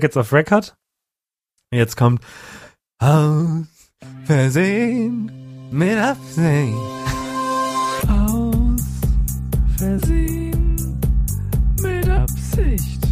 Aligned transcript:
jetzt 0.00 0.16
auf 0.16 0.32
Record. 0.32 0.76
Jetzt 1.72 1.96
kommt 1.96 2.24
Aus 3.00 3.66
Versehen 4.24 5.30
mit 5.70 5.98
Absicht. 5.98 6.74
Aus 8.08 8.80
Versehen 9.76 11.00
mit 11.82 12.08
Absicht. 12.08 13.06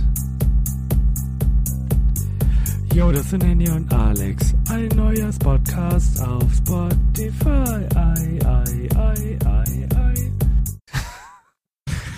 Yo, 2.94 3.12
das 3.12 3.30
sind 3.30 3.44
Henny 3.44 3.68
und 3.68 3.92
Alex. 3.92 4.54
Ein 4.70 4.88
neuer 4.96 5.30
Podcast 5.40 6.20
auf 6.22 6.44
Spotify. 6.54 7.86
Ei, 7.94 8.38
ei, 8.44 8.88
ei, 8.96 9.38
ei, 9.44 9.88
ei. 9.96 10.32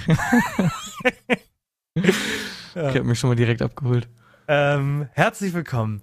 Ich 2.74 2.94
habe 2.94 3.04
mich 3.04 3.18
schon 3.18 3.30
mal 3.30 3.34
direkt 3.34 3.60
abgeholt. 3.60 4.08
Ähm, 4.50 5.08
herzlich 5.12 5.52
willkommen. 5.52 6.00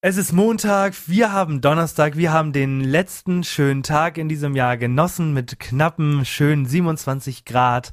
Es 0.00 0.16
ist 0.16 0.32
Montag, 0.32 0.92
wir 1.06 1.32
haben 1.32 1.60
Donnerstag, 1.60 2.16
wir 2.16 2.32
haben 2.32 2.52
den 2.52 2.80
letzten 2.80 3.44
schönen 3.44 3.84
Tag 3.84 4.18
in 4.18 4.28
diesem 4.28 4.56
Jahr 4.56 4.76
genossen 4.76 5.32
mit 5.34 5.60
knappen, 5.60 6.24
schönen 6.24 6.66
27 6.66 7.44
Grad. 7.44 7.92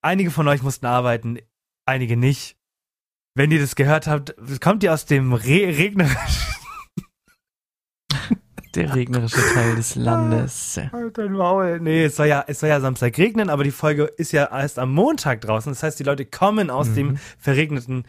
Einige 0.00 0.30
von 0.30 0.48
euch 0.48 0.62
mussten 0.62 0.86
arbeiten, 0.86 1.36
einige 1.84 2.16
nicht. 2.16 2.56
Wenn 3.34 3.50
ihr 3.50 3.60
das 3.60 3.76
gehört 3.76 4.06
habt, 4.06 4.34
kommt 4.62 4.82
ihr 4.82 4.94
aus 4.94 5.04
dem 5.04 5.34
Re 5.34 5.76
regnerischen 5.76 6.16
Der 8.74 8.94
regnerische 8.94 9.42
Teil 9.52 9.76
des 9.76 9.94
Landes. 9.96 10.80
Halt 10.90 11.18
dein 11.18 11.32
Maul. 11.32 11.80
Nee, 11.80 12.04
es 12.04 12.16
soll 12.16 12.28
ja, 12.28 12.42
es 12.46 12.60
soll 12.60 12.70
ja 12.70 12.80
Samstag 12.80 13.18
regnen, 13.18 13.50
aber 13.50 13.64
die 13.64 13.70
Folge 13.70 14.04
ist 14.04 14.32
ja 14.32 14.46
erst 14.46 14.78
am 14.78 14.94
Montag 14.94 15.42
draußen. 15.42 15.70
Das 15.70 15.82
heißt, 15.82 16.00
die 16.00 16.04
Leute 16.04 16.24
kommen 16.24 16.70
aus 16.70 16.88
Mhm. 16.88 16.94
dem 16.94 17.16
verregneten 17.38 18.04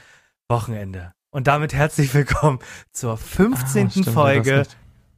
Wochenende. 0.49 1.13
Und 1.31 1.47
damit 1.47 1.73
herzlich 1.73 2.13
willkommen 2.13 2.59
zur 2.91 3.17
15. 3.17 3.87
Ah, 3.87 3.89
stimmt, 3.89 4.09
Folge, 4.09 4.67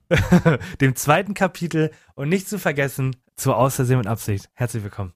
dem 0.82 0.95
zweiten 0.95 1.34
Kapitel 1.34 1.92
und 2.14 2.30
nicht 2.30 2.48
zu 2.48 2.59
vergessen, 2.59 3.16
zur 3.36 3.58
Außersehen 3.58 4.00
und 4.00 4.08
Absicht. 4.08 4.50
Herzlich 4.54 4.84
willkommen. 4.84 5.14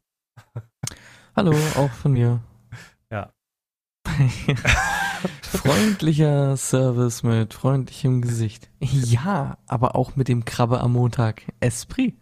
Hallo, 1.35 1.55
auch 1.75 1.91
von 1.91 2.13
mir. 2.13 2.41
Ja. 3.11 3.33
Freundlicher 5.41 6.55
Service 6.57 7.23
mit 7.23 7.55
freundlichem 7.55 8.21
Gesicht. 8.21 8.69
Ja, 8.79 9.57
aber 9.65 9.95
auch 9.95 10.15
mit 10.15 10.27
dem 10.27 10.45
Krabbe 10.45 10.79
am 10.79 10.91
Montag. 10.93 11.41
Esprit. 11.59 12.15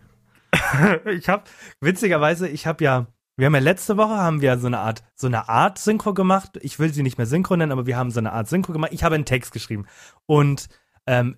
ich 1.06 1.28
habe 1.28 1.44
witzigerweise, 1.82 2.48
ich 2.48 2.68
habe 2.68 2.84
ja, 2.86 3.08
wir 3.38 3.46
haben 3.46 3.54
ja 3.54 3.62
letzte 3.62 3.98
Woche 3.98 4.16
haben 4.18 4.42
wir 4.42 4.58
so 4.58 4.68
eine 4.68 4.80
Art, 4.80 5.04
so 5.16 5.28
eine 5.28 5.48
Art 5.48 5.78
Synchro 5.78 6.14
gemacht. 6.14 6.58
Ich 6.62 6.80
will 6.80 6.92
sie 6.92 7.04
nicht 7.04 7.18
mehr 7.18 7.28
Synchro 7.28 7.56
nennen, 7.56 7.72
aber 7.72 7.86
wir 7.86 7.96
haben 7.96 8.12
so 8.12 8.20
eine 8.20 8.34
Art 8.34 8.48
Synchro 8.48 8.74
gemacht. 8.74 8.92
Ich 8.94 9.04
habe 9.04 9.16
einen 9.16 9.26
Text 9.26 9.52
geschrieben 9.52 9.86
und 10.26 10.68
ähm, 11.06 11.38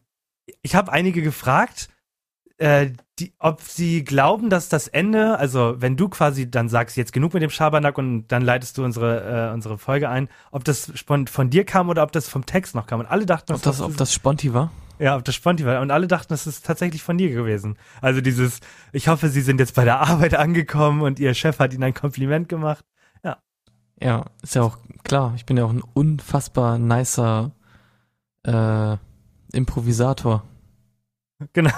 ich 0.61 0.75
habe 0.75 0.91
einige 0.91 1.21
gefragt, 1.21 1.89
äh, 2.57 2.91
die, 3.19 3.33
ob 3.37 3.61
sie 3.61 4.03
glauben, 4.03 4.49
dass 4.49 4.69
das 4.69 4.87
Ende, 4.87 5.37
also 5.37 5.75
wenn 5.77 5.97
du 5.97 6.09
quasi 6.09 6.49
dann 6.49 6.69
sagst, 6.69 6.97
jetzt 6.97 7.13
genug 7.13 7.33
mit 7.33 7.43
dem 7.43 7.49
Schabernack 7.49 7.97
und 7.97 8.27
dann 8.27 8.41
leitest 8.43 8.77
du 8.77 8.83
unsere 8.83 9.49
äh, 9.49 9.53
unsere 9.53 9.77
Folge 9.77 10.09
ein, 10.09 10.29
ob 10.51 10.63
das 10.63 10.91
von, 11.05 11.27
von 11.27 11.49
dir 11.49 11.65
kam 11.65 11.89
oder 11.89 12.03
ob 12.03 12.11
das 12.13 12.29
vom 12.29 12.45
Text 12.45 12.75
noch 12.75 12.87
kam. 12.87 13.01
Und 13.01 13.07
alle 13.07 13.25
dachten, 13.25 13.53
Ob 13.53 13.61
das, 13.61 13.81
ob 13.81 13.97
das 13.97 14.13
Sponti 14.13 14.53
war? 14.53 14.71
Ja, 14.99 15.19
das 15.19 15.35
Sponti 15.35 15.65
war. 15.65 15.81
Und 15.81 15.91
alle 15.91 16.07
dachten, 16.07 16.29
das 16.29 16.45
ist 16.45 16.65
tatsächlich 16.65 17.01
von 17.03 17.17
dir 17.17 17.31
gewesen. 17.31 17.77
Also 18.01 18.21
dieses, 18.21 18.59
ich 18.91 19.07
hoffe, 19.07 19.29
Sie 19.29 19.41
sind 19.41 19.59
jetzt 19.59 19.75
bei 19.75 19.85
der 19.85 19.99
Arbeit 20.07 20.35
angekommen 20.35 21.01
und 21.01 21.19
Ihr 21.19 21.33
Chef 21.33 21.59
hat 21.59 21.73
Ihnen 21.73 21.83
ein 21.83 21.93
Kompliment 21.93 22.49
gemacht. 22.49 22.85
Ja, 24.01 24.25
ist 24.41 24.55
ja 24.55 24.61
auch 24.63 24.77
klar. 25.03 25.33
Ich 25.35 25.45
bin 25.45 25.57
ja 25.57 25.65
auch 25.65 25.71
ein 25.71 25.83
unfassbar 25.93 26.77
nicer 26.77 27.51
äh, 28.43 28.97
Improvisator. 29.53 30.43
Genau, 31.53 31.71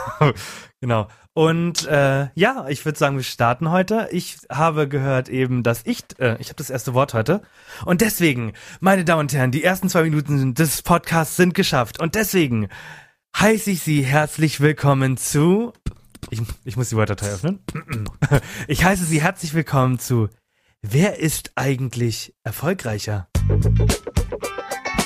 genau. 0.80 1.08
Und 1.36 1.86
äh, 1.86 2.30
ja, 2.34 2.66
ich 2.68 2.84
würde 2.84 2.98
sagen, 2.98 3.18
wir 3.18 3.24
starten 3.24 3.70
heute. 3.70 4.10
Ich 4.12 4.40
habe 4.52 4.88
gehört 4.88 5.30
eben, 5.30 5.62
dass 5.62 5.86
ich, 5.86 6.04
äh, 6.18 6.36
ich 6.40 6.48
habe 6.48 6.56
das 6.56 6.72
erste 6.72 6.96
Wort 6.96 7.14
heute. 7.14 7.44
Und 7.86 8.02
deswegen, 8.02 8.54
meine 8.80 9.06
Damen 9.06 9.20
und 9.20 9.34
Herren, 9.34 9.52
die 9.52 9.64
ersten 9.64 9.88
zwei 9.88 10.02
Minuten 10.02 10.56
des 10.56 10.82
Podcasts 10.82 11.36
sind 11.36 11.54
geschafft. 11.54 12.02
Und 12.02 12.16
deswegen 12.16 12.70
heiße 13.38 13.72
ich 13.72 13.82
Sie 13.82 14.04
herzlich 14.04 14.60
willkommen 14.62 15.18
zu. 15.18 15.74
Ich, 16.30 16.42
ich 16.64 16.78
muss 16.78 16.90
die 16.90 16.96
Wörterdatei 16.98 17.34
öffnen. 17.34 17.60
Ich 18.68 18.84
heiße 18.84 19.06
Sie 19.06 19.22
herzlich 19.22 19.54
willkommen 19.54 20.00
zu 20.00 20.30
Wer 20.84 21.20
ist 21.20 21.52
eigentlich 21.56 22.34
erfolgreicher? 22.44 23.28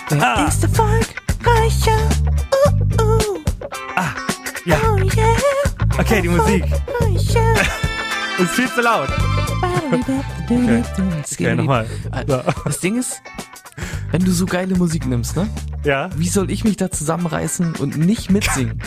Wer 0.09 0.37
Ah. 0.37 0.45
ist 0.47 0.63
erfolgreicher? 0.63 2.09
Uh, 2.67 3.03
uh, 3.03 3.39
Ah, 3.97 4.11
ja, 4.65 4.77
oh 4.89 4.97
yeah. 4.97 5.35
okay, 5.97 6.21
die 6.21 6.29
Musik 6.29 6.63
Erfolgreicher. 6.69 7.61
ist 8.39 8.51
viel 8.51 8.69
zu 8.69 8.81
laut. 8.81 9.09
Okay, 11.31 11.55
nochmal. 11.55 11.87
So. 12.27 12.41
Das 12.65 12.79
Ding 12.79 12.97
ist, 12.99 13.21
wenn 14.15 14.23
du 14.23 14.31
so 14.31 14.45
geile 14.45 14.77
Musik 14.77 15.05
nimmst, 15.07 15.35
ne? 15.35 15.45
Ja, 15.83 16.09
Wie 16.15 16.29
soll 16.29 16.49
ich 16.49 16.63
mich 16.63 16.77
da 16.77 16.89
zusammenreißen 16.89 17.75
und 17.75 17.97
nicht 17.97 18.31
mitsingen? 18.31 18.81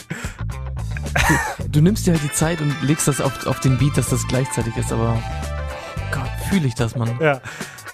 Du, 1.12 1.64
du 1.68 1.80
nimmst 1.82 2.06
dir 2.06 2.14
halt 2.14 2.22
die 2.22 2.32
Zeit 2.32 2.62
und 2.62 2.74
legst 2.80 3.06
das 3.08 3.20
auf, 3.20 3.46
auf 3.46 3.60
den 3.60 3.76
Beat, 3.76 3.98
dass 3.98 4.08
das 4.08 4.26
gleichzeitig 4.26 4.74
ist, 4.78 4.90
aber 4.90 5.22
Gott, 6.12 6.30
fühle 6.48 6.66
ich 6.66 6.74
das, 6.74 6.96
Mann. 6.96 7.10
ja. 7.20 7.42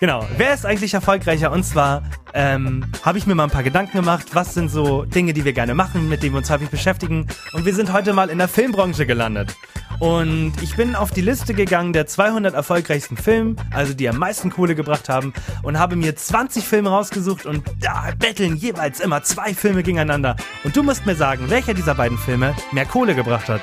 Genau. 0.04 0.28
Wer 0.37 0.53
ist 0.53 0.66
eigentlich 0.66 0.92
erfolgreicher? 0.92 1.50
Und 1.50 1.65
zwar 1.65 2.03
ähm, 2.34 2.84
habe 3.00 3.16
ich 3.16 3.26
mir 3.26 3.34
mal 3.34 3.44
ein 3.44 3.50
paar 3.50 3.62
Gedanken 3.62 3.97
gemacht. 3.97 4.34
Was 4.34 4.53
sind 4.53 4.69
so 4.69 5.06
Dinge, 5.06 5.32
die 5.32 5.47
wir 5.47 5.54
gerne 5.54 5.72
machen, 5.72 6.10
mit 6.10 6.22
denen 6.22 6.34
wir 6.34 6.41
uns 6.41 6.50
häufig 6.50 6.69
beschäftigen? 6.69 7.26
Und 7.54 7.65
wir 7.65 7.75
sind 7.75 7.91
heute 7.91 8.12
mal 8.12 8.28
in 8.28 8.37
der 8.37 8.48
Filmbranche 8.48 9.06
gelandet. 9.06 9.56
Und 10.00 10.53
ich 10.60 10.76
bin 10.76 10.94
auf 10.94 11.10
die 11.10 11.22
Liste 11.22 11.54
gegangen 11.54 11.94
der 11.94 12.06
200 12.06 12.53
erfolgreichsten 12.53 13.16
Filme, 13.16 13.56
also 13.70 13.94
die 13.94 14.06
am 14.06 14.19
meisten 14.19 14.50
Kohle 14.50 14.75
gebracht 14.75 15.09
haben, 15.09 15.32
und 15.62 15.78
habe 15.78 15.97
mir 15.97 16.14
20 16.14 16.69
Filme 16.69 16.91
rausgesucht 16.91 17.47
und 17.47 17.64
da 17.81 18.10
betteln 18.19 18.56
jeweils 18.56 19.00
immer 19.00 19.22
zwei 19.22 19.54
Filme 19.54 19.82
gegeneinander. 19.82 20.37
Und 20.64 20.76
du 20.76 20.82
musst 20.82 21.06
mir 21.06 21.16
sagen, 21.16 21.48
welcher 21.48 21.72
dieser 21.72 21.94
beiden 21.94 22.19
Filme 22.19 22.54
mehr 22.72 22.84
Kohle 22.84 23.14
gebracht 23.14 23.48
hat. 23.48 23.62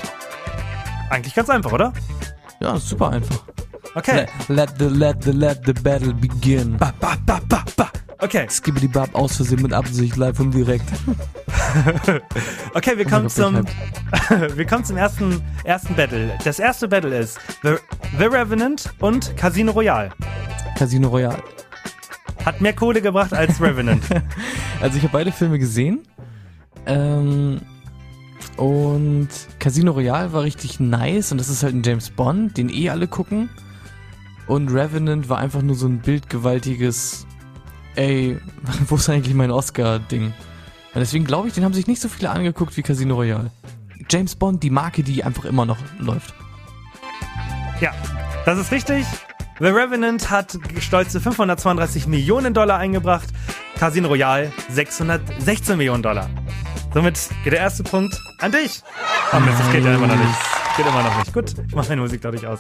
Eigentlich 1.12 1.36
ganz 1.36 1.52
einfach, 1.52 1.72
oder? 1.72 1.94
Ja, 2.60 2.78
super 2.78 3.12
einfach. 3.12 3.44
Okay. 3.96 4.26
Let, 4.48 4.50
let 4.50 4.80
the, 4.80 4.90
let 4.90 5.22
the, 5.22 5.34
let 5.34 5.66
the 5.66 5.74
battle 5.74 6.14
begin. 6.14 6.78
Ba, 6.78 6.94
ba, 7.00 7.18
ba, 7.26 7.42
ba, 7.48 7.64
ba. 7.76 7.92
Okay. 8.20 8.48
Skibbidi 8.48 8.88
Bab 8.88 9.16
aus 9.16 9.36
Versehen 9.36 9.64
mit 9.64 9.74
Absicht, 9.74 10.16
live 10.16 10.40
und 10.40 10.52
direkt. 10.52 10.86
Okay, 12.74 12.98
wir 12.98 13.06
kommen 13.06 13.30
zum, 13.30 13.66
wir 14.56 14.66
kommen 14.66 14.84
zum 14.84 14.98
ersten, 14.98 15.42
ersten 15.64 15.96
Battle. 15.96 16.38
Das 16.44 16.60
erste 16.60 16.88
Battle 16.88 17.18
ist 17.18 17.40
The, 17.64 17.76
The 18.18 18.26
Revenant 18.26 18.94
und 19.00 19.36
Casino 19.38 19.72
Royale. 19.72 20.10
Casino 20.78 21.08
Royale. 21.08 21.42
Hat 22.46 22.60
mehr 22.60 22.74
Kohle 22.74 23.02
gebracht 23.02 23.34
als 23.34 23.62
Revenant. 23.62 24.04
Also 24.82 24.98
ich 24.98 25.04
habe 25.04 25.14
beide 25.14 25.32
Filme 25.32 25.60
gesehen. 25.60 26.02
Ähm, 26.88 27.62
und 28.58 29.30
Casino 29.60 29.92
Royale 29.92 30.34
war 30.34 30.42
richtig 30.42 30.80
nice 30.80 31.32
und 31.32 31.38
das 31.38 31.50
ist 31.50 31.62
halt 31.62 31.76
ein 31.76 31.84
James 31.84 32.10
Bond, 32.10 32.58
den 32.58 32.70
eh 32.70 32.90
alle 32.90 33.08
gucken. 33.08 33.50
Und 34.52 34.68
Revenant 34.68 35.30
war 35.30 35.38
einfach 35.38 35.62
nur 35.62 35.76
so 35.76 35.88
ein 35.88 36.00
bildgewaltiges, 36.00 37.26
ey, 37.96 38.38
wo 38.90 38.96
ist 38.96 39.10
eigentlich 39.10 39.34
mein 39.34 39.50
Oscar-Ding? 39.50 40.26
Und 40.26 40.34
deswegen 40.94 41.24
glaube 41.24 41.48
ich, 41.48 41.54
den 41.54 41.64
haben 41.64 41.74
sich 41.74 41.88
nicht 41.88 42.02
so 42.02 42.10
viele 42.10 42.32
angeguckt 42.32 42.76
wie 42.76 42.82
Casino 42.82 43.16
Royale. 43.16 43.50
James 44.10 44.36
Bond, 44.36 44.62
die 44.62 44.70
Marke, 44.70 45.04
die 45.04 45.24
einfach 45.24 45.46
immer 45.46 45.66
noch 45.66 45.78
läuft. 46.00 46.34
ja, 47.80 47.94
das 48.44 48.60
ist 48.60 48.74
richtig. 48.74 49.06
The 49.60 49.68
Revenant 49.68 50.30
hat 50.30 50.60
stolze 50.80 51.22
532 51.22 52.08
Millionen 52.08 52.54
Dollar 52.54 52.78
eingebracht. 52.78 53.30
Casino 53.80 54.10
Royale 54.10 54.52
616 54.68 55.78
Millionen 55.78 56.04
Dollar. 56.04 56.30
Somit 56.94 57.18
geht 57.46 57.54
der 57.54 57.62
erste 57.62 57.84
Punkt 57.84 58.20
an 58.40 58.52
dich. 58.52 58.82
Mist, 59.32 59.60
das 59.60 59.72
geht 59.72 59.86
ja 59.86 59.96
immer 59.96 60.08
noch 60.08 60.18
nicht. 60.18 60.61
Geht 60.78 60.86
immer 60.86 61.04
noch 61.04 61.18
nicht. 61.20 61.34
Gut, 61.34 61.54
ich 61.68 61.76
mache 61.76 61.90
meine 61.90 62.02
Musik 62.02 62.22
dadurch 62.22 62.48
aus. 62.48 62.60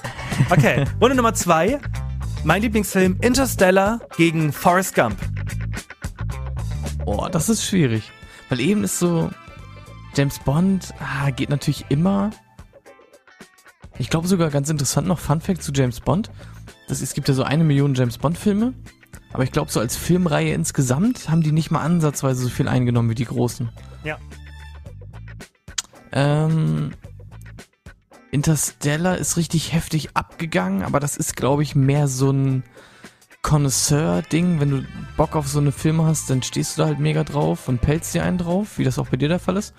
Okay, 0.49 0.85
Runde 0.99 1.15
Nummer 1.15 1.33
zwei. 1.33 1.79
Mein 2.43 2.61
Lieblingsfilm 2.61 3.17
Interstellar 3.21 4.01
gegen 4.17 4.51
Forrest 4.51 4.95
Gump. 4.95 5.17
Oh, 7.05 7.27
das 7.31 7.49
ist 7.49 7.63
schwierig. 7.63 8.11
Weil 8.49 8.59
eben 8.59 8.83
ist 8.83 8.99
so, 8.99 9.29
James 10.15 10.39
Bond 10.39 10.93
ah, 10.99 11.29
geht 11.29 11.49
natürlich 11.49 11.85
immer. 11.89 12.31
Ich 13.97 14.09
glaube 14.09 14.27
sogar 14.27 14.49
ganz 14.49 14.69
interessant 14.69 15.07
noch 15.07 15.19
Fun 15.19 15.39
Fact 15.39 15.63
zu 15.63 15.71
James 15.71 15.99
Bond. 16.01 16.31
Das, 16.87 17.01
es 17.01 17.13
gibt 17.13 17.27
ja 17.27 17.33
so 17.33 17.43
eine 17.43 17.63
Million 17.63 17.93
James 17.93 18.17
Bond 18.17 18.37
Filme. 18.37 18.73
Aber 19.31 19.43
ich 19.43 19.51
glaube 19.51 19.71
so 19.71 19.79
als 19.79 19.95
Filmreihe 19.95 20.53
insgesamt 20.53 21.29
haben 21.29 21.41
die 21.41 21.53
nicht 21.53 21.71
mal 21.71 21.81
ansatzweise 21.81 22.43
so 22.43 22.49
viel 22.49 22.67
eingenommen 22.67 23.09
wie 23.09 23.15
die 23.15 23.25
großen. 23.25 23.69
Ja. 24.03 24.17
Ähm, 26.11 26.91
Interstellar 28.31 29.17
ist 29.17 29.37
richtig 29.37 29.73
heftig 29.73 30.15
abgegangen, 30.15 30.83
aber 30.83 30.99
das 30.99 31.17
ist 31.17 31.35
glaube 31.35 31.63
ich 31.63 31.75
mehr 31.75 32.07
so 32.07 32.31
ein 32.31 32.63
Connoisseur-Ding. 33.41 34.59
Wenn 34.59 34.69
du 34.69 34.85
Bock 35.17 35.35
auf 35.35 35.47
so 35.47 35.59
eine 35.59 35.71
Filme 35.71 36.05
hast, 36.05 36.29
dann 36.29 36.41
stehst 36.41 36.77
du 36.77 36.81
da 36.81 36.87
halt 36.87 36.99
mega 36.99 37.23
drauf 37.23 37.67
und 37.67 37.81
pelzt 37.81 38.13
dir 38.13 38.23
einen 38.23 38.37
drauf, 38.37 38.77
wie 38.77 38.83
das 38.83 38.99
auch 38.99 39.09
bei 39.09 39.17
dir 39.17 39.27
der 39.27 39.39
Fall 39.39 39.57
ist. 39.57 39.73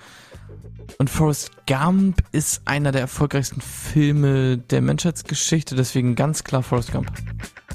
Und 0.99 1.09
Forrest 1.09 1.51
Gump 1.67 2.23
ist 2.33 2.63
einer 2.67 2.93
der 2.93 3.01
erfolgreichsten 3.01 3.61
Filme 3.61 4.59
der 4.59 4.83
Menschheitsgeschichte, 4.83 5.75
deswegen 5.75 6.15
ganz 6.15 6.45
klar 6.45 6.63
Forrest 6.63 6.93
Gump. 6.93 7.11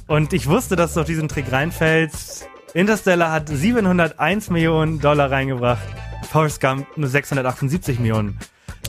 Und 0.08 0.34
ich 0.34 0.48
wusste, 0.48 0.76
dass 0.76 0.94
du 0.94 1.02
auf 1.02 1.08
diesen 1.08 1.28
Trick 1.28 1.52
reinfällst. 1.52 2.48
Interstellar 2.74 3.32
hat 3.32 3.50
701 3.50 4.50
Millionen 4.50 5.00
Dollar 5.00 5.32
reingebracht. 5.32 5.88
Forrest 6.30 6.62
Gump 6.62 6.86
nur 6.98 7.10
678 7.10 8.00
Millionen. 8.00 8.38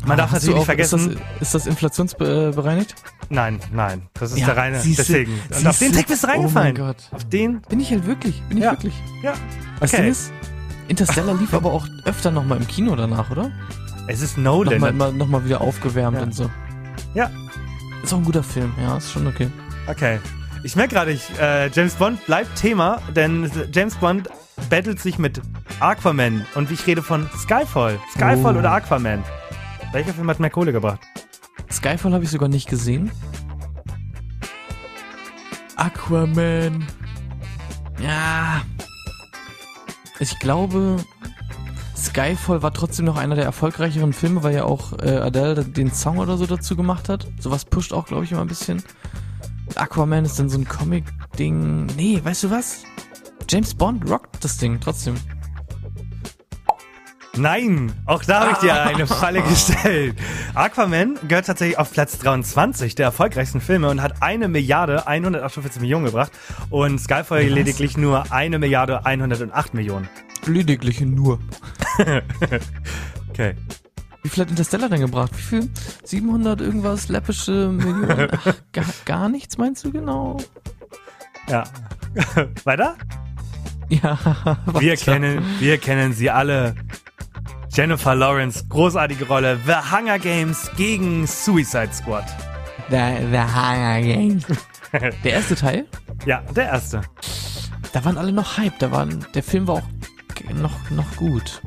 Man 0.06 0.16
darf 0.16 0.30
Ah, 0.30 0.32
hast 0.36 0.42
natürlich 0.46 0.46
du 0.46 0.50
nicht 0.52 0.60
auch- 0.60 0.64
vergessen. 0.64 1.10
Ist 1.12 1.18
das, 1.18 1.40
ist 1.40 1.54
das 1.54 1.66
inflationsbereinigt? 1.66 2.94
nein, 3.30 3.60
nein. 3.72 4.02
Das 4.14 4.32
ist 4.32 4.38
Ja, 4.38 4.46
der 4.46 4.56
reine. 4.56 4.80
siehste, 4.80 5.02
deswegen. 5.02 5.40
Und 5.56 5.66
auf 5.66 5.78
den 5.78 5.92
Trick 5.92 6.06
bist 6.06 6.22
du 6.24 6.28
reingefallen. 6.28 6.76
Oh 6.76 6.80
mein 6.80 6.86
Gott. 6.88 6.96
Auf 7.12 7.24
den. 7.28 7.60
Bin 7.68 7.80
ich 7.80 7.90
halt 7.90 8.06
wirklich? 8.06 8.42
Bin 8.48 8.58
ich 8.58 8.64
Ja. 8.64 8.72
wirklich? 8.72 8.94
Ja. 9.22 9.34
Das 9.80 9.92
Okay. 9.94 10.08
Ist, 10.08 10.32
Interstellar 10.88 11.34
lief 11.34 11.52
aber 11.54 11.72
auch 11.72 11.86
öfter 12.04 12.30
nochmal 12.30 12.58
im 12.58 12.66
Kino 12.66 12.94
danach, 12.96 13.30
oder? 13.30 13.50
Es 14.06 14.22
ist 14.22 14.38
Nolan. 14.38 14.74
Nochmal 14.74 14.90
immer- 14.90 15.12
noch 15.12 15.26
mal 15.28 15.44
wieder 15.44 15.60
aufgewärmt 15.60 16.16
Ja. 16.16 16.22
und 16.22 16.34
so. 16.34 16.50
Ja. 17.14 17.30
Ist 18.02 18.12
auch 18.14 18.18
ein 18.18 18.24
guter 18.24 18.42
Film, 18.42 18.72
ja, 18.80 18.96
ist 18.96 19.12
schon 19.12 19.26
okay. 19.26 19.50
Okay. 19.88 20.18
Ich 20.64 20.74
merke 20.76 20.94
gerade, 20.94 21.10
ich, 21.12 21.22
äh, 21.40 21.68
James 21.68 21.94
Bond 21.94 22.24
bleibt 22.26 22.54
Thema, 22.56 23.00
denn 23.14 23.50
James 23.72 23.94
Bond 23.96 24.28
battelt 24.70 25.00
sich 25.00 25.18
mit 25.18 25.40
Aquaman. 25.80 26.46
Und 26.54 26.70
ich 26.70 26.86
rede 26.86 27.02
von 27.02 27.28
Skyfall. 27.38 27.98
Skyfall 28.12 28.56
Oh. 28.56 28.58
oder 28.58 28.72
Aquaman? 28.72 29.22
Welcher 29.92 30.12
Film 30.12 30.28
hat 30.28 30.38
mehr 30.38 30.50
Kohle 30.50 30.72
gebracht? 30.72 31.00
Skyfall 31.70 32.12
habe 32.12 32.24
ich 32.24 32.30
sogar 32.30 32.48
nicht 32.48 32.68
gesehen. 32.68 33.10
Aquaman. 35.76 36.86
Ja. 38.00 38.62
Ich 40.20 40.38
glaube, 40.40 40.96
Skyfall 41.96 42.62
war 42.62 42.74
trotzdem 42.74 43.06
noch 43.06 43.16
einer 43.16 43.34
der 43.34 43.44
erfolgreicheren 43.44 44.12
Filme, 44.12 44.42
weil 44.42 44.54
ja 44.54 44.64
auch 44.64 44.92
äh, 44.98 45.18
Adele 45.18 45.64
den 45.64 45.92
Song 45.92 46.18
oder 46.18 46.36
so 46.36 46.46
dazu 46.46 46.76
gemacht 46.76 47.08
hat. 47.08 47.26
Sowas 47.38 47.64
pusht 47.64 47.92
auch, 47.92 48.06
glaube 48.06 48.24
ich, 48.24 48.32
immer 48.32 48.42
ein 48.42 48.48
bisschen. 48.48 48.82
Aquaman 49.74 50.24
ist 50.24 50.38
dann 50.38 50.48
so 50.48 50.58
ein 50.58 50.66
Comic-Ding. 50.66 51.86
Nee, 51.96 52.20
weißt 52.22 52.44
du 52.44 52.50
was? 52.50 52.82
James 53.48 53.74
Bond 53.74 54.08
rockt 54.10 54.44
das 54.44 54.58
Ding 54.58 54.80
trotzdem. 54.80 55.14
Nein, 57.38 57.92
auch 58.06 58.24
da 58.24 58.40
habe 58.40 58.52
ich 58.52 58.58
dir 58.58 58.82
eine 58.82 59.06
Falle 59.06 59.42
gestellt. 59.42 60.16
Aquaman 60.54 61.18
gehört 61.28 61.46
tatsächlich 61.46 61.78
auf 61.78 61.92
Platz 61.92 62.18
23 62.18 62.94
der 62.94 63.06
erfolgreichsten 63.06 63.60
Filme 63.60 63.88
und 63.88 64.02
hat 64.02 64.22
eine 64.22 64.48
Milliarde 64.48 65.06
148 65.06 65.80
Millionen 65.80 66.06
gebracht 66.06 66.32
und 66.70 66.98
Skyfall 66.98 67.46
Was? 67.46 67.54
lediglich 67.54 67.96
nur 67.96 68.32
eine 68.32 68.58
Milliarde 68.58 69.06
108 69.06 69.74
Millionen. 69.74 70.08
Lediglich 70.46 71.00
nur. 71.00 71.38
Okay. 73.30 73.54
Wie 74.22 74.28
viel 74.28 74.42
hat 74.42 74.50
Interstellar 74.50 74.88
denn 74.88 75.00
gebracht? 75.00 75.30
Wie 75.36 75.42
viel? 75.42 75.70
700 76.04 76.60
irgendwas 76.60 77.08
läppische 77.08 77.68
Millionen? 77.70 78.28
Ach, 78.44 78.54
gar, 78.72 78.84
gar 79.04 79.28
nichts 79.28 79.58
meinst 79.58 79.84
du 79.84 79.92
genau? 79.92 80.38
Ja. 81.48 81.64
Weiter? 82.64 82.96
Ja, 83.88 84.18
Wir 84.66 84.92
weiter. 84.92 84.96
kennen, 84.96 85.42
wir 85.60 85.78
kennen 85.78 86.12
sie 86.12 86.30
alle. 86.30 86.74
Jennifer 87.78 88.16
Lawrence, 88.16 88.64
großartige 88.68 89.28
Rolle. 89.28 89.56
The 89.64 89.74
Hunger 89.94 90.18
Games 90.18 90.68
gegen 90.76 91.28
Suicide 91.28 91.90
Squad. 91.92 92.24
The, 92.90 93.24
the 93.30 93.38
Hunger 93.38 94.00
Games. 94.02 94.44
Der 95.22 95.32
erste 95.32 95.54
Teil, 95.54 95.86
Ja, 96.26 96.42
der 96.56 96.64
erste. 96.64 97.02
da 97.92 98.04
waren 98.04 98.18
alle 98.18 98.32
noch 98.32 98.56
hype. 98.56 98.76
Da 98.80 98.90
waren, 98.90 99.24
der 99.32 99.44
Film 99.44 99.68
war 99.68 99.74
auch 99.76 99.82
noch, 100.54 100.90
noch 100.90 101.14
gut. 101.14 101.62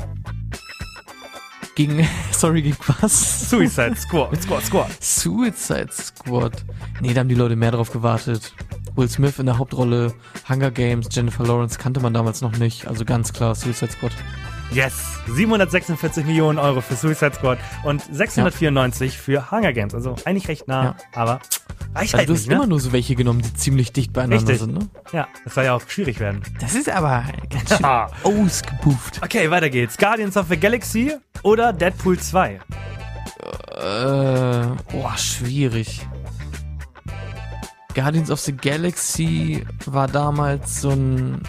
Gegen, 1.75 2.05
sorry, 2.31 2.61
gegen 2.61 2.77
was? 2.99 3.49
Suicide 3.49 3.95
Squad. 3.95 4.35
Squad, 4.41 4.65
Squad. 4.65 4.91
Suicide 5.01 5.93
Squad. 5.93 6.65
Nee, 6.99 7.13
da 7.13 7.21
haben 7.21 7.29
die 7.29 7.35
Leute 7.35 7.55
mehr 7.55 7.71
drauf 7.71 7.89
gewartet. 7.89 8.53
Will 8.97 9.07
Smith 9.07 9.39
in 9.39 9.45
der 9.45 9.57
Hauptrolle, 9.57 10.13
Hunger 10.49 10.71
Games, 10.71 11.07
Jennifer 11.09 11.45
Lawrence 11.45 11.79
kannte 11.79 12.01
man 12.01 12.13
damals 12.13 12.41
noch 12.41 12.57
nicht. 12.57 12.85
Also 12.85 13.05
ganz 13.05 13.31
klar 13.31 13.55
Suicide 13.55 13.93
Squad. 13.93 14.11
Yes! 14.71 14.93
746 15.27 16.25
Millionen 16.25 16.57
Euro 16.57 16.81
für 16.81 16.95
Suicide 16.95 17.33
Squad 17.35 17.59
und 17.83 18.01
694 18.09 19.17
für 19.17 19.51
Hunger 19.51 19.73
Games. 19.73 19.93
Also 19.93 20.15
eigentlich 20.25 20.47
recht 20.47 20.67
nah, 20.67 20.83
Ja. 20.83 20.95
aber 21.13 21.39
reicht 21.93 22.13
Also 22.13 22.17
halt 22.19 22.29
du 22.29 22.33
hast 22.33 22.39
nicht, 22.41 22.49
ne? 22.49 22.55
immer 22.55 22.67
nur 22.67 22.79
so 22.79 22.91
welche 22.93 23.15
genommen, 23.15 23.41
die 23.41 23.53
ziemlich 23.53 23.91
dicht 23.91 24.13
beieinander 24.13 24.37
Richtig. 24.53 24.59
sind, 24.59 24.73
ne? 24.73 24.87
Ja, 25.11 25.27
das 25.43 25.55
soll 25.55 25.65
ja 25.65 25.73
auch 25.75 25.81
schwierig 25.89 26.19
werden. 26.21 26.41
Das 26.61 26.73
ist 26.73 26.89
aber 26.89 27.25
ganz 27.49 27.75
schön 27.77 27.85
ausgebufft. 28.23 29.19
Okay, 29.23 29.51
weiter 29.51 29.69
geht's. 29.69 29.97
Guardians 29.97 30.37
of 30.37 30.47
the 30.49 30.57
Galaxy 30.57 31.15
oder 31.43 31.73
Deadpool 31.73 32.17
2? 32.17 32.53
Äh, 32.53 32.59
boah, 34.91 35.17
schwierig. 35.17 36.05
Guardians 37.93 38.31
of 38.31 38.39
the 38.39 38.55
Galaxy 38.55 39.65
war 39.85 40.07
damals 40.07 40.81
so 40.81 40.91
ein 40.91 41.41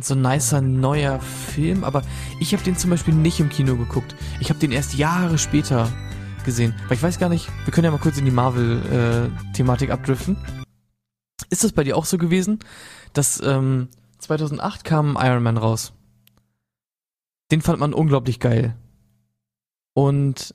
so 0.00 0.14
ein 0.14 0.22
nicer 0.22 0.60
neuer 0.60 1.20
Film, 1.20 1.84
aber 1.84 2.02
ich 2.40 2.52
habe 2.54 2.62
den 2.62 2.76
zum 2.76 2.90
Beispiel 2.90 3.14
nicht 3.14 3.40
im 3.40 3.50
Kino 3.50 3.76
geguckt. 3.76 4.14
Ich 4.40 4.48
habe 4.48 4.58
den 4.58 4.72
erst 4.72 4.94
Jahre 4.94 5.38
später 5.38 5.92
gesehen. 6.44 6.74
Weil 6.88 6.96
ich 6.96 7.02
weiß 7.02 7.18
gar 7.18 7.28
nicht, 7.28 7.48
wir 7.64 7.72
können 7.72 7.84
ja 7.84 7.90
mal 7.90 7.98
kurz 7.98 8.18
in 8.18 8.24
die 8.24 8.30
Marvel-Thematik 8.30 9.90
abdriften. 9.90 10.36
Ist 11.50 11.62
das 11.62 11.72
bei 11.72 11.84
dir 11.84 11.96
auch 11.96 12.06
so 12.06 12.16
gewesen, 12.16 12.60
dass 13.12 13.40
ähm, 13.44 13.88
2008 14.18 14.84
kam 14.84 15.18
Iron 15.20 15.42
Man 15.42 15.58
raus? 15.58 15.92
Den 17.50 17.60
fand 17.60 17.78
man 17.78 17.92
unglaublich 17.92 18.40
geil. 18.40 18.74
Und 19.92 20.54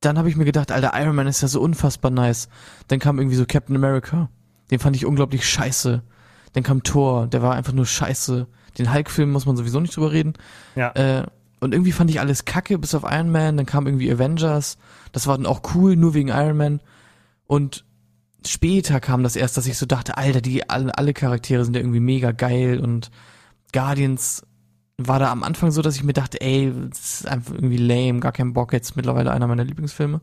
dann 0.00 0.16
habe 0.16 0.28
ich 0.28 0.36
mir 0.36 0.44
gedacht, 0.44 0.70
Alter, 0.70 0.92
Iron 0.94 1.16
Man 1.16 1.26
ist 1.26 1.40
ja 1.40 1.48
so 1.48 1.60
unfassbar 1.60 2.12
nice. 2.12 2.48
Dann 2.86 3.00
kam 3.00 3.18
irgendwie 3.18 3.36
so 3.36 3.46
Captain 3.46 3.74
America. 3.74 4.30
Den 4.70 4.78
fand 4.78 4.94
ich 4.94 5.06
unglaublich 5.06 5.48
scheiße. 5.48 6.04
Dann 6.54 6.62
kam 6.62 6.82
Thor, 6.82 7.26
der 7.26 7.42
war 7.42 7.54
einfach 7.54 7.72
nur 7.72 7.86
scheiße. 7.86 8.46
Den 8.78 8.92
Hulk-Film 8.92 9.30
muss 9.30 9.46
man 9.46 9.56
sowieso 9.56 9.80
nicht 9.80 9.96
drüber 9.96 10.12
reden. 10.12 10.34
Ja. 10.74 10.90
Äh, 10.92 11.26
und 11.60 11.72
irgendwie 11.72 11.92
fand 11.92 12.10
ich 12.10 12.20
alles 12.20 12.44
kacke, 12.44 12.78
bis 12.78 12.94
auf 12.94 13.04
Iron 13.04 13.30
Man. 13.30 13.56
Dann 13.56 13.66
kam 13.66 13.86
irgendwie 13.86 14.10
Avengers. 14.10 14.78
Das 15.12 15.26
war 15.26 15.36
dann 15.36 15.46
auch 15.46 15.62
cool, 15.74 15.96
nur 15.96 16.14
wegen 16.14 16.28
Iron 16.28 16.56
Man. 16.56 16.80
Und 17.46 17.84
später 18.46 19.00
kam 19.00 19.22
das 19.22 19.36
erst, 19.36 19.56
dass 19.56 19.66
ich 19.66 19.78
so 19.78 19.86
dachte, 19.86 20.16
Alter, 20.16 20.40
die 20.40 20.68
alle, 20.68 20.96
alle 20.96 21.12
Charaktere 21.12 21.64
sind 21.64 21.74
ja 21.74 21.80
irgendwie 21.80 22.00
mega 22.00 22.32
geil. 22.32 22.80
Und 22.80 23.10
Guardians 23.72 24.42
war 24.96 25.18
da 25.18 25.32
am 25.32 25.42
Anfang 25.42 25.70
so, 25.70 25.82
dass 25.82 25.96
ich 25.96 26.04
mir 26.04 26.12
dachte, 26.12 26.40
ey, 26.40 26.72
das 26.90 27.20
ist 27.20 27.28
einfach 27.28 27.54
irgendwie 27.54 27.78
lame, 27.78 28.20
gar 28.20 28.32
kein 28.32 28.52
Bock. 28.52 28.72
Jetzt 28.72 28.96
mittlerweile 28.96 29.32
einer 29.32 29.46
meiner 29.46 29.64
Lieblingsfilme. 29.64 30.20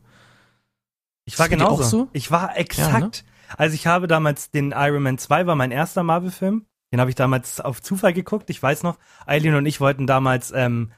Ich 1.25 1.37
war 1.39 1.49
genauso. 1.49 1.83
auch 1.83 1.87
so? 1.87 2.07
Ich 2.13 2.31
war 2.31 2.57
exakt. 2.57 2.91
Ja, 2.91 2.99
ne? 2.99 3.11
Also 3.57 3.75
ich 3.75 3.87
habe 3.87 4.07
damals 4.07 4.51
den 4.51 4.71
Iron 4.71 5.03
Man 5.03 5.17
2 5.17 5.47
war 5.47 5.55
mein 5.55 5.71
erster 5.71 6.03
Marvel-Film. 6.03 6.65
Den 6.91 6.99
habe 6.99 7.09
ich 7.09 7.15
damals 7.15 7.61
auf 7.61 7.81
Zufall 7.81 8.13
geguckt. 8.13 8.49
Ich 8.49 8.61
weiß 8.61 8.83
noch, 8.83 8.97
Eileen 9.25 9.55
und 9.55 9.65
ich 9.65 9.79
wollten 9.79 10.07
damals 10.07 10.51
ähm, 10.51 10.91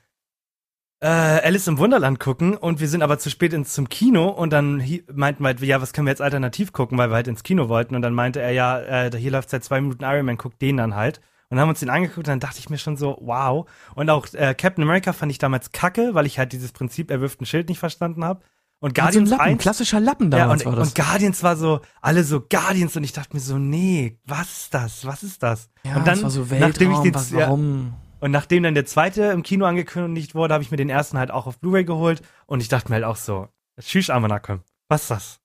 äh, 1.04 1.08
Alice 1.08 1.68
im 1.68 1.78
Wunderland 1.78 2.20
gucken 2.20 2.56
und 2.56 2.80
wir 2.80 2.88
sind 2.88 3.04
aber 3.04 3.20
zu 3.20 3.30
spät 3.30 3.52
ins 3.52 3.74
zum 3.74 3.90
Kino 3.90 4.30
und 4.30 4.52
dann 4.54 4.78
meinten 5.14 5.44
wir 5.44 5.48
halt, 5.48 5.60
ja, 5.60 5.82
was 5.82 5.92
können 5.92 6.08
wir 6.08 6.12
jetzt 6.12 6.22
alternativ 6.22 6.72
gucken, 6.72 6.98
weil 6.98 7.10
wir 7.10 7.16
halt 7.16 7.28
ins 7.28 7.44
Kino 7.44 7.68
wollten 7.68 7.96
und 7.96 8.02
dann 8.02 8.14
meinte 8.14 8.42
er, 8.42 8.52
ja, 8.52 8.80
äh, 8.80 9.12
hier 9.16 9.32
läuft 9.32 9.50
seit 9.50 9.66
zwei 9.66 9.82
Minuten 9.82 10.04
Iron 10.06 10.26
Man, 10.26 10.38
guck 10.38 10.58
den 10.60 10.78
dann 10.78 10.96
halt. 10.96 11.20
Und 11.50 11.60
haben 11.60 11.70
uns 11.70 11.82
den 11.82 11.90
angeguckt 11.92 12.20
und 12.20 12.30
dann 12.30 12.40
dachte 12.40 12.58
ich 12.58 12.70
mir 12.72 12.80
schon 12.80 12.98
so, 12.98 13.18
wow. 13.22 13.70
Und 13.94 14.10
auch 14.10 14.26
äh, 14.34 14.56
Captain 14.56 14.84
America 14.84 15.14
fand 15.14 15.32
ich 15.32 15.38
damals 15.38 15.72
kacke, 15.72 16.16
weil 16.16 16.26
ich 16.26 16.40
halt 16.40 16.52
dieses 16.52 16.72
Prinzip, 16.72 17.12
er 17.12 17.22
wirft 17.22 17.42
ein 17.42 17.46
Schild 17.46 17.70
nicht 17.70 17.78
verstanden 17.78 18.24
habe. 18.24 18.42
Und 18.84 18.96
Guardians 18.96 19.30
so 19.30 19.36
ein 19.36 19.40
Lappen, 19.40 19.52
1, 19.54 19.62
klassischer 19.62 20.00
Lappen 20.02 20.30
ja, 20.30 20.40
damals 20.40 20.66
und, 20.66 20.74
war 20.74 20.80
das. 20.80 20.90
und 20.90 20.96
Guardians 20.96 21.42
war 21.42 21.56
so, 21.56 21.80
alle 22.02 22.26
so 22.26 22.42
Guardians 22.42 22.98
und 22.98 23.06
ich 23.06 23.14
dachte 23.14 23.34
mir 23.34 23.40
so, 23.40 23.58
nee, 23.58 24.20
was 24.26 24.58
ist 24.58 24.74
das? 24.74 25.06
Was 25.06 25.24
ist 25.24 25.42
das? 25.42 25.70
ja, 25.86 25.96
und 25.96 26.06
dann, 26.06 26.16
das 26.16 26.24
war 26.24 26.30
so 26.30 26.42
nachdem 26.42 26.92
ich 26.92 26.98
Weltraum, 26.98 27.04
den, 27.06 27.16
was, 27.16 27.32
ja, 27.32 27.38
warum? 27.40 27.94
und 28.20 28.32
nachdem 28.32 28.64
dann 28.64 28.74
der 28.74 28.86
zweite 28.86 29.24
im 29.28 29.42
Kino 29.42 29.66
angekündigt 29.66 30.36
wurde, 30.36 30.54
habe 30.54 30.66
ich 30.66 30.70
mir 30.70 30.76
den 30.76 30.90
ersten 30.90 31.18
halt 31.18 31.32
auch 31.32 31.48
auf 31.48 31.60
Blu-ray 31.60 31.86
geholt 31.86 32.24
und 32.46 32.60
ich 32.60 32.68
dachte 32.68 32.90
mir 32.90 32.96
halt 32.96 33.06
auch 33.06 33.16
so, 33.16 33.48
tschüss 33.80 34.10
Amanakon, 34.10 34.60
was 34.90 35.04
ist 35.04 35.12
das? 35.12 35.40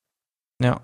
Ja. 0.61 0.81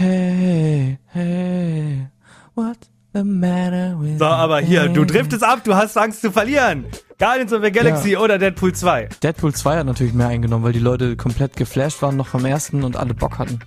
Hey, 0.00 0.98
hey, 1.06 2.08
what 2.56 2.89
So, 3.12 4.24
aber 4.24 4.60
hier, 4.60 4.88
du 4.88 5.04
driftest 5.04 5.42
ab, 5.42 5.64
du 5.64 5.74
hast 5.74 5.96
Angst 5.98 6.20
zu 6.20 6.30
verlieren. 6.30 6.84
Guardians 7.18 7.52
of 7.52 7.62
the 7.64 7.72
Galaxy 7.72 8.16
oder 8.16 8.38
Deadpool 8.38 8.72
2. 8.72 9.08
Deadpool 9.22 9.52
2 9.52 9.78
hat 9.78 9.86
natürlich 9.86 10.14
mehr 10.14 10.28
eingenommen, 10.28 10.64
weil 10.64 10.72
die 10.72 10.78
Leute 10.78 11.16
komplett 11.16 11.56
geflasht 11.56 12.00
waren 12.02 12.16
noch 12.16 12.28
vom 12.28 12.44
ersten 12.44 12.84
und 12.84 12.96
alle 12.96 13.12
Bock 13.12 13.38
hatten. 13.38 13.58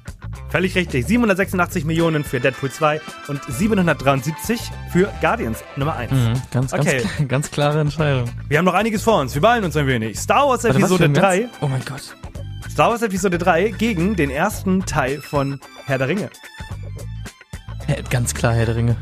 Völlig 0.49 0.75
richtig. 0.75 1.05
786 1.07 1.83
Millionen 1.85 2.23
für 2.23 2.39
Deadpool 2.39 2.71
2 2.71 3.01
und 3.27 3.41
773 3.47 4.61
für 4.91 5.09
Guardians 5.21 5.63
Nummer 5.75 5.95
1. 5.97 6.11
Mhm, 6.11 6.33
ganz, 6.51 6.71
ganz, 6.71 6.73
Okay. 6.73 6.97
klar, 7.01 7.25
ganz 7.27 7.51
klare 7.51 7.81
Entscheidung. 7.81 8.29
Wir 8.47 8.57
haben 8.57 8.65
noch 8.65 8.73
einiges 8.73 9.03
vor 9.03 9.19
uns. 9.19 9.35
Wir 9.35 9.41
beeilen 9.41 9.65
uns 9.65 9.75
ein 9.75 9.87
wenig. 9.87 10.17
Star 10.19 10.47
Wars 10.47 10.63
Warte, 10.63 10.77
Episode 10.79 11.03
ein 11.05 11.13
3. 11.13 11.39
ganz- 11.41 11.51
Oh 11.61 11.67
mein 11.67 11.83
Gott. 11.85 12.15
Star 12.71 12.89
Wars 12.91 13.01
Episode 13.01 13.37
3 13.37 13.69
gegen 13.77 14.15
den 14.15 14.31
ersten 14.31 14.85
Teil 14.85 15.21
von 15.21 15.59
Herr 15.85 15.97
der 15.99 16.07
Ringe. 16.07 16.29
Äh, 17.87 18.01
Ganz 18.09 18.33
klar, 18.33 18.53
Herr 18.53 18.65
der 18.65 18.75
Ringe. 18.77 18.95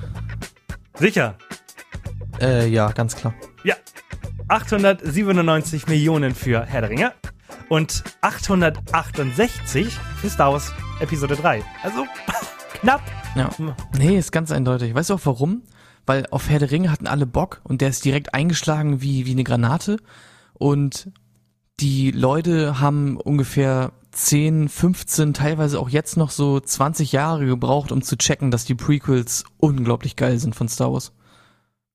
Sicher. 1.02 1.36
Äh, 2.40 2.68
ja, 2.68 2.92
ganz 2.92 3.16
klar. 3.16 3.34
Ja. 3.64 3.74
897 4.50 5.88
Millionen 5.88 6.36
für 6.36 6.64
Herr 6.64 6.82
der 6.82 6.92
Ringe 6.92 7.14
und 7.70 8.04
868 8.22 9.88
für 10.18 10.30
Star 10.30 10.54
Wars 10.54 10.72
Episode 11.00 11.36
3. 11.36 11.64
Also 11.82 12.06
knapp. 12.82 13.02
Ja. 13.36 13.50
Nee, 13.98 14.16
ist 14.16 14.32
ganz 14.32 14.52
eindeutig. 14.52 14.94
Weißt 14.94 15.10
du 15.10 15.16
auch 15.16 15.26
warum? 15.26 15.64
Weil 16.06 16.28
auf 16.30 16.52
Herr 16.52 16.60
der 16.60 16.70
Ringe 16.70 16.92
hatten 16.92 17.08
alle 17.08 17.26
Bock 17.26 17.62
und 17.64 17.82
der 17.82 17.90
ist 17.90 18.06
direkt 18.06 18.36
eingeschlagen 18.36 19.02
wie, 19.02 19.26
wie 19.26 19.32
eine 19.32 19.44
Granate. 19.44 19.98
Und 20.54 21.10
die 21.80 22.12
Leute 22.12 22.80
haben 22.80 23.18
ungefähr 23.18 23.92
10, 24.12 24.68
15, 24.70 25.34
teilweise 25.34 25.80
auch 25.80 25.90
jetzt 25.90 26.18
noch 26.18 26.32
so 26.32 26.60
20 26.60 27.12
Jahre 27.12 27.46
gebraucht, 27.46 27.92
um 27.92 28.02
zu 28.02 28.18
checken, 28.18 28.52
dass 28.52 28.66
die 28.66 28.76
Prequels 28.76 29.46
unglaublich 29.58 30.16
geil 30.16 30.38
sind 30.40 30.56
von 30.56 30.68
Star 30.68 30.92
Wars. 30.92 31.14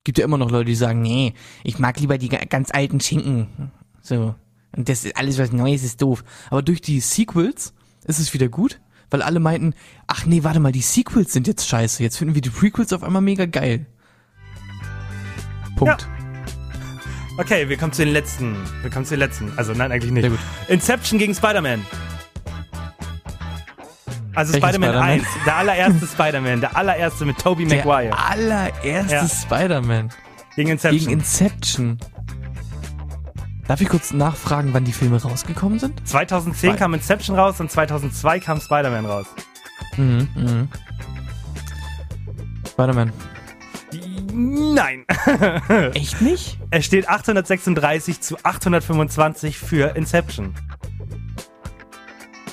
Gibt 0.05 0.19
ja 0.19 0.25
immer 0.25 0.39
noch 0.39 0.51
Leute, 0.51 0.67
die 0.67 0.75
sagen, 0.77 1.03
nee, 1.03 1.35
ich 1.65 1.79
mag 1.79 1.99
lieber 2.01 2.17
die 2.17 2.29
ga- 2.29 2.45
ganz 2.49 2.71
alten 2.73 3.01
Schinken. 3.01 3.71
So. 4.01 4.35
Und 4.77 4.89
das 4.89 5.05
ist 5.05 5.17
alles 5.17 5.39
was 5.39 5.53
Neues 5.53 5.83
ist 5.83 6.01
doof. 6.01 6.25
Aber 6.51 6.63
durch 6.63 6.81
die 6.81 7.01
Sequels 7.01 7.75
ist 8.05 8.21
es 8.21 8.33
wieder 8.33 8.49
gut, 8.49 8.81
weil 9.11 9.23
alle 9.23 9.41
meinten, 9.41 9.75
ach 10.07 10.25
nee, 10.27 10.45
warte 10.45 10.61
mal, 10.61 10.73
die 10.73 10.81
Sequels 10.83 11.33
sind 11.33 11.47
jetzt 11.47 11.69
scheiße. 11.69 12.03
Jetzt 12.03 12.17
finden 12.19 12.35
wir 12.35 12.43
die 12.43 12.51
Prequels 12.51 12.93
auf 12.93 13.03
einmal 13.03 13.23
mega 13.23 13.47
geil. 13.47 13.87
Punkt. 15.77 16.09
Okay, 17.39 17.69
wir 17.69 17.77
kommen 17.77 17.93
zu 17.93 18.05
den 18.05 18.13
letzten. 18.15 18.57
Wir 18.83 18.91
kommen 18.91 19.05
zu 19.05 19.15
den 19.15 19.21
letzten. 19.21 19.53
Also 19.57 19.73
nein, 19.73 19.93
eigentlich 19.93 20.11
nicht. 20.13 20.23
Sehr 20.23 20.31
gut. 20.31 20.41
Inception 20.69 21.19
gegen 21.19 21.35
Spider-Man. 21.35 21.85
Also 24.35 24.53
Spider-Man 24.53 24.91
Spider-Man? 24.91 25.03
1, 25.03 25.27
der 25.47 25.57
allererste 25.57 26.07
Spider-Man, 26.07 26.61
der 26.61 26.77
allererste 26.77 27.25
mit 27.25 27.39
Tobey 27.39 27.67
Der 27.67 27.79
Maguire 27.79 28.19
allererste 28.19 29.15
Ja. 29.15 29.27
Spider-Man 29.29 30.11
gegen 30.57 30.71
Inception. 30.71 30.99
gegen 30.99 31.13
Inception. 31.13 31.99
Darf 33.67 33.81
ich 33.81 33.89
kurz 33.89 34.13
nachfragen, 34.13 34.75
wann 34.75 34.85
die 34.85 34.93
Filme 34.93 35.21
rausgekommen 35.21 35.79
sind? 35.79 36.07
2010 36.07 36.71
Zwei. 36.71 36.77
kam 36.77 36.95
Inception 36.95 37.37
raus 37.39 37.59
und 37.61 37.71
2002 37.71 38.41
kam 38.41 38.61
Spider-Man 38.61 39.07
raus. 39.07 39.27
Mhm, 39.97 40.29
mhm. 40.35 40.69
Spider-Man. 42.69 43.13
Nein. 44.39 45.07
Echt 45.95 46.21
nicht? 46.21 46.59
es 46.71 46.85
steht 46.85 47.09
836 47.09 48.21
zu 48.21 48.37
825 48.43 49.59
für 49.59 49.97
Inception. 49.97 50.55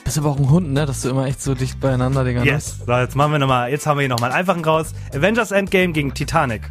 Bist 0.06 0.18
aber 0.18 0.30
auch 0.30 0.40
ein 0.40 0.50
Hund, 0.50 0.72
ne? 0.72 0.86
Dass 0.86 1.02
du 1.02 1.10
immer 1.10 1.26
echt 1.28 1.42
so 1.42 1.56
dicht 1.56 1.82
beieinander 1.82 2.24
den 2.24 2.42
Yes. 2.44 2.80
So, 2.86 2.94
jetzt 2.94 3.16
machen 3.16 3.34
wir 3.34 3.40
noch 3.40 3.48
mal, 3.48 3.70
jetzt 3.70 3.86
haben 3.86 3.98
wir 3.98 4.02
hier 4.02 4.10
nochmal 4.10 4.32
einen 4.32 4.40
einfachen 4.40 4.64
raus. 4.64 4.94
Avengers 5.14 5.52
Endgame 5.52 5.92
gegen 5.92 6.14
Titanic. 6.14 6.62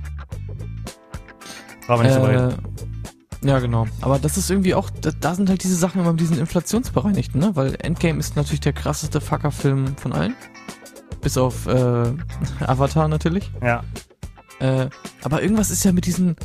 Brauchen 1.87 2.04
wir 2.04 2.09
nicht 2.09 2.16
drüber 2.16 2.28
reden. 2.28 2.66
Äh, 3.42 3.49
ja, 3.49 3.59
genau. 3.59 3.87
Aber 4.00 4.19
das 4.19 4.38
ist 4.38 4.50
irgendwie 4.50 4.75
auch, 4.75 4.88
da, 4.88 5.11
da 5.19 5.35
sind 5.35 5.50
halt 5.50 5.62
diese 5.62 5.76
Sachen 5.76 6.00
immer 6.00 6.12
mit 6.12 6.21
diesen 6.21 6.38
Inflationsbereinigten, 6.38 7.38
ne? 7.38 7.50
Weil 7.54 7.76
Endgame 7.81 8.19
ist 8.19 8.37
natürlich 8.37 8.61
der 8.61 8.73
krasseste 8.73 9.21
Fucker-Film 9.21 9.95
von 9.97 10.14
allen. 10.14 10.35
Bis 11.21 11.37
auf 11.37 11.66
äh, 11.66 12.12
Avatar 12.61 13.09
natürlich. 13.09 13.50
Ja. 13.62 13.83
Äh, 14.62 14.90
aber 15.23 15.42
irgendwas 15.42 15.71
ist 15.71 15.85
ja 15.85 15.92
mit 15.92 16.07
diesen, 16.07 16.37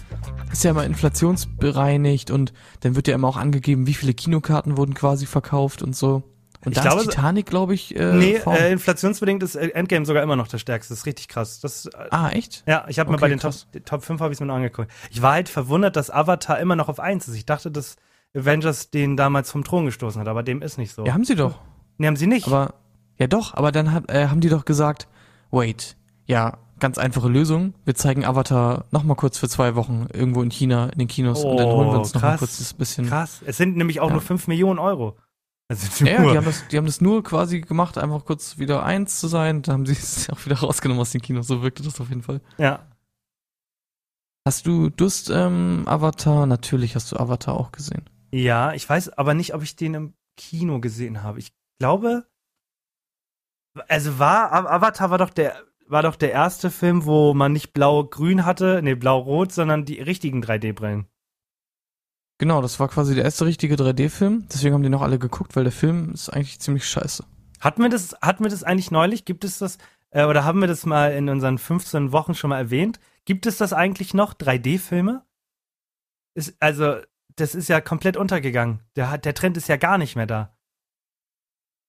ist 0.52 0.64
ja 0.64 0.72
immer 0.72 0.86
inflationsbereinigt 0.86 2.32
und 2.32 2.52
dann 2.80 2.96
wird 2.96 3.08
ja 3.08 3.14
immer 3.16 3.28
auch 3.28 3.38
angegeben, 3.38 3.86
wie 3.86 3.94
viele 3.94 4.14
Kinokarten 4.14 4.76
wurden 4.76 4.96
quasi 4.96 5.28
verkauft 5.28 5.84
und 5.84 5.96
so. 5.96 6.24
Und 6.66 6.72
Ich 6.72 6.78
da 6.78 6.82
glaube, 6.82 7.02
ist 7.02 7.12
Titanic, 7.12 7.46
glaube 7.46 7.76
ich, 7.76 7.96
äh, 7.96 8.14
nee, 8.16 8.42
äh, 8.46 8.72
inflationsbedingt 8.72 9.44
ist 9.44 9.56
äh, 9.56 9.68
Endgame 9.68 10.06
sogar 10.08 10.24
immer 10.24 10.36
noch 10.36 10.48
der 10.48 10.58
stärkste. 10.58 10.94
Das 10.94 11.02
ist 11.02 11.06
richtig 11.06 11.28
krass. 11.28 11.60
Das, 11.60 11.86
äh, 11.86 12.08
ah, 12.10 12.30
echt? 12.30 12.64
ja, 12.66 12.86
ich 12.88 12.98
habe 12.98 13.12
mir 13.12 13.18
Okay, 13.18 13.22
bei 13.22 13.30
den 13.30 13.40
Top, 13.40 13.52
krass. 13.52 13.68
Top 13.86 14.04
5 14.04 14.20
habe 14.20 14.34
ich 14.34 14.40
mir 14.40 14.48
noch 14.48 14.56
angeguckt. 14.56 14.92
Ich 15.12 15.22
war 15.22 15.34
halt 15.34 15.50
verwundert, 15.50 15.96
dass 15.96 16.10
Avatar 16.10 16.60
immer 16.60 16.76
noch 16.76 16.90
auf 16.90 17.00
1 17.00 17.28
ist. 17.28 17.36
Ich 17.36 17.46
dachte, 17.46 17.70
dass 17.70 17.98
Avengers 18.36 18.90
den 18.90 19.16
damals 19.16 19.52
vom 19.52 19.64
Thron 19.64 19.86
gestoßen 19.86 20.20
hat, 20.20 20.28
aber 20.28 20.42
dem 20.42 20.64
ist 20.64 20.80
nicht 20.80 20.94
so. 20.94 21.06
Ja, 21.06 21.14
haben 21.14 21.24
sie 21.24 21.36
doch. 21.36 21.60
Nee, 22.00 22.08
haben 22.08 22.16
sie 22.16 22.28
nicht. 22.28 22.48
Aber, 22.48 22.74
ja 23.20 23.28
doch, 23.28 23.54
aber 23.54 23.72
dann 23.72 23.92
hat, 23.92 24.10
äh, 24.12 24.28
haben 24.28 24.42
die 24.42 24.50
doch 24.50 24.66
gesagt, 24.66 25.08
wait, 25.52 25.96
ja, 26.26 26.58
ganz 26.80 26.98
einfache 26.98 27.28
Lösung. 27.30 27.74
Wir 27.86 27.96
zeigen 27.96 28.26
Avatar 28.26 28.86
nochmal 28.92 29.16
kurz 29.16 29.38
für 29.38 29.48
zwei 29.50 29.76
Wochen 29.76 30.08
irgendwo 30.14 30.42
in 30.44 30.50
China, 30.50 30.88
in 30.90 31.00
den 31.00 31.08
Kinos 31.08 31.44
und 31.44 31.58
dann 31.58 31.68
holen 31.68 31.90
wir 31.90 32.00
uns 32.00 32.12
Oh, 32.12 32.16
nochmal 32.18 32.32
krass. 32.32 32.40
kurz 32.40 32.58
das 32.60 32.74
bisschen. 32.74 33.08
Krass. 33.08 33.42
Es 33.46 33.58
sind 33.58 33.78
nämlich 33.78 34.00
auch 34.00 34.08
Ja. 34.08 34.14
nur 34.14 34.22
5 34.22 34.48
Millionen 34.48 34.80
Euro. 34.80 35.18
Also 35.70 36.06
Ja, 36.06 36.22
nur. 36.22 36.32
die 36.32 36.38
haben, 36.38 36.46
das, 36.46 36.68
die 36.70 36.78
haben 36.78 36.86
das 36.86 37.02
nur 37.02 37.24
quasi 37.24 37.60
gemacht, 37.62 37.98
einfach 37.98 38.24
kurz 38.24 38.58
wieder 38.58 38.84
eins 38.84 39.20
zu 39.20 39.28
sein. 39.28 39.62
Dann 39.64 39.74
haben 39.74 39.86
sie 39.86 39.94
es 39.94 40.30
auch 40.30 40.46
wieder 40.46 40.58
rausgenommen 40.60 41.02
aus 41.02 41.12
den 41.12 41.22
Kinos. 41.22 41.48
So 41.48 41.62
wirkte 41.62 41.84
das 41.84 42.00
auf 42.00 42.10
jeden 42.10 42.24
Fall. 42.24 42.42
ja. 42.58 42.86
Hast 44.48 44.66
du 44.66 44.90
Durst 44.90 45.30
ähm, 45.30 45.84
Avatar? 45.88 46.46
Natürlich 46.46 46.96
hast 46.96 47.12
du 47.12 47.18
Avatar 47.18 47.56
auch 47.56 47.74
gesehen. 47.74 48.10
Ja, 48.32 48.72
ich 48.72 48.88
weiß 48.88 49.10
aber 49.18 49.34
nicht, 49.34 49.54
ob 49.54 49.62
ich 49.62 49.76
den 49.76 49.94
im 49.94 50.14
Kino 50.38 50.80
gesehen 50.80 51.22
habe. 51.22 51.40
Ich 51.40 51.52
glaube, 51.82 52.26
also 53.90 54.20
war 54.20 54.54
Av- 54.54 54.66
Avatar 54.68 55.10
war 55.10 55.18
doch 55.18 55.32
der 55.32 55.62
war 55.90 56.04
doch 56.04 56.16
der 56.16 56.32
erste 56.32 56.70
Film, 56.70 57.06
wo 57.06 57.34
man 57.34 57.54
nicht 57.54 57.74
blau-grün 57.74 58.46
hatte, 58.46 58.82
nee, 58.84 58.96
blau-rot, 58.96 59.52
sondern 59.52 59.86
die 59.86 60.02
richtigen 60.02 60.44
3D-Brillen. 60.44 61.08
Genau, 62.40 62.62
das 62.62 62.80
war 62.80 62.88
quasi 62.88 63.16
der 63.16 63.24
erste 63.24 63.46
richtige 63.46 63.76
3D-Film. 63.76 64.48
Deswegen 64.52 64.76
haben 64.76 64.84
die 64.84 64.90
noch 64.90 65.02
alle 65.02 65.18
geguckt, 65.18 65.56
weil 65.56 65.64
der 65.64 65.74
Film 65.74 66.12
ist 66.14 66.30
eigentlich 66.30 66.60
ziemlich 66.60 66.88
scheiße. 66.88 67.24
Hatten 67.60 67.82
wir 67.82 67.90
das, 67.90 68.16
hatten 68.22 68.44
wir 68.44 68.52
das 68.52 68.64
eigentlich 68.64 68.92
neulich? 68.92 69.26
Gibt 69.26 69.44
es 69.44 69.58
das, 69.58 69.80
äh, 70.12 70.26
oder 70.26 70.44
haben 70.44 70.62
wir 70.62 70.68
das 70.68 70.86
mal 70.86 71.14
in 71.14 71.30
unseren 71.30 71.58
15 71.58 72.12
Wochen 72.12 72.36
schon 72.36 72.52
mal 72.52 72.60
erwähnt? 72.60 73.00
Gibt 73.26 73.48
es 73.48 73.58
das 73.58 73.74
eigentlich 73.74 74.14
noch, 74.14 74.34
3D-Filme? 74.36 75.24
Ist, 76.36 76.56
also, 76.60 76.98
das 77.36 77.56
ist 77.56 77.70
ja 77.70 77.82
komplett 77.82 78.18
untergegangen. 78.18 78.82
Der, 78.96 79.18
der 79.18 79.34
Trend 79.34 79.58
ist 79.58 79.68
ja 79.68 79.78
gar 79.78 79.98
nicht 79.98 80.16
mehr 80.16 80.28
da. 80.28 80.56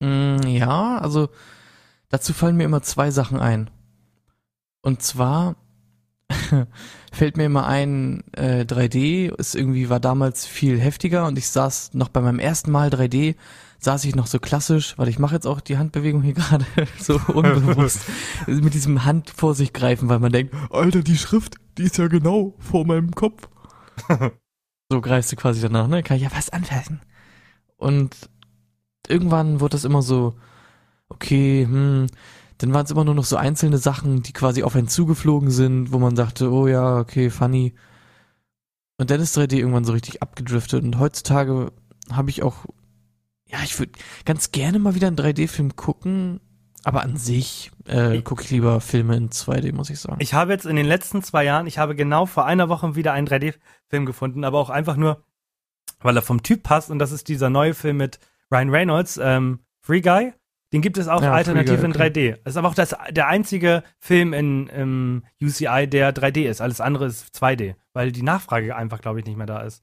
Mm, 0.01 0.39
ja, 0.47 0.99
also 0.99 1.29
dazu 2.09 2.33
fallen 2.33 2.57
mir 2.57 2.65
immer 2.65 2.83
zwei 2.83 3.11
Sachen 3.11 3.41
ein. 3.41 3.71
Und 4.83 5.03
zwar 5.03 5.57
fällt 7.13 7.37
mir 7.37 7.47
immer 7.47 7.67
ein, 7.67 8.23
äh, 8.33 8.65
3D 8.65 9.35
ist 9.35 9.55
irgendwie, 9.55 9.89
war 9.89 10.01
damals 10.01 10.47
viel 10.47 10.79
heftiger 10.79 11.27
und 11.27 11.39
ich 11.39 11.49
saß 11.49 11.95
noch 11.95 12.09
bei 12.09 12.21
meinem 12.21 12.39
ersten 12.39 12.71
Mal 12.71 12.91
3D, 12.91 13.35
saß 13.79 14.05
ich 14.05 14.15
noch 14.15 14.27
so 14.27 14.39
klassisch, 14.39 14.97
weil 14.99 15.09
ich 15.09 15.19
mache 15.19 15.35
jetzt 15.35 15.47
auch 15.47 15.61
die 15.61 15.79
Handbewegung 15.79 16.23
hier 16.23 16.35
gerade 16.35 16.67
so 16.99 17.15
unbewusst, 17.33 18.01
mit 18.47 18.75
diesem 18.75 19.05
Hand 19.05 19.31
vor 19.31 19.55
sich 19.55 19.73
greifen, 19.73 20.09
weil 20.09 20.19
man 20.19 20.33
denkt, 20.33 20.55
Alter, 20.71 21.03
die 21.03 21.19
Schrift, 21.19 21.57
die 21.79 21.85
ist 21.85 21.99
ja 21.99 22.09
genau 22.09 22.55
vor 22.59 22.87
meinem 22.87 23.13
Kopf. 23.13 23.49
so 24.91 25.01
greifst 25.01 25.33
du 25.33 25.37
quasi 25.37 25.61
danach, 25.61 25.89
ne? 25.89 26.03
Kann 26.03 26.17
ich 26.17 26.25
ja 26.25 26.31
was 26.33 26.51
anfassen. 26.51 27.01
Und 27.77 28.17
irgendwann 29.07 29.61
wurde 29.61 29.73
das 29.73 29.85
immer 29.85 30.03
so, 30.03 30.35
okay, 31.09 31.65
hm, 31.65 32.07
dann 32.59 32.75
waren 32.75 32.85
es 32.85 32.91
immer 32.91 33.05
nur 33.05 33.15
noch 33.15 33.25
so 33.25 33.37
einzelne 33.37 33.79
Sachen, 33.79 34.23
die 34.23 34.33
quasi 34.33 34.63
auf 34.63 34.75
einen 34.75 34.89
zugeflogen 34.89 35.51
sind, 35.51 35.93
wo 35.93 35.99
man 35.99 36.15
dachte, 36.15 36.51
oh 36.53 36.67
ja, 36.67 36.99
okay, 36.99 37.31
funny. 37.31 37.75
Und 38.97 39.11
dann 39.11 39.21
ist 39.21 39.39
3D 39.39 39.55
irgendwann 39.55 39.85
so 39.85 39.93
richtig 39.93 40.23
abgedriftet 40.23 40.83
und 40.83 40.99
heutzutage 40.99 41.73
habe 42.13 42.31
ich 42.31 42.43
auch, 42.43 42.67
ja, 43.47 43.59
ich 43.63 43.79
würde 43.79 43.93
ganz 44.25 44.51
gerne 44.51 44.81
mal 44.81 44.97
wieder 44.97 45.07
einen 45.07 45.17
3D-Film 45.17 45.77
gucken, 45.77 46.41
aber 46.83 47.03
an 47.03 47.17
sich 47.17 47.71
äh, 47.87 48.21
gucke 48.23 48.43
ich 48.43 48.51
lieber 48.51 48.81
Filme 48.81 49.17
in 49.17 49.31
2D, 49.31 49.73
muss 49.73 49.91
ich 49.91 50.01
sagen. 50.01 50.19
Ich 50.21 50.35
habe 50.35 50.53
jetzt 50.53 50.67
in 50.67 50.75
den 50.75 50.87
letzten 50.87 51.23
zwei 51.23 51.45
Jahren, 51.45 51.69
ich 51.69 51.79
habe 51.79 51.95
genau 51.95 52.27
vor 52.27 52.45
einer 52.45 52.69
Woche 52.69 52.97
wieder 52.97 53.13
einen 53.13 53.29
3D-Film 53.29 54.05
gefunden, 54.05 54.43
aber 54.43 54.59
auch 54.59 54.71
einfach 54.71 54.97
nur, 54.97 55.23
weil 56.01 56.17
er 56.17 56.23
vom 56.23 56.43
Typ 56.43 56.65
passt 56.65 56.91
und 56.91 56.99
das 56.99 57.13
ist 57.13 57.29
dieser 57.29 57.51
neue 57.51 57.75
Film 57.75 57.99
mit 57.99 58.19
Ryan 58.51 58.71
Reynolds, 58.71 59.21
ähm, 59.23 59.61
Free 59.81 60.01
Guy. 60.01 60.33
Den 60.73 60.83
gibt 60.83 60.99
es 60.99 61.09
auch 61.09 61.23
Ja, 61.23 61.33
alternativ 61.33 61.81
Free 61.81 61.91
Guy, 61.93 62.07
in 62.07 62.13
3D. 62.15 62.31
Das 62.45 62.53
ist 62.53 62.57
aber 62.59 62.69
auch 62.69 62.75
das, 62.75 62.95
der 63.11 63.27
einzige 63.29 63.83
Film 63.99 64.33
in 64.35 64.67
im 64.69 65.25
UCI, 65.43 65.87
der 65.89 66.15
3D 66.15 66.43
ist. 66.49 66.61
Alles 66.61 66.81
andere 66.81 67.07
ist 67.07 67.35
2D, 67.37 67.75
weil 67.95 68.13
die 68.13 68.23
Nachfrage 68.23 68.77
einfach, 68.77 69.01
glaube 69.01 69.21
ich, 69.21 69.27
nicht 69.27 69.37
mehr 69.39 69.47
da 69.47 69.61
ist. 69.63 69.83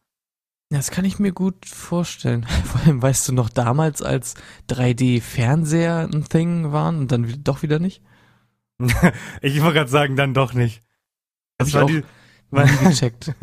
Ja, 0.71 0.77
Das 0.77 0.91
kann 0.91 1.05
ich 1.05 1.17
mir 1.19 1.31
gut 1.31 1.65
vorstellen. 1.65 2.43
Vor 2.65 2.81
allem, 2.81 3.01
weißt 3.01 3.27
du 3.29 3.33
noch 3.33 3.49
damals, 3.49 4.01
als 4.01 4.35
3D-Fernseher 4.69 6.07
ein 6.11 6.25
Thing 6.29 6.71
waren 6.71 6.99
und 6.99 7.11
dann 7.11 7.43
doch 7.43 7.61
wieder 7.63 7.79
nicht? 7.79 8.01
Ich 9.41 9.61
wollte 9.61 9.75
gerade 9.75 9.89
sagen, 9.89 10.15
dann 10.15 10.33
doch 10.33 10.53
nicht. 10.53 10.79
Hab 11.59 11.59
Das 11.59 11.67
ich 11.69 11.73
war 11.75 11.83
auch 11.83 11.87
die, 11.87 12.03
nie 12.51 12.61
gecheckt. 12.89 13.33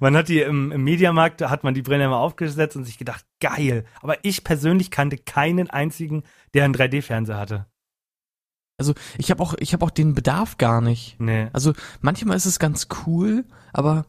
man 0.00 0.16
hat 0.16 0.28
die 0.28 0.40
im, 0.40 0.72
im 0.72 0.82
Mediamarkt, 0.84 1.40
da 1.40 1.50
hat 1.50 1.64
man 1.64 1.74
die 1.74 1.82
Brille 1.82 2.04
immer 2.04 2.18
aufgesetzt 2.18 2.76
und 2.76 2.84
sich 2.84 2.98
gedacht, 2.98 3.24
geil. 3.40 3.84
Aber 4.00 4.16
ich 4.24 4.44
persönlich 4.44 4.90
kannte 4.90 5.18
keinen 5.18 5.68
einzigen, 5.70 6.22
der 6.56 6.64
einen 6.64 6.74
3D-Fernseher 6.74 7.38
hatte. 7.38 7.66
Also 8.78 8.94
ich 9.16 9.30
habe 9.30 9.42
auch, 9.42 9.54
ich 9.58 9.72
habe 9.72 9.84
auch 9.84 9.90
den 9.90 10.14
Bedarf 10.14 10.58
gar 10.58 10.80
nicht. 10.80 11.18
Nee. 11.18 11.48
Also 11.52 11.72
manchmal 12.00 12.36
ist 12.36 12.46
es 12.46 12.58
ganz 12.58 12.88
cool, 13.06 13.44
aber 13.72 14.04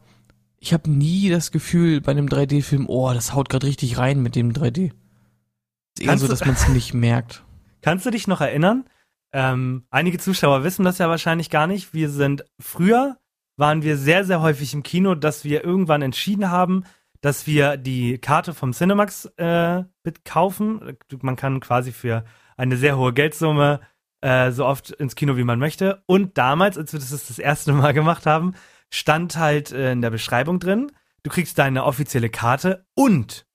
ich 0.58 0.72
habe 0.72 0.90
nie 0.90 1.30
das 1.30 1.52
Gefühl 1.52 2.00
bei 2.00 2.12
einem 2.12 2.26
3D-Film, 2.26 2.86
oh, 2.88 3.12
das 3.12 3.34
haut 3.34 3.48
gerade 3.48 3.66
richtig 3.66 3.98
rein 3.98 4.22
mit 4.22 4.34
dem 4.34 4.52
3D. 4.52 4.86
Ist 4.86 6.00
eher 6.00 6.06
Kannst 6.08 6.22
so, 6.22 6.28
dass 6.28 6.44
man 6.44 6.54
es 6.54 6.68
nicht 6.68 6.94
merkt. 6.94 7.44
Kannst 7.80 8.04
du 8.04 8.10
dich 8.10 8.26
noch 8.26 8.40
erinnern? 8.40 8.84
Ähm, 9.32 9.84
einige 9.90 10.18
Zuschauer 10.18 10.64
wissen 10.64 10.84
das 10.84 10.98
ja 10.98 11.08
wahrscheinlich 11.08 11.50
gar 11.50 11.66
nicht. 11.66 11.94
Wir 11.94 12.10
sind 12.10 12.44
früher 12.58 13.18
waren 13.56 13.82
wir 13.82 13.96
sehr, 13.96 14.24
sehr 14.24 14.40
häufig 14.40 14.72
im 14.72 14.82
Kino, 14.82 15.14
dass 15.14 15.44
wir 15.44 15.64
irgendwann 15.64 16.00
entschieden 16.00 16.50
haben, 16.50 16.84
dass 17.20 17.46
wir 17.46 17.76
die 17.76 18.18
Karte 18.18 18.54
vom 18.54 18.72
Cinemax 18.72 19.26
äh, 19.36 19.82
kaufen. 20.24 20.96
Man 21.22 21.36
kann 21.36 21.60
quasi 21.60 21.92
für 21.92 22.24
eine 22.56 22.76
sehr 22.76 22.96
hohe 22.96 23.12
Geldsumme 23.12 23.80
äh, 24.20 24.50
so 24.50 24.64
oft 24.66 24.90
ins 24.90 25.14
Kino, 25.14 25.36
wie 25.36 25.44
man 25.44 25.58
möchte. 25.58 26.02
Und 26.06 26.38
damals, 26.38 26.76
als 26.78 26.92
wir 26.92 27.00
das 27.00 27.10
das 27.10 27.38
erste 27.38 27.72
Mal 27.72 27.92
gemacht 27.92 28.26
haben, 28.26 28.54
stand 28.92 29.36
halt 29.36 29.70
äh, 29.72 29.92
in 29.92 30.00
der 30.02 30.10
Beschreibung 30.10 30.58
drin, 30.60 30.90
du 31.22 31.30
kriegst 31.30 31.58
deine 31.58 31.84
offizielle 31.84 32.30
Karte 32.30 32.86
und 32.94 33.46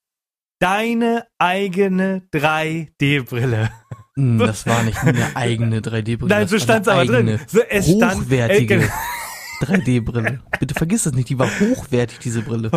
deine 0.60 1.26
eigene 1.38 2.22
3D-Brille. 2.32 3.70
Hm, 4.16 4.38
Das 4.46 4.66
war 4.66 4.82
nicht 4.84 4.98
eine 5.02 5.34
eigene 5.36 5.80
3D-Brille. 5.80 6.28
Nein, 6.28 6.48
so 6.48 6.58
stand's 6.58 6.88
eine 6.88 7.00
aber 7.00 7.10
drin. 7.22 7.40
So, 7.46 7.60
es 7.68 7.86
stand- 7.90 8.14
hochwertige 8.22 8.74
Äh, 8.84 8.88
3D-Brille. 9.64 10.40
Bitte 10.60 10.74
vergiss 10.74 11.04
das 11.04 11.14
nicht, 11.14 11.28
die 11.28 11.38
war 11.38 11.48
hochwertig, 11.48 12.18
diese 12.20 12.42
Brille. 12.42 12.70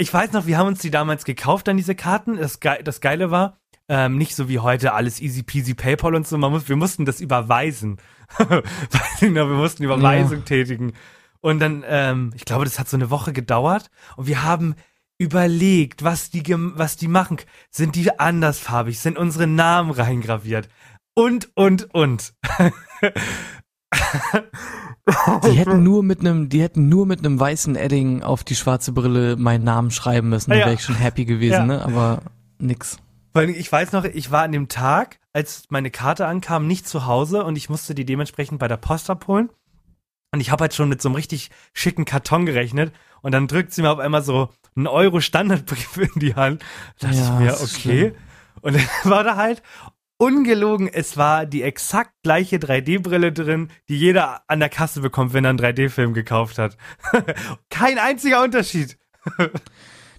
Ich 0.00 0.14
weiß 0.14 0.32
noch, 0.32 0.46
wir 0.46 0.56
haben 0.56 0.68
uns 0.68 0.80
die 0.80 0.92
damals 0.92 1.24
gekauft, 1.24 1.66
dann 1.66 1.76
diese 1.76 1.96
Karten. 1.96 2.36
Das, 2.36 2.60
Ge 2.60 2.82
das 2.84 3.00
Geile 3.00 3.32
war, 3.32 3.58
ähm, 3.88 4.16
nicht 4.16 4.36
so 4.36 4.48
wie 4.48 4.60
heute 4.60 4.92
alles 4.92 5.20
easy 5.20 5.42
peasy 5.42 5.74
PayPal 5.74 6.14
und 6.14 6.26
so. 6.26 6.38
Man 6.38 6.52
muss, 6.52 6.68
wir 6.68 6.76
mussten 6.76 7.04
das 7.04 7.20
überweisen. 7.20 7.98
weiß 8.38 9.22
ich 9.22 9.32
noch, 9.32 9.48
wir 9.48 9.56
mussten 9.56 9.82
Überweisung 9.82 10.44
tätigen. 10.44 10.92
Und 11.40 11.58
dann, 11.58 11.84
ähm, 11.84 12.32
ich 12.36 12.44
glaube, 12.44 12.64
das 12.64 12.78
hat 12.78 12.88
so 12.88 12.96
eine 12.96 13.10
Woche 13.10 13.32
gedauert. 13.32 13.90
Und 14.16 14.28
wir 14.28 14.44
haben 14.44 14.76
überlegt, 15.18 16.04
was 16.04 16.30
die, 16.30 16.44
was 16.46 16.96
die 16.96 17.08
machen. 17.08 17.38
Sind 17.70 17.96
die 17.96 18.20
andersfarbig? 18.20 19.00
Sind 19.00 19.18
unsere 19.18 19.48
Namen 19.48 19.90
reingraviert? 19.90 20.68
Und, 21.14 21.50
und, 21.56 21.92
und. 21.92 22.34
Die 25.44 25.52
hätten 25.56 25.82
nur 25.82 26.02
mit 26.02 26.20
einem, 26.20 26.48
die 26.50 26.60
hätten 26.60 26.88
nur 26.90 27.06
mit 27.06 27.20
einem 27.20 27.40
weißen 27.40 27.76
Edding 27.76 28.22
auf 28.22 28.44
die 28.44 28.54
schwarze 28.54 28.92
Brille 28.92 29.36
meinen 29.36 29.64
Namen 29.64 29.90
schreiben 29.90 30.28
müssen, 30.28 30.50
dann 30.50 30.58
Ja. 30.60 30.66
wäre 30.66 30.74
ich 30.74 30.82
schon 30.82 30.96
happy 30.96 31.24
gewesen, 31.24 31.52
Ja. 31.52 31.64
ne? 31.64 31.82
Aber 31.82 32.20
nix. 32.58 32.98
Weil 33.32 33.48
ich 33.50 33.70
weiß 33.70 33.92
noch, 33.92 34.04
ich 34.04 34.30
war 34.30 34.42
an 34.42 34.52
dem 34.52 34.68
Tag, 34.68 35.18
als 35.32 35.64
meine 35.70 35.90
Karte 35.90 36.26
ankam, 36.26 36.66
nicht 36.66 36.86
zu 36.86 37.06
Hause 37.06 37.44
und 37.44 37.56
ich 37.56 37.70
musste 37.70 37.94
die 37.94 38.04
dementsprechend 38.04 38.58
bei 38.58 38.68
der 38.68 38.76
Post 38.76 39.08
abholen. 39.08 39.48
Und 40.32 40.40
ich 40.40 40.50
habe 40.50 40.62
halt 40.62 40.74
schon 40.74 40.90
mit 40.90 41.00
so 41.00 41.08
einem 41.08 41.16
richtig 41.16 41.50
schicken 41.72 42.04
Karton 42.04 42.44
gerechnet 42.44 42.92
und 43.22 43.32
dann 43.32 43.46
drückt 43.46 43.72
sie 43.72 43.80
mir 43.80 43.90
auf 43.90 43.98
einmal 43.98 44.22
so 44.22 44.50
einen 44.76 44.86
Euro 44.86 45.20
Standardbrief 45.20 45.96
in 46.14 46.20
die 46.20 46.34
Hand. 46.34 46.62
Da 46.98 47.06
dachte 47.08 47.18
Ja, 47.20 47.34
ich 47.34 47.40
mir, 47.46 47.52
okay. 47.54 47.66
schlimm. 47.66 48.14
Und 48.60 48.74
dann 49.04 49.10
war 49.10 49.24
da 49.24 49.36
halt 49.36 49.62
ungelogen, 50.18 50.88
es 50.88 51.16
war 51.16 51.46
die 51.46 51.62
exakt 51.62 52.10
gleiche 52.22 52.56
3D-Brille 52.56 53.32
drin, 53.32 53.68
die 53.88 53.96
jeder 53.98 54.42
an 54.48 54.60
der 54.60 54.68
Kasse 54.68 55.00
bekommt, 55.00 55.32
wenn 55.32 55.44
er 55.44 55.50
einen 55.50 55.58
3D-Film 55.58 56.12
gekauft 56.12 56.58
hat. 56.58 56.76
Kein 57.70 57.98
einziger 57.98 58.42
Unterschied. 58.42 58.98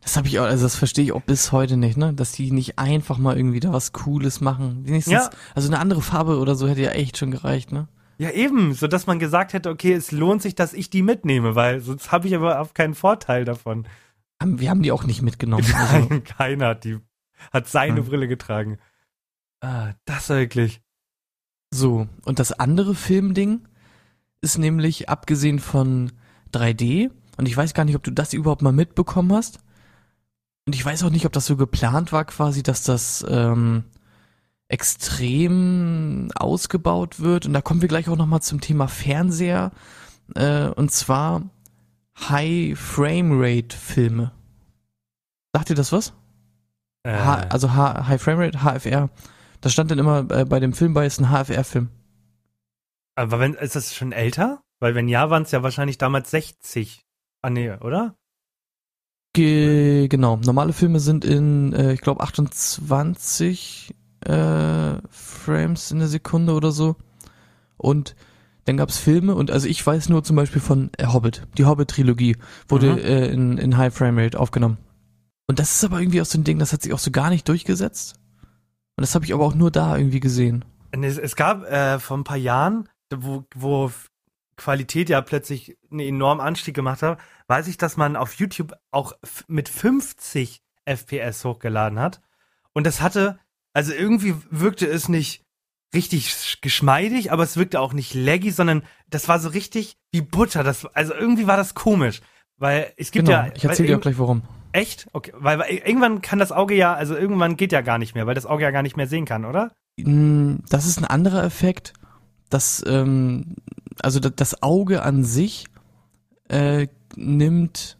Das 0.01 0.15
habe 0.17 0.27
ich 0.27 0.39
auch, 0.39 0.45
also 0.45 0.63
das 0.63 0.75
verstehe 0.75 1.03
ich 1.05 1.11
auch 1.11 1.21
bis 1.21 1.51
heute 1.51 1.75
nicht, 1.77 1.97
ne? 1.97 2.13
Dass 2.13 2.31
die 2.31 2.51
nicht 2.51 2.79
einfach 2.79 3.17
mal 3.17 3.35
irgendwie 3.37 3.59
da 3.59 3.73
was 3.73 3.91
Cooles 3.91 4.39
machen. 4.41 4.85
Wenigstens, 4.87 5.13
Ja. 5.13 5.29
also 5.55 5.67
eine 5.67 5.79
andere 5.79 6.01
Farbe 6.01 6.37
oder 6.39 6.55
so 6.55 6.67
hätte 6.67 6.81
ja 6.81 6.91
echt 6.91 7.17
schon 7.17 7.31
gereicht, 7.31 7.71
ne? 7.71 7.87
Ja, 8.17 8.31
eben, 8.31 8.73
so 8.73 8.87
dass 8.87 9.07
man 9.07 9.19
gesagt 9.19 9.53
hätte, 9.53 9.69
okay, 9.69 9.93
es 9.93 10.11
lohnt 10.11 10.41
sich, 10.41 10.55
dass 10.55 10.73
ich 10.73 10.89
die 10.89 11.01
mitnehme, 11.01 11.55
weil 11.55 11.79
sonst 11.81 12.11
habe 12.11 12.27
ich 12.27 12.35
aber 12.35 12.59
auch 12.59 12.73
keinen 12.73 12.93
Vorteil 12.93 13.45
davon. 13.45 13.87
Wir 14.43 14.69
haben 14.69 14.81
die 14.83 14.91
auch 14.91 15.03
nicht 15.03 15.21
mitgenommen. 15.21 15.65
Also, 15.75 16.07
Nein, 16.09 16.23
keiner 16.23 16.67
hat 16.69 16.83
die, 16.85 16.97
hat 17.51 17.67
seine 17.67 17.97
Hm. 17.97 18.05
Brille 18.05 18.27
getragen. 18.27 18.77
Ah, 19.61 19.93
das 20.05 20.29
wirklich. 20.29 20.81
so, 21.73 22.07
und 22.25 22.39
das 22.39 22.51
andere 22.51 22.95
Filmding 22.95 23.67
ist 24.41 24.57
nämlich, 24.57 25.09
abgesehen 25.09 25.59
von 25.59 26.11
3D, 26.53 27.11
und 27.37 27.47
ich 27.47 27.55
weiß 27.55 27.73
gar 27.73 27.85
nicht, 27.85 27.95
ob 27.95 28.03
du 28.03 28.11
das 28.11 28.33
überhaupt 28.33 28.61
mal 28.61 28.71
mitbekommen 28.71 29.33
hast, 29.33 29.59
und 30.69 30.75
ich 30.75 30.85
weiß 30.85 31.03
auch 31.03 31.09
nicht, 31.09 31.25
ob 31.25 31.31
das 31.33 31.47
so 31.47 31.57
geplant 31.57 32.11
war 32.11 32.25
quasi, 32.25 32.61
dass 32.61 32.83
das 32.83 33.25
ähm, 33.27 33.85
extrem 34.67 36.29
ausgebaut 36.35 37.19
wird. 37.19 37.47
Und 37.47 37.53
da 37.53 37.61
kommen 37.61 37.81
wir 37.81 37.87
gleich 37.87 38.07
auch 38.07 38.15
nochmal 38.15 38.43
zum 38.43 38.61
Thema 38.61 38.87
Fernseher. 38.87 39.71
Äh, 40.35 40.67
und 40.67 40.91
zwar 40.91 41.49
High 42.19 42.77
Frame 42.77 43.31
Rate 43.33 43.75
Filme. 43.75 44.31
Sagt 45.55 45.71
ihr 45.71 45.75
das 45.75 45.91
was? 45.91 46.13
Äh, 47.01 47.13
H 47.13 47.47
also 47.49 47.73
H 47.73 48.07
High 48.07 48.21
Frame 48.21 48.39
Rate, 48.39 48.59
HFR. 48.59 49.09
Das 49.61 49.73
stand 49.73 49.91
dann 49.91 49.99
immer 49.99 50.29
äh, 50.31 50.45
bei 50.45 50.59
dem 50.59 50.73
Film 50.73 50.93
bei, 50.93 51.05
ist 51.05 51.19
ein 51.19 51.29
HFR-Film. 51.29 51.89
aber 53.15 53.39
wenn, 53.39 53.53
ist 53.55 53.75
das 53.75 53.93
schon 53.93 54.11
älter? 54.11 54.61
Weil 54.79 54.95
wenn 54.95 55.09
ja, 55.09 55.29
waren 55.29 55.43
es 55.43 55.51
ja 55.51 55.61
wahrscheinlich 55.63 55.97
damals 55.97 56.31
60. 56.31 57.01
Ah, 57.41 57.49
nee, 57.49 57.71
oder? 57.71 58.15
Ge 59.33 60.07
genau. 60.07 60.37
Normale 60.37 60.73
Filme 60.73 60.99
sind 60.99 61.23
in, 61.25 61.73
äh, 61.73 61.93
ich 61.93 62.01
glaube, 62.01 62.21
28 62.23 63.93
äh, 64.21 64.93
Frames 65.09 65.91
in 65.91 65.99
der 65.99 66.07
Sekunde 66.07 66.53
oder 66.53 66.71
so. 66.71 66.95
Und 67.77 68.15
dann 68.65 68.77
gab's 68.77 68.97
Filme 68.97 69.35
und 69.35 69.51
also 69.51 69.67
ich 69.67 69.85
weiß 69.85 70.09
nur 70.09 70.23
zum 70.23 70.35
Beispiel 70.35 70.61
von 70.61 70.89
äh, 70.97 71.07
Hobbit. 71.07 71.47
Die 71.57 71.65
Hobbit-Trilogie 71.65 72.37
wurde 72.67 72.93
Mhm. 72.93 72.97
äh, 72.99 73.27
in, 73.27 73.57
in 73.57 73.77
High 73.77 73.93
Frame 73.93 74.17
Rate 74.19 74.39
aufgenommen. 74.39 74.77
Und 75.47 75.59
das 75.59 75.75
ist 75.75 75.83
aber 75.83 75.99
irgendwie 75.99 76.21
auch 76.21 76.25
so 76.25 76.37
ein 76.37 76.43
Ding, 76.43 76.59
das 76.59 76.73
hat 76.73 76.83
sich 76.83 76.93
auch 76.93 76.99
so 76.99 77.11
gar 77.11 77.29
nicht 77.29 77.47
durchgesetzt. 77.47 78.18
Und 78.99 79.03
das 79.03 79.15
habe 79.15 79.23
ich 79.23 79.33
aber 79.33 79.45
auch 79.45 79.55
nur 79.55 79.71
da 79.71 79.95
irgendwie 79.95 80.19
gesehen. 80.19 80.65
Es, 80.91 81.17
es 81.17 81.37
gab 81.37 81.63
äh, 81.63 81.99
vor 81.99 82.17
ein 82.17 82.25
paar 82.25 82.35
Jahren, 82.35 82.89
wo, 83.09 83.45
wo 83.55 83.89
Qualität 84.57 85.07
ja 85.07 85.21
plötzlich 85.21 85.77
einen 85.89 86.01
enormen 86.01 86.45
Anstieg 86.45 86.75
gemacht 86.75 87.01
hat, 87.01 87.17
weiß 87.47 87.69
ich, 87.69 87.77
dass 87.77 87.95
man 87.95 88.17
auf 88.17 88.33
YouTube 88.33 88.73
auch 88.91 89.13
mit 89.47 89.69
50 89.69 90.61
FPS 90.83 91.45
hochgeladen 91.45 91.97
hat. 91.97 92.19
Und 92.73 92.85
das 92.85 92.99
hatte, 92.99 93.39
also 93.71 93.93
irgendwie 93.93 94.35
wirkte 94.49 94.85
es 94.85 95.07
nicht 95.07 95.45
richtig 95.95 96.27
sch- 96.27 96.57
geschmeidig, 96.59 97.31
aber 97.31 97.43
es 97.43 97.55
wirkte 97.55 97.79
auch 97.79 97.93
nicht 97.93 98.13
laggy, 98.13 98.51
sondern 98.51 98.83
das 99.09 99.29
war 99.29 99.39
so 99.39 99.47
richtig 99.47 99.95
wie 100.11 100.19
Butter. 100.19 100.65
Das, 100.65 100.85
also 100.87 101.13
irgendwie 101.13 101.47
war 101.47 101.55
das 101.55 101.73
komisch. 101.73 102.19
Weil 102.57 102.91
es 102.97 103.11
gibt 103.11 103.27
genau. 103.27 103.45
ja. 103.45 103.51
ich 103.55 103.63
erzähle 103.63 103.87
dir 103.87 103.97
auch 103.97 104.01
gleich 104.01 104.19
warum. 104.19 104.41
Echt? 104.71 105.07
Okay. 105.13 105.33
Weil, 105.37 105.59
weil 105.59 105.69
irgendwann 105.77 106.21
kann 106.21 106.39
das 106.39 106.51
Auge 106.51 106.75
ja, 106.75 106.93
also 106.93 107.15
irgendwann 107.15 107.57
geht 107.57 107.71
ja 107.71 107.81
gar 107.81 107.97
nicht 107.97 108.15
mehr, 108.15 108.27
weil 108.27 108.35
das 108.35 108.45
Auge 108.45 108.63
ja 108.63 108.71
gar 108.71 108.81
nicht 108.83 108.97
mehr 108.97 109.07
sehen 109.07 109.25
kann, 109.25 109.45
oder? 109.45 109.71
Mm, 109.97 110.57
Das 110.69 110.85
ist 110.85 110.97
ein 110.99 111.05
anderer 111.05 111.43
Effekt, 111.43 111.93
dass 112.49 112.83
ähm, 112.87 113.55
also 114.01 114.19
da- 114.19 114.29
das 114.29 114.61
Auge 114.63 115.01
an 115.03 115.23
sich 115.23 115.65
äh, 116.49 116.87
nimmt 117.15 117.97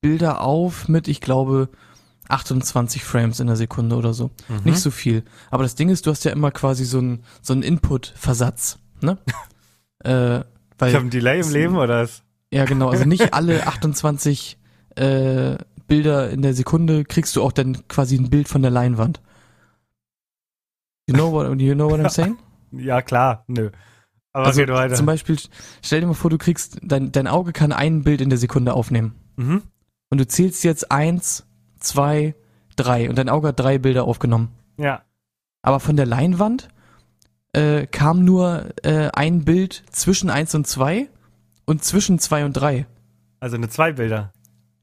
Bilder 0.00 0.40
auf 0.42 0.88
mit, 0.88 1.08
ich 1.08 1.20
glaube, 1.20 1.68
28 2.28 3.02
Frames 3.04 3.40
in 3.40 3.46
der 3.46 3.56
Sekunde 3.56 3.96
oder 3.96 4.12
so. 4.14 4.30
Mhm. 4.48 4.60
Nicht 4.64 4.80
so 4.80 4.90
viel. 4.90 5.24
Aber 5.50 5.62
das 5.62 5.74
Ding 5.74 5.88
ist, 5.88 6.06
du 6.06 6.10
hast 6.10 6.24
ja 6.24 6.30
immer 6.32 6.50
quasi 6.50 6.84
so 6.84 6.98
einen 6.98 7.24
so 7.42 7.52
einen 7.54 7.62
Input-Versatz, 7.62 8.78
ne? 9.00 9.16
äh, 10.04 10.44
weil, 10.78 10.88
Ich 10.90 10.94
habe 10.94 11.06
ein 11.06 11.10
Delay 11.10 11.40
im 11.40 11.50
Leben 11.50 11.76
oder 11.76 12.02
was? 12.02 12.22
ja 12.52 12.64
genau, 12.64 12.90
also 12.90 13.04
nicht 13.04 13.32
alle 13.34 13.66
28 13.66 14.58
äh, 14.96 15.56
Bilder 15.88 16.30
in 16.30 16.42
der 16.42 16.54
Sekunde 16.54 17.04
kriegst 17.04 17.34
du 17.34 17.42
auch 17.42 17.52
dann 17.52 17.88
quasi 17.88 18.16
ein 18.16 18.30
Bild 18.30 18.46
von 18.48 18.62
der 18.62 18.70
Leinwand. 18.70 19.20
You 21.08 21.14
know 21.14 21.32
what, 21.32 21.58
you 21.60 21.74
know 21.74 21.90
what 21.90 22.00
I'm 22.00 22.08
saying? 22.10 22.36
Ja, 22.72 23.02
klar, 23.02 23.44
nö. 23.48 23.70
Aber 24.32 24.46
Also 24.46 24.60
geht 24.60 24.68
weiter. 24.68 24.94
zum 24.94 25.06
Beispiel, 25.06 25.36
stell 25.82 26.00
dir 26.02 26.06
mal 26.06 26.12
vor, 26.14 26.30
du 26.30 26.38
kriegst, 26.38 26.78
dein, 26.82 27.10
dein 27.12 27.26
Auge 27.26 27.52
kann 27.52 27.72
ein 27.72 28.04
Bild 28.04 28.20
in 28.20 28.28
der 28.28 28.38
Sekunde 28.38 28.74
aufnehmen. 28.74 29.14
mhm. 29.36 29.62
Und 30.10 30.18
du 30.18 30.26
zählst 30.26 30.64
jetzt 30.64 30.90
eins, 30.90 31.46
zwei, 31.80 32.34
drei 32.76 33.10
und 33.10 33.18
dein 33.18 33.28
Auge 33.28 33.48
hat 33.48 33.60
drei 33.60 33.76
Bilder 33.78 34.04
aufgenommen. 34.04 34.48
Ja. 34.78 35.02
Aber 35.60 35.80
von 35.80 35.96
der 35.96 36.06
Leinwand 36.06 36.68
äh, 37.52 37.86
kam 37.86 38.24
nur 38.24 38.70
äh, 38.84 39.10
ein 39.12 39.44
Bild 39.44 39.82
zwischen 39.90 40.30
eins 40.30 40.54
und 40.54 40.66
zwei 40.66 41.10
und 41.66 41.84
zwischen 41.84 42.18
zwei 42.18 42.46
und 42.46 42.54
drei. 42.54 42.86
Also 43.40 43.56
eine 43.56 43.68
zwei 43.68 43.92
Bilder. 43.92 44.32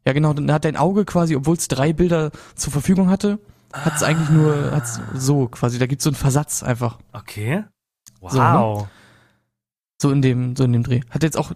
Ja 0.08 0.14
genau, 0.14 0.34
dann 0.34 0.52
hat 0.52 0.66
dein 0.66 0.78
Auge 0.78 1.06
quasi, 1.06 1.36
obwohl 1.36 1.56
es 1.56 1.68
drei 1.68 1.92
Bilder 1.94 2.32
zur 2.56 2.72
Verfügung 2.72 3.10
hatte, 3.10 3.40
hat 3.74 3.96
es 3.96 4.04
eigentlich 4.04 4.30
nur 4.30 4.72
hat's 4.72 5.00
so 5.14 5.48
quasi, 5.48 5.80
da 5.80 5.88
gibt's 5.88 6.04
so 6.04 6.10
einen 6.12 6.16
Versatz 6.16 6.64
einfach. 6.64 7.00
Okay. 7.12 7.64
Wow. 8.22 8.32
So, 8.32 8.40
ne? 8.40 8.90
So 10.02 10.12
in 10.12 10.22
dem, 10.22 10.56
so 10.56 10.64
in 10.66 10.74
dem 10.74 10.84
Dreh. 10.84 11.02
Hat 11.10 11.24
jetzt 11.24 11.38
auch, 11.38 11.52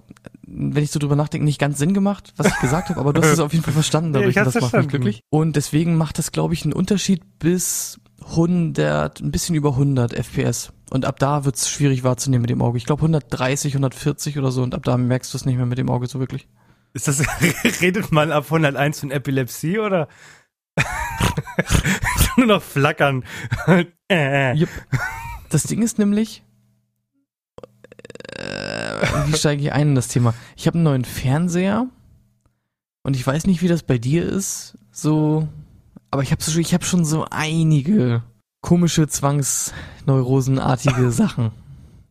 wenn 0.47 0.81
ich 0.83 0.91
so 0.91 0.99
drüber 0.99 1.15
nachdenke, 1.15 1.45
nicht 1.45 1.59
ganz 1.59 1.77
Sinn 1.77 1.93
gemacht, 1.93 2.33
was 2.37 2.47
ich 2.47 2.59
gesagt 2.59 2.89
habe, 2.89 2.99
aber 2.99 3.13
du 3.13 3.21
hast 3.21 3.33
es 3.33 3.39
auf 3.39 3.51
jeden 3.53 3.63
Fall 3.63 3.73
verstanden 3.73 4.13
Ja, 4.13 4.19
dadurch 4.21 4.35
ich 4.35 4.39
und 4.39 4.45
das 4.47 4.53
macht 4.55 4.63
mich 4.63 4.69
verstanden. 4.71 4.89
glücklich. 4.89 5.21
Und 5.29 5.55
deswegen 5.55 5.95
macht 5.95 6.17
das, 6.17 6.31
glaube 6.31 6.53
ich, 6.53 6.63
einen 6.63 6.73
Unterschied 6.73 7.21
bis 7.39 7.99
100, 8.29 9.19
ein 9.21 9.31
bisschen 9.31 9.55
über 9.55 9.71
100 9.71 10.13
FPS. 10.13 10.71
Und 10.89 11.05
ab 11.05 11.19
da 11.19 11.45
wird's 11.45 11.69
schwierig 11.69 12.03
wahrzunehmen 12.03 12.41
mit 12.41 12.49
dem 12.49 12.61
Auge. 12.61 12.77
Ich 12.77 12.85
glaube 12.85 13.01
130, 13.01 13.73
140 13.73 14.37
oder 14.39 14.51
so 14.51 14.63
und 14.63 14.73
ab 14.73 14.83
da 14.83 14.97
merkst 14.97 15.33
du 15.33 15.37
es 15.37 15.45
nicht 15.45 15.57
mehr 15.57 15.65
mit 15.65 15.77
dem 15.77 15.89
Auge 15.89 16.07
so 16.07 16.19
wirklich. 16.19 16.47
Ist 16.93 17.07
das, 17.07 17.21
redet 17.81 18.11
man 18.11 18.31
ab 18.31 18.45
101 18.45 18.99
von 18.99 19.11
Epilepsie 19.11 19.79
oder? 19.79 20.07
Nur 22.37 22.47
noch 22.47 22.63
flackern. 22.63 23.23
äh. 24.11 24.53
Jupp. 24.53 24.69
Das 25.49 25.63
Ding 25.63 25.81
ist 25.81 25.99
nämlich, 25.99 26.43
äh, 28.35 29.07
wie 29.25 29.37
steige 29.37 29.63
ich 29.63 29.73
ein 29.73 29.89
in 29.89 29.95
das 29.95 30.07
Thema? 30.07 30.33
Ich 30.55 30.67
habe 30.67 30.75
einen 30.75 30.83
neuen 30.83 31.05
Fernseher 31.05 31.87
und 33.03 33.15
ich 33.15 33.25
weiß 33.25 33.47
nicht, 33.47 33.61
wie 33.61 33.67
das 33.67 33.83
bei 33.83 33.97
dir 33.97 34.25
ist, 34.25 34.77
so, 34.91 35.47
aber 36.11 36.21
ich 36.21 36.31
habe 36.31 36.43
so, 36.43 36.57
ich 36.59 36.73
habe 36.73 36.85
schon 36.85 37.03
so 37.03 37.25
einige 37.29 38.23
komische 38.61 39.07
Zwangsneurosenartige 39.07 41.11
Sachen. 41.11 41.51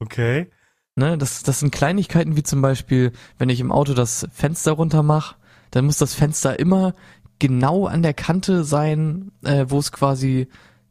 Okay. 0.00 0.50
Ne, 0.98 1.16
das, 1.16 1.44
das 1.44 1.60
sind 1.60 1.70
Kleinigkeiten 1.70 2.34
wie 2.34 2.42
zum 2.42 2.60
Beispiel, 2.60 3.12
wenn 3.38 3.50
ich 3.50 3.60
im 3.60 3.70
Auto 3.70 3.94
das 3.94 4.26
Fenster 4.32 4.72
runter 4.72 5.04
mache, 5.04 5.36
dann 5.70 5.84
muss 5.84 5.98
das 5.98 6.12
Fenster 6.12 6.58
immer 6.58 6.92
genau 7.38 7.86
an 7.86 8.02
der 8.02 8.14
Kante 8.14 8.64
sein, 8.64 9.30
äh, 9.44 9.66
wo 9.68 9.78
es 9.78 9.92
quasi 9.92 10.48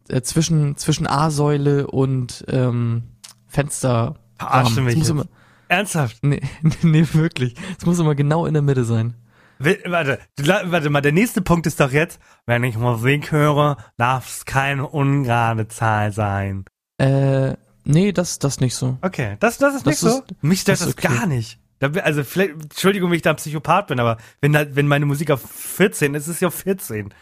äh, 0.07 0.21
zwischen, 0.21 0.77
zwischen 0.77 1.07
A-Säule 1.07 1.87
und 1.87 2.45
ähm, 2.47 3.03
Fenster. 3.47 4.15
Verarsche 4.39 4.79
mich 4.79 4.95
muss 4.95 5.07
jetzt. 5.07 5.09
immer, 5.09 5.25
Ernsthaft? 5.67 6.19
nee, 6.21 6.39
nee, 6.83 7.05
wirklich. 7.11 7.55
Es 7.77 7.85
muss 7.85 7.99
immer 7.99 8.15
genau 8.15 8.45
in 8.45 8.53
der 8.53 8.63
Mitte 8.63 8.85
sein. 8.85 9.13
Warte, 9.59 10.19
warte 10.37 10.89
mal, 10.89 11.01
der 11.01 11.11
nächste 11.11 11.41
Punkt 11.41 11.67
ist 11.67 11.81
doch 11.81 11.91
jetzt, 11.91 12.21
wenn 12.45 12.63
ich 12.63 12.77
Musik 12.77 13.33
höre, 13.33 13.75
darf 13.97 14.29
es 14.29 14.45
keine 14.45 14.87
ungerade 14.87 15.67
Zahl 15.67 16.13
sein. 16.13 16.63
Äh, 16.97 17.57
nee, 17.87 18.11
das, 18.11 18.39
das 18.39 18.59
nicht 18.59 18.75
so. 18.75 18.97
Okay, 19.01 19.37
das, 19.39 19.57
das 19.57 19.75
ist 19.75 19.85
nicht 19.85 20.01
Das 20.03 20.11
so. 20.11 20.19
ist- 20.19 20.43
Mich 20.43 20.61
stört 20.61 20.79
das 20.81 20.87
das, 20.87 20.97
okay. 20.97 21.07
gar 21.15 21.25
nicht. 21.27 21.59
Da, 21.79 21.89
also 22.01 22.23
vielleicht, 22.23 22.51
Entschuldigung, 22.53 23.09
wenn 23.11 23.15
ich 23.17 23.21
da 23.21 23.31
ein 23.31 23.35
Psychopath 23.35 23.87
bin, 23.87 23.99
aber 23.99 24.17
wenn, 24.41 24.53
da, 24.53 24.65
wenn 24.75 24.87
meine 24.87 25.05
Musik 25.05 25.29
auf 25.31 25.41
14 25.41 26.15
ist, 26.15 26.27
ist 26.27 26.39
sie 26.39 26.45
auf 26.45 26.55
14. 26.55 27.13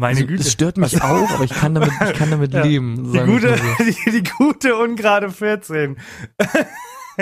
Meine 0.00 0.14
Also, 0.16 0.26
Güte. 0.26 0.42
es 0.42 0.52
stört 0.52 0.76
mich 0.76 1.02
auch, 1.02 1.30
aber 1.30 1.42
ich 1.44 1.50
kann 1.54 1.74
damit, 1.74 1.90
ich 2.04 2.12
kann 2.12 2.30
damit 2.30 2.52
Ja. 2.54 2.62
leben. 2.62 3.12
die 3.12 3.18
gute, 3.20 3.56
so. 3.56 3.84
die, 3.84 4.10
die 4.22 4.30
gute 4.38 4.76
ungerade 4.76 5.30
14. 5.30 5.96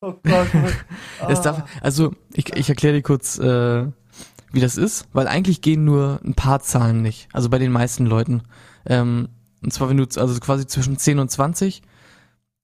oh 0.00 0.14
Gott. 0.24 0.48
Es 1.28 1.40
darf, 1.42 1.62
also 1.82 2.14
ich, 2.32 2.54
ich 2.56 2.68
erkläre 2.68 2.94
dir 2.96 3.02
kurz, 3.02 3.38
äh, 3.38 3.86
wie 4.52 4.60
das 4.60 4.76
ist, 4.76 5.06
weil 5.12 5.28
eigentlich 5.28 5.60
gehen 5.60 5.84
nur 5.84 6.20
ein 6.24 6.34
paar 6.34 6.60
Zahlen 6.60 7.02
nicht. 7.02 7.28
Also 7.32 7.50
bei 7.50 7.58
den 7.58 7.72
meisten 7.72 8.06
Leuten. 8.06 8.42
Ähm, 8.86 9.28
und 9.62 9.72
zwar 9.72 9.88
wenn 9.88 9.96
du 9.96 10.04
also 10.20 10.38
quasi 10.40 10.66
zwischen 10.66 10.96
10 10.98 11.18
und 11.18 11.30
20, 11.30 11.82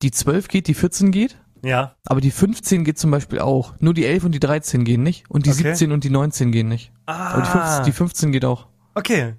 die 0.02 0.10
12 0.10 0.48
geht, 0.48 0.66
die 0.68 0.74
14 0.74 1.10
geht, 1.12 1.36
Ja, 1.62 1.96
aber 2.06 2.20
die 2.20 2.30
15 2.30 2.84
geht 2.84 2.98
zum 2.98 3.10
Beispiel 3.10 3.38
auch. 3.40 3.74
Nur 3.80 3.94
die 3.94 4.04
11 4.04 4.24
und 4.24 4.32
die 4.32 4.40
13 4.40 4.84
gehen 4.84 5.02
nicht 5.02 5.30
und 5.30 5.46
die 5.46 5.50
Okay. 5.50 5.62
17 5.74 5.92
und 5.92 6.04
die 6.04 6.10
19 6.10 6.52
gehen 6.52 6.68
nicht. 6.68 6.92
Aber 7.06 7.42
die 7.42 7.48
15, 7.48 7.84
die 7.84 7.92
15 7.92 8.32
geht 8.32 8.44
auch. 8.44 8.68
okay. 8.94 9.34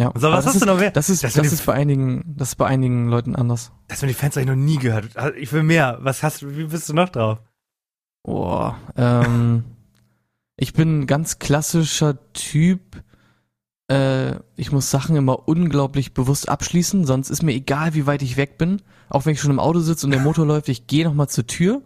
Ja. 0.00 0.10
So, 0.16 0.32
was 0.32 0.46
hast 0.46 0.54
ist, 0.56 0.62
du 0.62 0.66
noch 0.66 0.78
mehr? 0.78 0.90
Das 0.90 1.08
ist, 1.10 1.22
Das 1.22 1.34
das, 1.34 1.52
ist 1.52 1.64
bei 1.66 1.74
einigen, 1.74 2.34
das 2.36 2.48
ist 2.50 2.54
bei 2.56 2.66
einigen 2.66 3.08
Leuten 3.08 3.36
anders. 3.36 3.70
Das 3.88 4.00
mit 4.02 4.10
die 4.10 4.14
Fans 4.14 4.34
habe 4.34 4.40
ich 4.42 4.48
noch 4.48 4.56
nie 4.56 4.78
gehört. 4.78 5.10
Ich 5.36 5.52
will 5.52 5.62
mehr. 5.62 5.98
Was 6.00 6.22
hast 6.24 6.42
du, 6.42 6.56
wie 6.56 6.64
bist 6.64 6.88
du 6.88 6.94
noch 6.94 7.10
drauf? 7.10 7.38
Boah, 8.24 8.78
ähm, 8.96 9.64
ich 10.56 10.72
bin 10.72 11.00
ein 11.00 11.06
ganz 11.06 11.38
klassischer 11.38 12.18
Typ. 12.32 13.02
Ich 14.62 14.70
muss 14.70 14.92
Sachen 14.92 15.16
immer 15.16 15.48
unglaublich 15.48 16.14
bewusst 16.14 16.48
abschließen, 16.48 17.04
sonst 17.04 17.30
ist 17.30 17.42
mir 17.42 17.52
egal, 17.52 17.94
wie 17.94 18.06
weit 18.06 18.22
ich 18.22 18.36
weg 18.36 18.58
bin. 18.58 18.80
Auch 19.08 19.26
wenn 19.26 19.32
ich 19.32 19.40
schon 19.40 19.50
im 19.50 19.58
Auto 19.58 19.80
sitze 19.80 20.06
und 20.06 20.12
der 20.12 20.20
Motor 20.20 20.46
läuft, 20.52 20.68
ich 20.68 20.86
gehe 20.86 21.04
nochmal 21.04 21.28
zur 21.28 21.48
Tür 21.48 21.82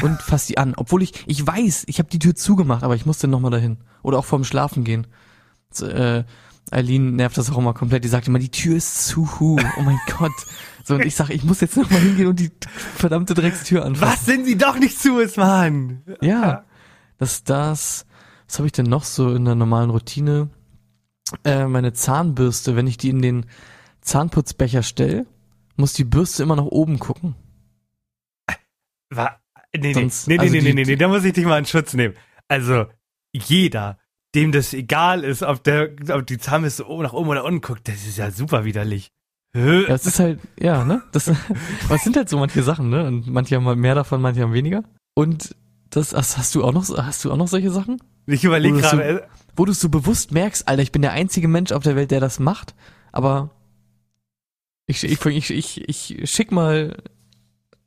und 0.00 0.22
fass 0.22 0.46
die 0.46 0.56
an. 0.56 0.74
Obwohl 0.76 1.02
ich, 1.02 1.24
ich 1.26 1.44
weiß, 1.44 1.82
ich 1.88 1.98
habe 1.98 2.08
die 2.08 2.20
Tür 2.20 2.36
zugemacht, 2.36 2.84
aber 2.84 2.94
ich 2.94 3.06
muss 3.06 3.18
dann 3.18 3.30
nochmal 3.30 3.50
dahin. 3.50 3.78
Oder 4.04 4.18
auch 4.18 4.24
vorm 4.24 4.44
Schlafen 4.44 4.84
gehen. 4.84 5.08
So, 5.72 5.86
äh, 5.86 6.22
Eileen 6.70 7.16
nervt 7.16 7.38
das 7.38 7.50
auch 7.50 7.58
immer 7.58 7.74
komplett. 7.74 8.04
Die 8.04 8.08
sagt 8.08 8.28
immer, 8.28 8.38
die 8.38 8.50
Tür 8.50 8.76
ist 8.76 9.06
zu. 9.06 9.28
Oh 9.40 9.58
mein 9.82 9.98
Gott. 10.18 10.32
So, 10.84 10.94
und 10.94 11.04
ich 11.04 11.16
sage, 11.16 11.32
ich 11.32 11.42
muss 11.42 11.60
jetzt 11.60 11.76
nochmal 11.76 11.98
hingehen 11.98 12.28
und 12.28 12.38
die 12.38 12.52
verdammte 12.94 13.34
Dreckstür 13.34 13.84
anfassen. 13.84 14.12
Was 14.12 14.26
sind 14.26 14.44
sie 14.44 14.56
doch 14.56 14.78
nicht 14.78 14.96
zu 14.96 15.18
ist, 15.18 15.36
Mann? 15.38 16.02
Ja, 16.20 16.64
das, 17.18 17.42
das, 17.42 18.06
was 18.46 18.58
habe 18.58 18.66
ich 18.66 18.72
denn 18.72 18.86
noch 18.86 19.02
so 19.02 19.34
in 19.34 19.44
der 19.44 19.56
normalen 19.56 19.90
Routine? 19.90 20.50
Äh, 21.44 21.66
meine 21.66 21.92
Zahnbürste, 21.92 22.76
wenn 22.76 22.86
ich 22.86 22.96
die 22.98 23.10
in 23.10 23.20
den 23.22 23.46
Zahnputzbecher 24.00 24.82
stelle, 24.82 25.26
muss 25.76 25.92
die 25.92 26.04
Bürste 26.04 26.42
immer 26.42 26.56
nach 26.56 26.64
oben 26.64 26.98
gucken. 26.98 27.34
Wa- 29.10 29.36
Nee, 29.74 29.80
nee, 29.88 29.92
Sonst- 29.94 30.26
nee, 30.28 30.34
nee, 30.36 30.40
also 30.40 30.52
nee, 30.54 30.60
nee, 30.62 30.72
nee, 30.72 30.84
nee, 30.84 30.96
da 30.96 31.06
muss 31.08 31.24
ich 31.24 31.34
dich 31.34 31.44
mal 31.44 31.58
in 31.58 31.66
Schutz 31.66 31.92
nehmen. 31.92 32.14
Also, 32.48 32.86
jeder, 33.34 33.98
dem 34.34 34.50
das 34.50 34.72
egal 34.72 35.22
ist, 35.22 35.42
ob 35.42 35.62
der, 35.64 35.90
ob 36.12 36.26
die 36.26 36.38
Zahnbürste 36.38 36.88
oben 36.88 37.02
nach 37.02 37.12
oben 37.12 37.28
oder 37.28 37.44
unten 37.44 37.60
guckt, 37.60 37.86
das 37.86 38.06
ist 38.06 38.16
ja 38.16 38.30
super 38.30 38.64
widerlich. 38.64 39.10
Ja, 39.54 39.82
es 39.88 40.06
ist 40.06 40.18
halt, 40.18 40.40
ja, 40.58 40.82
ne? 40.84 41.02
Das, 41.12 41.28
was 41.88 42.04
sind 42.04 42.16
halt 42.16 42.28
so 42.30 42.38
manche 42.38 42.62
Sachen, 42.62 42.88
ne? 42.88 43.06
Und 43.06 43.26
manche 43.26 43.56
haben 43.56 43.80
mehr 43.80 43.94
davon, 43.94 44.22
manche 44.22 44.40
haben 44.42 44.54
weniger. 44.54 44.82
Und 45.14 45.54
das, 45.90 46.14
hast, 46.14 46.38
hast 46.38 46.54
du 46.54 46.64
auch 46.64 46.72
noch, 46.72 46.88
hast 46.96 47.24
du 47.24 47.32
auch 47.32 47.36
noch 47.36 47.48
solche 47.48 47.70
Sachen? 47.70 48.00
Ich 48.26 48.44
überlege 48.44 48.78
gerade, 48.78 49.02
äh, 49.02 49.22
Wo 49.56 49.64
du 49.64 49.72
so 49.72 49.88
bewusst 49.88 50.32
merkst, 50.32 50.68
Alter, 50.68 50.82
ich 50.82 50.92
bin 50.92 51.02
der 51.02 51.12
einzige 51.12 51.48
Mensch 51.48 51.72
auf 51.72 51.82
der 51.82 51.96
Welt, 51.96 52.10
der 52.10 52.20
das 52.20 52.38
macht, 52.38 52.74
aber 53.12 53.50
ich, 54.86 55.02
ich, 55.02 55.24
ich, 55.24 55.50
ich, 55.50 55.88
ich 55.88 56.30
schick 56.30 56.52
mal, 56.52 57.02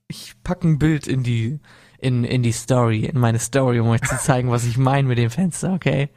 ich 0.08 0.34
pack 0.44 0.64
ein 0.64 0.80
Bild 0.80 1.08
in 1.08 1.24
die, 1.24 1.60
in, 2.00 2.24
in 2.24 2.44
die 2.44 2.52
Story, 2.52 3.06
in 3.06 3.20
meine 3.20 3.40
Story, 3.40 3.80
um 3.80 3.88
euch 3.88 4.02
zu 4.02 4.18
zeigen, 4.18 4.50
was 4.50 4.66
ich 4.66 4.78
meine 4.78 5.08
mit 5.08 5.18
dem 5.18 5.30
Fenster, 5.30 5.74
okay? 5.74 6.10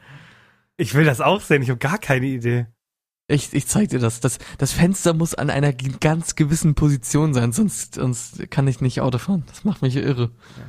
ich 0.77 0.93
will 0.93 1.05
das 1.05 1.21
auch 1.21 1.41
sehen, 1.41 1.61
ich 1.61 1.69
habe 1.69 1.79
gar 1.79 1.97
keine 1.97 2.25
Idee. 2.25 2.67
Ich, 3.27 3.53
ich 3.53 3.67
zeig 3.67 3.89
dir 3.89 3.99
das. 3.99 4.19
das. 4.19 4.37
Das 4.57 4.73
Fenster 4.73 5.13
muss 5.13 5.33
an 5.33 5.49
einer 5.49 5.71
ganz 5.71 6.35
gewissen 6.35 6.75
Position 6.75 7.33
sein, 7.33 7.51
sonst, 7.53 7.95
sonst 7.95 8.49
kann 8.51 8.67
ich 8.67 8.81
nicht 8.81 8.99
Auto 9.01 9.17
fahren. 9.17 9.43
Das 9.47 9.63
macht 9.63 9.81
mich 9.81 9.95
irre. 9.95 10.31
Nee, 10.57 10.63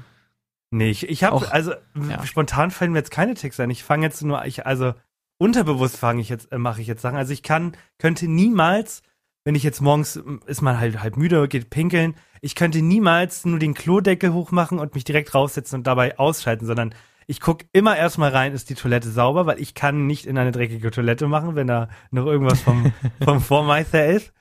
ich, 0.80 1.08
ich 1.08 1.24
habe, 1.24 1.50
also 1.52 1.72
ja. 2.08 2.24
spontan 2.24 2.70
fallen 2.70 2.92
mir 2.92 2.98
jetzt 2.98 3.10
keine 3.10 3.34
Ticks 3.34 3.60
ein. 3.60 3.70
Ich 3.70 3.84
fange 3.84 4.06
jetzt 4.06 4.22
nur, 4.22 4.44
ich, 4.44 4.66
also 4.66 4.94
unterbewusst 5.38 5.96
fange 5.96 6.20
ich 6.20 6.28
jetzt, 6.28 6.52
äh, 6.52 6.58
mache 6.58 6.80
ich 6.80 6.86
jetzt 6.86 7.02
Sachen. 7.02 7.16
Also 7.16 7.32
ich 7.32 7.42
kann, 7.42 7.76
könnte 7.98 8.28
niemals, 8.28 9.02
wenn 9.44 9.54
ich 9.54 9.62
jetzt 9.62 9.80
morgens 9.80 10.16
ist 10.46 10.62
man 10.62 10.78
halt 10.78 11.02
halb 11.02 11.16
müde, 11.16 11.48
geht 11.48 11.70
pinkeln, 11.70 12.14
ich 12.40 12.54
könnte 12.54 12.82
niemals 12.82 13.44
nur 13.44 13.58
den 13.58 13.74
Klodeckel 13.74 14.32
hochmachen 14.32 14.78
und 14.78 14.94
mich 14.94 15.04
direkt 15.04 15.34
raussetzen 15.34 15.76
und 15.76 15.86
dabei 15.86 16.18
ausschalten, 16.18 16.66
sondern 16.66 16.94
ich 17.26 17.40
guck 17.40 17.62
immer 17.72 17.96
erstmal 17.96 18.30
rein, 18.30 18.52
ist 18.52 18.68
die 18.68 18.74
Toilette 18.74 19.10
sauber, 19.10 19.46
weil 19.46 19.60
ich 19.60 19.74
kann 19.74 20.06
nicht 20.06 20.26
in 20.26 20.36
eine 20.36 20.52
dreckige 20.52 20.90
Toilette 20.90 21.26
machen, 21.26 21.54
wenn 21.56 21.66
da 21.66 21.88
noch 22.10 22.26
irgendwas 22.26 22.60
vom, 22.60 22.92
vom 23.24 23.40
Vormeister 23.40 24.06
ist. 24.06 24.32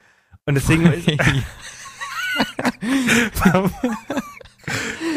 Und 0.46 0.56
deswegen 0.56 0.92
ist, 0.94 1.08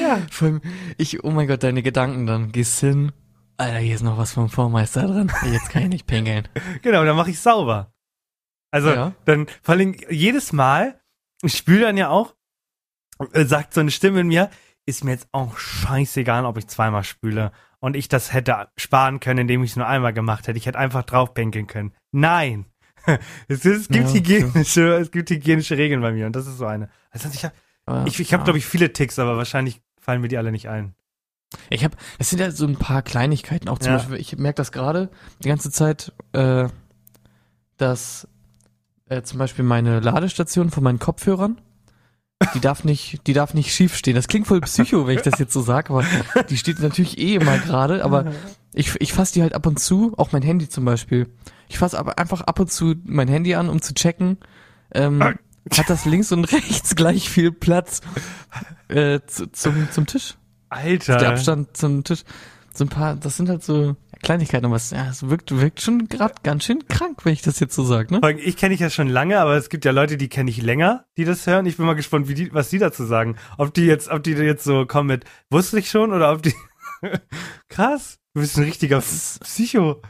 ja, 0.06 0.20
Vor 0.30 0.48
allem, 0.48 0.60
ich, 0.98 1.24
oh 1.24 1.30
mein 1.30 1.46
Gott, 1.48 1.62
deine 1.62 1.82
Gedanken 1.82 2.26
dann. 2.26 2.52
Gehst 2.52 2.80
hin. 2.80 3.12
Alter, 3.56 3.78
hier 3.78 3.94
ist 3.94 4.02
noch 4.02 4.18
was 4.18 4.32
vom 4.32 4.48
Vormeister 4.48 5.06
dran. 5.06 5.32
Jetzt 5.50 5.70
kann 5.70 5.82
ich 5.84 5.88
nicht 5.88 6.06
pingeln. 6.06 6.48
Genau, 6.82 7.04
dann 7.04 7.16
mache 7.16 7.30
ich 7.30 7.40
sauber. 7.40 7.92
Also 8.70 8.90
Ja. 8.90 9.12
dann 9.24 9.46
vor 9.62 9.74
allem 9.74 9.94
jedes 10.10 10.52
Mal, 10.52 11.00
ich 11.42 11.56
spüle 11.56 11.82
dann 11.82 11.96
ja 11.96 12.10
auch, 12.10 12.34
äh, 13.32 13.44
sagt 13.44 13.72
so 13.74 13.80
eine 13.80 13.90
Stimme 13.90 14.20
in 14.20 14.28
mir, 14.28 14.50
ist 14.84 15.04
mir 15.04 15.12
jetzt 15.12 15.28
auch 15.32 15.56
scheißegal, 15.58 16.44
ob 16.44 16.58
ich 16.58 16.66
zweimal 16.66 17.02
spüle 17.04 17.50
und 17.80 17.96
ich 17.96 18.08
das 18.08 18.32
hätte 18.32 18.68
sparen 18.76 19.20
können, 19.20 19.40
indem 19.40 19.62
ich 19.64 19.70
es 19.70 19.76
nur 19.76 19.86
einmal 19.86 20.12
gemacht 20.12 20.46
hätte. 20.46 20.58
Ich 20.58 20.66
hätte 20.66 20.78
einfach 20.78 21.02
drauf 21.04 21.32
pinkeln 21.34 21.66
können. 21.66 21.92
Nein. 22.12 22.66
Es, 23.48 23.64
ist, 23.64 23.82
es 23.82 23.88
gibt 23.88 24.08
Ja, 24.08 24.14
hygienische, 24.14 24.96
es 24.96 25.10
gibt 25.12 25.30
hygienische 25.30 25.78
Regeln 25.78 26.00
bei 26.00 26.10
mir 26.12 26.26
und 26.26 26.34
das 26.34 26.46
ist 26.48 26.58
so 26.58 26.66
eine. 26.66 26.88
Also 27.10 27.28
ich 27.32 27.44
habe, 27.44 27.54
ich, 28.08 28.18
ich 28.18 28.34
hab, 28.34 28.42
glaube 28.44 28.58
ich, 28.58 28.66
viele 28.66 28.92
Ticks, 28.92 29.20
aber 29.20 29.36
wahrscheinlich 29.36 29.80
fallen 30.06 30.20
mir 30.20 30.28
die 30.28 30.38
alle 30.38 30.52
nicht 30.52 30.68
ein. 30.68 30.94
Ich 31.68 31.82
habe, 31.82 31.96
es 32.20 32.30
sind 32.30 32.38
ja 32.38 32.52
so 32.52 32.64
ein 32.64 32.76
paar 32.76 33.02
Kleinigkeiten. 33.02 33.68
Auch 33.68 33.80
zum 33.80 33.92
Ja. 33.92 33.98
Beispiel, 33.98 34.18
ich 34.18 34.36
merke 34.38 34.56
das 34.56 34.70
gerade 34.70 35.10
die 35.42 35.48
ganze 35.48 35.72
Zeit, 35.72 36.12
äh, 36.32 36.68
dass 37.76 38.28
äh, 39.08 39.22
zum 39.22 39.40
Beispiel 39.40 39.64
meine 39.64 39.98
Ladestation 39.98 40.70
von 40.70 40.84
meinen 40.84 41.00
Kopfhörern, 41.00 41.60
die 42.54 42.60
darf 42.60 42.84
nicht, 42.84 43.26
die 43.26 43.32
darf 43.32 43.52
nicht 43.52 43.74
schief 43.74 43.96
stehen. 43.96 44.14
Das 44.14 44.28
klingt 44.28 44.46
voll 44.46 44.60
psycho, 44.60 45.08
wenn 45.08 45.16
ich 45.16 45.22
das 45.22 45.40
jetzt 45.40 45.52
so 45.52 45.60
sage, 45.60 45.90
aber 45.92 46.04
die 46.50 46.56
steht 46.56 46.78
natürlich 46.78 47.18
eh 47.18 47.34
immer 47.34 47.58
gerade. 47.58 48.04
Aber 48.04 48.30
ich, 48.72 48.94
ich 49.00 49.12
fasse 49.12 49.34
die 49.34 49.42
halt 49.42 49.54
ab 49.54 49.66
und 49.66 49.80
zu, 49.80 50.14
auch 50.16 50.30
mein 50.30 50.42
Handy 50.42 50.68
zum 50.68 50.84
Beispiel. 50.84 51.26
Ich 51.68 51.78
fasse 51.78 51.98
aber 51.98 52.18
einfach 52.20 52.42
ab 52.42 52.60
und 52.60 52.70
zu 52.70 52.94
mein 53.04 53.26
Handy 53.26 53.56
an, 53.56 53.68
um 53.68 53.82
zu 53.82 53.92
checken, 53.92 54.38
ähm, 54.94 55.36
hat 55.72 55.90
das 55.90 56.04
links 56.04 56.32
und 56.32 56.44
rechts 56.52 56.94
gleich 56.96 57.28
viel 57.28 57.52
Platz 57.52 58.00
äh, 58.88 59.20
zu, 59.26 59.50
zum, 59.52 59.90
zum 59.90 60.06
Tisch 60.06 60.34
Alter. 60.68 61.16
der 61.16 61.30
Abstand 61.30 61.76
zum 61.76 62.04
Tisch. 62.04 62.22
So 62.74 62.84
ein 62.84 62.88
paar, 62.88 63.16
das 63.16 63.36
sind 63.36 63.48
halt 63.48 63.62
so 63.64 63.96
Kleinigkeiten, 64.22 64.66
aber 64.66 64.76
es, 64.76 64.90
ja, 64.90 65.08
es 65.08 65.28
wirkt, 65.28 65.50
wirkt 65.58 65.80
schon 65.80 66.08
gerade 66.08 66.34
ganz 66.42 66.64
schön 66.64 66.86
krank, 66.88 67.24
wenn 67.24 67.32
ich 67.32 67.42
das 67.42 67.58
jetzt 67.60 67.74
so 67.74 67.84
sage, 67.84 68.14
ne? 68.18 68.38
Ich 68.40 68.56
kenne 68.56 68.72
dich 68.72 68.80
ja 68.80 68.90
schon 68.90 69.08
lange, 69.08 69.38
aber 69.40 69.56
es 69.56 69.68
gibt 69.70 69.84
ja 69.84 69.92
Leute, 69.92 70.16
die 70.16 70.28
kenne 70.28 70.50
ich 70.50 70.60
länger, 70.60 71.04
die 71.16 71.24
das 71.24 71.46
hören. 71.46 71.64
Ich 71.66 71.76
bin 71.78 71.86
mal 71.86 71.94
gespannt, 71.94 72.28
wie 72.28 72.34
die, 72.34 72.52
was 72.52 72.68
die 72.68 72.78
dazu 72.78 73.04
sagen. 73.04 73.36
Ob 73.56 73.72
die 73.74 73.84
jetzt, 73.86 74.08
ob 74.08 74.22
die 74.22 74.32
jetzt 74.32 74.64
so 74.64 74.84
kommen 74.86 75.08
mit, 75.08 75.24
wusste 75.50 75.78
ich 75.78 75.88
schon, 75.90 76.12
oder 76.12 76.32
ob 76.32 76.42
die. 76.42 76.54
Krass, 77.68 78.18
du 78.34 78.40
bist 78.40 78.56
ein 78.58 78.64
richtiger 78.64 78.96
Das- 78.96 79.38
Psycho. 79.42 80.02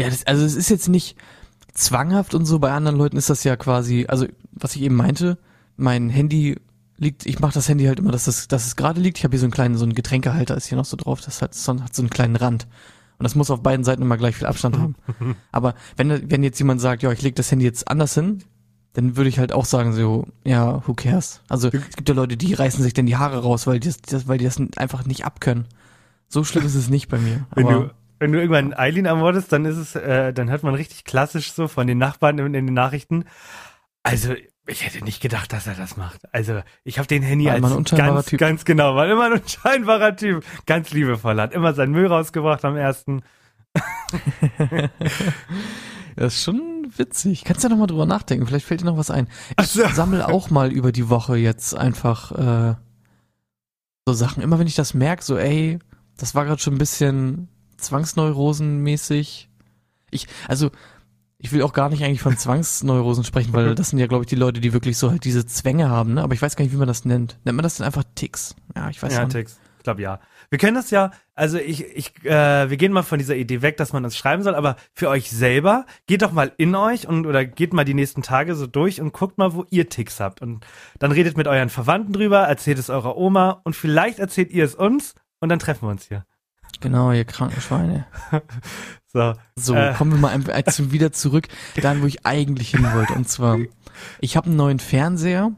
Ja, 0.00 0.08
das, 0.08 0.26
also 0.26 0.44
es 0.44 0.54
ist 0.56 0.70
jetzt 0.70 0.88
nicht 0.88 1.16
zwanghaft 1.74 2.34
und 2.34 2.46
so, 2.46 2.58
bei 2.58 2.72
anderen 2.72 2.96
Leuten 2.96 3.16
ist 3.16 3.30
das 3.30 3.44
ja 3.44 3.56
quasi, 3.56 4.06
also 4.08 4.26
was 4.52 4.76
ich 4.76 4.82
eben 4.82 4.96
meinte, 4.96 5.38
mein 5.76 6.10
Handy 6.10 6.56
liegt, 6.96 7.26
ich 7.26 7.40
mache 7.40 7.54
das 7.54 7.68
Handy 7.68 7.86
halt 7.86 7.98
immer, 7.98 8.12
dass 8.12 8.26
es, 8.26 8.46
dass 8.46 8.66
es 8.66 8.76
gerade 8.76 9.00
liegt. 9.00 9.18
Ich 9.18 9.24
habe 9.24 9.32
hier 9.32 9.40
so 9.40 9.46
einen 9.46 9.52
kleinen, 9.52 9.76
so 9.76 9.84
einen 9.84 9.94
Getränkehalter 9.94 10.56
ist 10.56 10.66
hier 10.66 10.76
noch 10.76 10.84
so 10.84 10.96
drauf, 10.96 11.20
das 11.20 11.42
hat 11.42 11.54
so, 11.54 11.82
hat 11.82 11.94
so 11.94 12.02
einen 12.02 12.10
kleinen 12.10 12.36
Rand. 12.36 12.66
Und 13.18 13.24
das 13.24 13.34
muss 13.34 13.50
auf 13.50 13.62
beiden 13.62 13.84
Seiten 13.84 14.02
immer 14.02 14.16
gleich 14.16 14.36
viel 14.36 14.46
Abstand 14.46 14.78
haben. 14.78 14.94
Aber 15.52 15.74
wenn, 15.96 16.30
wenn 16.30 16.42
jetzt 16.42 16.58
jemand 16.58 16.80
sagt, 16.80 17.02
ja, 17.02 17.10
ich 17.12 17.22
leg 17.22 17.34
das 17.36 17.50
Handy 17.50 17.64
jetzt 17.64 17.88
anders 17.88 18.14
hin, 18.14 18.44
dann 18.92 19.16
würde 19.16 19.28
ich 19.28 19.38
halt 19.38 19.52
auch 19.52 19.64
sagen, 19.64 19.92
so, 19.92 20.26
ja, 20.44 20.86
who 20.86 20.94
cares? 20.94 21.42
Also 21.48 21.68
es 21.68 21.96
gibt 21.96 22.08
ja 22.08 22.14
Leute, 22.14 22.36
die 22.36 22.54
reißen 22.54 22.82
sich 22.82 22.92
dann 22.92 23.06
die 23.06 23.16
Haare 23.16 23.42
raus, 23.42 23.66
weil 23.66 23.78
die 23.78 23.88
das, 23.88 23.98
das 24.02 24.26
weil 24.26 24.38
die 24.38 24.44
das 24.44 24.60
einfach 24.76 25.04
nicht 25.04 25.24
abkönnen. 25.24 25.66
So 26.28 26.44
schlimm 26.44 26.64
ist 26.64 26.74
es 26.74 26.90
nicht 26.90 27.08
bei 27.08 27.18
mir. 27.18 27.46
Wenn 27.54 27.66
du, 27.66 27.90
wenn 28.18 28.32
du 28.32 28.38
irgendwann 28.38 28.74
Eileen 28.74 29.06
antwortest, 29.06 29.52
dann 29.52 29.64
ist 29.64 29.76
es, 29.76 29.96
äh, 29.96 30.32
dann 30.32 30.50
hört 30.50 30.62
man 30.62 30.74
richtig 30.74 31.04
klassisch 31.04 31.52
so 31.52 31.68
von 31.68 31.86
den 31.86 31.98
Nachbarn 31.98 32.38
in, 32.38 32.54
in 32.54 32.66
den 32.66 32.74
Nachrichten. 32.74 33.24
Also, 34.02 34.34
ich 34.66 34.84
hätte 34.84 35.04
nicht 35.04 35.20
gedacht, 35.20 35.52
dass 35.52 35.66
er 35.66 35.74
das 35.74 35.96
macht. 35.96 36.32
Also, 36.32 36.62
ich 36.84 36.98
habe 36.98 37.08
den 37.08 37.22
Handy 37.22 37.50
als 37.50 37.62
ganz, 37.90 38.26
Typ. 38.26 38.38
ganz 38.38 38.64
genau, 38.64 38.94
war 38.94 39.08
immer 39.10 39.26
ein 39.26 39.40
unscheinbarer 39.40 40.16
Typ, 40.16 40.44
ganz 40.66 40.90
liebevoll, 40.90 41.40
hat 41.40 41.52
immer 41.52 41.74
seinen 41.74 41.92
Müll 41.92 42.06
rausgebracht 42.06 42.64
am 42.64 42.76
ersten. 42.76 43.22
das 46.16 46.34
ist 46.34 46.42
schon 46.44 46.92
witzig. 46.96 47.44
Kannst 47.44 47.62
ja 47.62 47.68
noch 47.68 47.76
mal 47.76 47.86
drüber 47.86 48.06
nachdenken, 48.06 48.46
vielleicht 48.46 48.66
fällt 48.66 48.80
dir 48.80 48.86
noch 48.86 48.96
was 48.96 49.10
ein. 49.10 49.28
Ich 49.60 49.66
so. 49.68 49.86
sammle 49.88 50.28
auch 50.28 50.50
mal 50.50 50.72
über 50.72 50.92
die 50.92 51.08
Woche 51.08 51.36
jetzt 51.36 51.74
einfach 51.76 52.32
äh, 52.32 52.74
so 54.06 54.14
Sachen. 54.14 54.42
Immer 54.42 54.58
wenn 54.58 54.66
ich 54.66 54.74
das 54.74 54.94
merke, 54.94 55.22
so 55.22 55.36
ey, 55.36 55.78
das 56.16 56.34
war 56.34 56.44
gerade 56.44 56.60
schon 56.60 56.74
ein 56.74 56.78
bisschen 56.78 57.48
zwangsneurosenmäßig. 57.76 59.48
Ich, 60.10 60.26
also 60.48 60.70
ich 61.42 61.52
will 61.52 61.62
auch 61.62 61.72
gar 61.72 61.88
nicht 61.88 62.04
eigentlich 62.04 62.20
von 62.20 62.36
Zwangsneurosen 62.36 63.24
sprechen, 63.24 63.52
weil 63.52 63.74
das 63.74 63.90
sind 63.90 63.98
ja, 63.98 64.06
glaube 64.06 64.24
ich, 64.24 64.28
die 64.28 64.36
Leute, 64.36 64.60
die 64.60 64.72
wirklich 64.72 64.98
so 64.98 65.10
halt 65.10 65.24
diese 65.24 65.46
Zwänge 65.46 65.88
haben, 65.88 66.14
ne? 66.14 66.22
Aber 66.22 66.34
ich 66.34 66.42
weiß 66.42 66.54
gar 66.54 66.64
nicht, 66.64 66.72
wie 66.72 66.78
man 66.78 66.88
das 66.88 67.04
nennt. 67.04 67.38
Nennt 67.44 67.56
man 67.56 67.62
das 67.62 67.76
denn 67.78 67.86
einfach 67.86 68.04
Ticks? 68.14 68.54
Ja, 68.76 68.90
ich 68.90 69.02
weiß 69.02 69.14
Ja, 69.14 69.24
nicht. 69.24 69.32
Tix. 69.32 69.58
Ich 69.78 69.84
glaube 69.84 70.02
ja. 70.02 70.20
Wir 70.50 70.58
können 70.58 70.74
das 70.74 70.90
ja, 70.90 71.12
also 71.34 71.56
ich, 71.56 71.86
ich, 71.96 72.24
äh, 72.24 72.68
wir 72.68 72.76
gehen 72.76 72.92
mal 72.92 73.02
von 73.02 73.18
dieser 73.18 73.36
Idee 73.36 73.62
weg, 73.62 73.78
dass 73.78 73.92
man 73.94 74.04
uns 74.04 74.16
schreiben 74.16 74.42
soll, 74.42 74.54
aber 74.54 74.76
für 74.92 75.08
euch 75.08 75.30
selber, 75.30 75.86
geht 76.06 76.22
doch 76.22 76.32
mal 76.32 76.52
in 76.58 76.74
euch 76.74 77.08
und 77.08 77.24
oder 77.24 77.46
geht 77.46 77.72
mal 77.72 77.84
die 77.84 77.94
nächsten 77.94 78.20
Tage 78.22 78.54
so 78.56 78.66
durch 78.66 79.00
und 79.00 79.12
guckt 79.12 79.38
mal, 79.38 79.54
wo 79.54 79.64
ihr 79.70 79.88
Ticks 79.88 80.20
habt. 80.20 80.42
Und 80.42 80.66
dann 80.98 81.12
redet 81.12 81.36
mit 81.38 81.46
euren 81.46 81.70
Verwandten 81.70 82.12
drüber, 82.12 82.40
erzählt 82.40 82.78
es 82.78 82.90
eurer 82.90 83.16
Oma 83.16 83.60
und 83.64 83.74
vielleicht 83.74 84.18
erzählt 84.18 84.50
ihr 84.50 84.64
es 84.64 84.74
uns 84.74 85.14
und 85.38 85.48
dann 85.48 85.60
treffen 85.60 85.86
wir 85.86 85.90
uns 85.92 86.06
hier. 86.08 86.26
Genau, 86.80 87.12
ihr 87.12 87.24
kranken 87.24 87.60
Schweine. 87.60 88.06
So. 89.12 89.34
So, 89.56 89.74
Äh. 89.74 89.92
kommen 89.94 90.12
wir 90.12 90.18
mal 90.20 90.28
ein, 90.28 90.64
zum- 90.70 90.92
wieder 90.92 91.10
zurück, 91.10 91.48
dahin, 91.74 92.00
wo 92.00 92.06
ich 92.06 92.24
eigentlich 92.24 92.70
hin 92.70 92.86
wollte. 92.94 93.14
Und 93.14 93.28
zwar, 93.28 93.58
ich 94.20 94.36
habe 94.36 94.46
einen 94.46 94.54
neuen 94.54 94.78
Fernseher. 94.78 95.50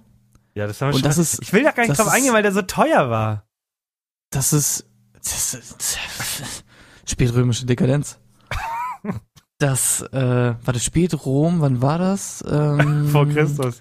Ja, 0.54 0.66
das 0.66 0.80
haben 0.80 0.88
wir 0.88 0.94
Und 0.94 1.00
schon. 1.00 1.08
das 1.10 1.18
ist- 1.18 1.42
ich 1.42 1.52
will 1.52 1.62
da 1.62 1.70
gar 1.72 1.82
nicht 1.82 1.90
das 1.90 1.98
drauf 1.98 2.06
ist- 2.06 2.12
eingehen, 2.14 2.32
weil 2.32 2.42
der 2.42 2.52
so 2.52 2.62
teuer 2.62 3.10
war. 3.10 3.44
Das 4.30 4.54
ist, 4.54 4.86
das 5.22 5.52
ist 5.52 6.74
spätrömische 7.06 7.66
Dekadenz. 7.66 8.18
Das, 9.58 10.00
äh, 10.00 10.54
warte, 10.64 10.80
Spätrom, 10.80 11.60
wann 11.60 11.80
war 11.80 11.96
das? 11.98 12.42
Ähm, 12.50 13.08
Vor 13.10 13.28
Christus. 13.28 13.80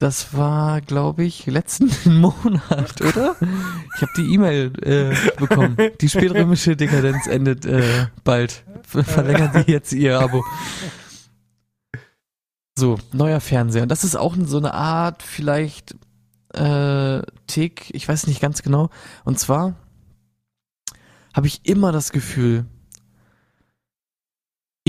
Das 0.00 0.34
war, 0.34 0.80
glaube 0.80 1.24
ich, 1.24 1.44
letzten 1.46 1.90
Monat, 2.20 3.00
oder? 3.02 3.36
Ich 3.94 4.02
habe 4.02 4.12
die 4.16 4.32
E-Mail 4.34 4.72
äh, 4.82 5.14
bekommen. 5.38 5.76
Die 6.00 6.08
spätrömische 6.08 6.74
Dekadenz 6.74 7.26
endet 7.26 7.66
äh, 7.66 8.06
bald. 8.24 8.64
Ver- 8.82 9.04
Verlängern 9.04 9.62
die 9.66 9.70
jetzt 9.70 9.92
ihr 9.92 10.18
Abo. 10.18 10.42
So, 12.78 12.98
neuer 13.12 13.40
Fernseher. 13.40 13.82
Und 13.82 13.90
das 13.90 14.02
ist 14.04 14.16
auch 14.16 14.34
so 14.42 14.56
eine 14.56 14.72
Art, 14.72 15.22
vielleicht 15.22 15.94
äh, 16.54 17.20
Tick, 17.46 17.90
ich 17.94 18.08
weiß 18.08 18.26
nicht 18.26 18.40
ganz 18.40 18.62
genau. 18.62 18.88
Und 19.24 19.38
zwar 19.38 19.74
habe 21.34 21.46
ich 21.46 21.60
immer 21.66 21.92
das 21.92 22.10
Gefühl, 22.10 22.64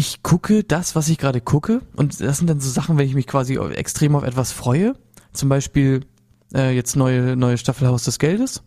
ich 0.01 0.23
gucke 0.23 0.63
das, 0.63 0.95
was 0.95 1.09
ich 1.09 1.19
gerade 1.19 1.41
gucke, 1.41 1.81
und 1.95 2.19
das 2.19 2.39
sind 2.39 2.49
dann 2.49 2.59
so 2.59 2.71
Sachen, 2.71 2.97
wenn 2.97 3.05
ich 3.05 3.13
mich 3.13 3.27
quasi 3.27 3.57
extrem 3.57 4.15
auf 4.15 4.23
etwas 4.23 4.51
freue. 4.51 4.93
Zum 5.31 5.47
Beispiel 5.47 6.07
äh, 6.55 6.73
jetzt 6.75 6.95
neue 6.95 7.35
neue 7.35 7.59
Staffel 7.59 7.87
Haus 7.87 8.03
des 8.05 8.17
Geldes. 8.17 8.63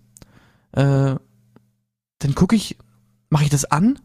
Äh, 0.73 1.17
dann 2.21 2.35
gucke 2.37 2.55
ich, 2.55 2.79
mache 3.31 3.43
ich 3.43 3.51
das 3.51 3.65
an 3.65 3.99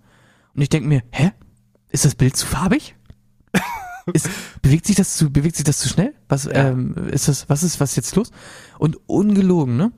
und 0.56 0.62
ich 0.64 0.70
denke 0.70 0.90
mir, 0.90 1.04
hä, 1.12 1.32
ist 1.90 2.04
das 2.04 2.16
Bild 2.16 2.36
zu 2.36 2.48
farbig? 2.48 2.96
Ist, 4.14 4.28
bewegt 4.64 4.88
sich 4.88 4.96
das 4.96 5.16
zu 5.18 5.30
bewegt 5.30 5.56
sich 5.56 5.66
das 5.66 5.78
zu 5.78 5.88
schnell? 5.88 6.16
Was 6.30 6.46
Ja. 6.46 6.70
ähm, 6.70 6.96
ist 7.12 7.28
das? 7.28 7.48
Was 7.48 7.62
ist 7.62 7.80
was 7.80 7.92
ist 7.92 7.96
jetzt 7.98 8.16
los? 8.16 8.32
Und 8.80 8.98
ungelogen, 9.08 9.78
ne? 9.78 9.92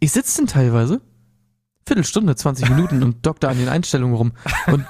Ich 0.00 0.12
sitze 0.12 0.36
denn 0.36 0.48
teilweise 0.48 1.00
Viertelstunde, 1.86 2.36
20 2.36 2.68
Minuten 2.68 3.02
und 3.06 3.24
da 3.24 3.48
an 3.48 3.56
den 3.56 3.70
Einstellungen 3.70 4.14
rum 4.16 4.32
und 4.66 4.84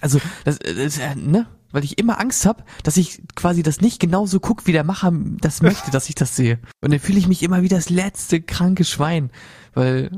also, 0.00 0.20
das, 0.44 0.58
das, 0.58 0.98
äh, 0.98 1.14
ne? 1.14 1.46
Weil 1.72 1.84
ich 1.84 1.98
immer 1.98 2.18
Angst 2.18 2.46
habe, 2.46 2.64
dass 2.82 2.96
ich 2.96 3.22
quasi 3.36 3.62
das 3.62 3.80
nicht 3.80 4.00
genauso 4.00 4.40
guck, 4.40 4.66
wie 4.66 4.72
der 4.72 4.82
Macher 4.82 5.12
das 5.40 5.62
möchte, 5.62 5.92
dass 5.92 6.08
ich 6.08 6.16
das 6.16 6.34
sehe. 6.34 6.58
Und 6.80 6.92
dann 6.92 6.98
fühle 6.98 7.18
ich 7.18 7.28
mich 7.28 7.44
immer 7.44 7.62
wie 7.62 7.68
das 7.68 7.90
letzte 7.90 8.40
kranke 8.40 8.84
Schwein. 8.84 9.30
Weil, 9.72 10.10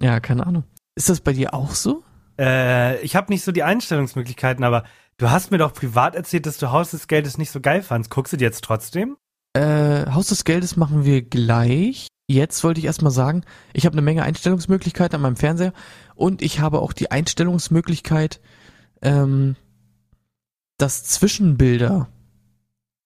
ja, 0.00 0.18
keine 0.18 0.44
Ahnung. 0.46 0.64
Ist 0.96 1.08
das 1.08 1.20
bei 1.20 1.32
dir 1.32 1.54
auch 1.54 1.74
so? 1.74 2.02
Äh, 2.40 3.00
ich 3.02 3.14
habe 3.14 3.32
nicht 3.32 3.44
so 3.44 3.52
die 3.52 3.62
Einstellungsmöglichkeiten, 3.62 4.64
aber 4.64 4.82
du 5.18 5.30
hast 5.30 5.52
mir 5.52 5.58
doch 5.58 5.72
privat 5.72 6.16
erzählt, 6.16 6.46
dass 6.46 6.58
du 6.58 6.72
Haus 6.72 6.90
des 6.90 7.06
Geldes 7.06 7.38
nicht 7.38 7.52
so 7.52 7.60
geil 7.60 7.82
fandst. 7.82 8.10
Guckst 8.10 8.32
du 8.32 8.36
die 8.36 8.44
jetzt 8.44 8.64
trotzdem? 8.64 9.16
Äh, 9.52 10.10
Haus 10.10 10.26
des 10.26 10.44
Geldes 10.44 10.76
machen 10.76 11.04
wir 11.04 11.22
gleich. 11.22 12.08
Jetzt 12.28 12.64
wollte 12.64 12.80
ich 12.80 12.86
erstmal 12.86 13.12
sagen, 13.12 13.42
ich 13.72 13.86
habe 13.86 13.92
eine 13.94 14.02
Menge 14.02 14.24
Einstellungsmöglichkeiten 14.24 15.14
an 15.14 15.22
meinem 15.22 15.36
Fernseher 15.36 15.72
und 16.16 16.42
ich 16.42 16.60
habe 16.60 16.80
auch 16.80 16.92
die 16.92 17.12
Einstellungsmöglichkeit, 17.12 18.40
ähm, 19.02 19.56
dass 20.78 21.04
Zwischenbilder 21.04 22.08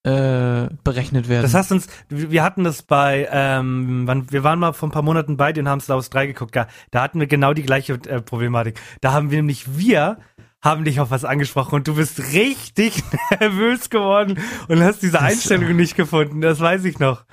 äh, 0.03 0.67
berechnet 0.83 1.29
werden. 1.29 1.43
Das 1.43 1.53
hast 1.53 1.71
uns, 1.71 1.87
wir 2.09 2.43
hatten 2.43 2.63
das 2.63 2.81
bei, 2.81 3.27
ähm, 3.31 4.07
wir 4.31 4.43
waren 4.43 4.57
mal 4.59 4.73
vor 4.73 4.89
ein 4.89 4.91
paar 4.91 5.03
Monaten 5.03 5.37
bei 5.37 5.53
haben 5.69 5.79
Star 5.79 5.95
Wars 5.97 6.09
3 6.09 6.27
geguckt. 6.27 6.55
Da, 6.55 6.67
da 6.89 7.03
hatten 7.03 7.19
wir 7.19 7.27
genau 7.27 7.53
die 7.53 7.61
gleiche 7.63 7.93
äh, 8.07 8.21
Problematik. 8.21 8.79
Da 9.01 9.13
haben 9.13 9.29
wir 9.31 9.37
nämlich, 9.37 9.77
wir 9.77 10.17
haben 10.63 10.85
dich 10.85 10.99
auf 10.99 11.11
was 11.11 11.23
angesprochen 11.25 11.75
und 11.75 11.87
du 11.87 11.95
bist 11.95 12.19
richtig 12.33 13.03
nervös 13.39 13.89
geworden 13.89 14.39
und 14.67 14.81
hast 14.83 15.01
diese 15.01 15.13
Das- 15.13 15.21
Einstellung 15.23 15.75
nicht 15.75 15.95
gefunden. 15.95 16.41
Das 16.41 16.59
weiß 16.59 16.83
ich 16.85 16.99
noch. 16.99 17.23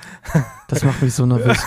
Das 0.68 0.84
macht 0.84 1.00
mich 1.02 1.14
so 1.14 1.24
nervös. 1.26 1.58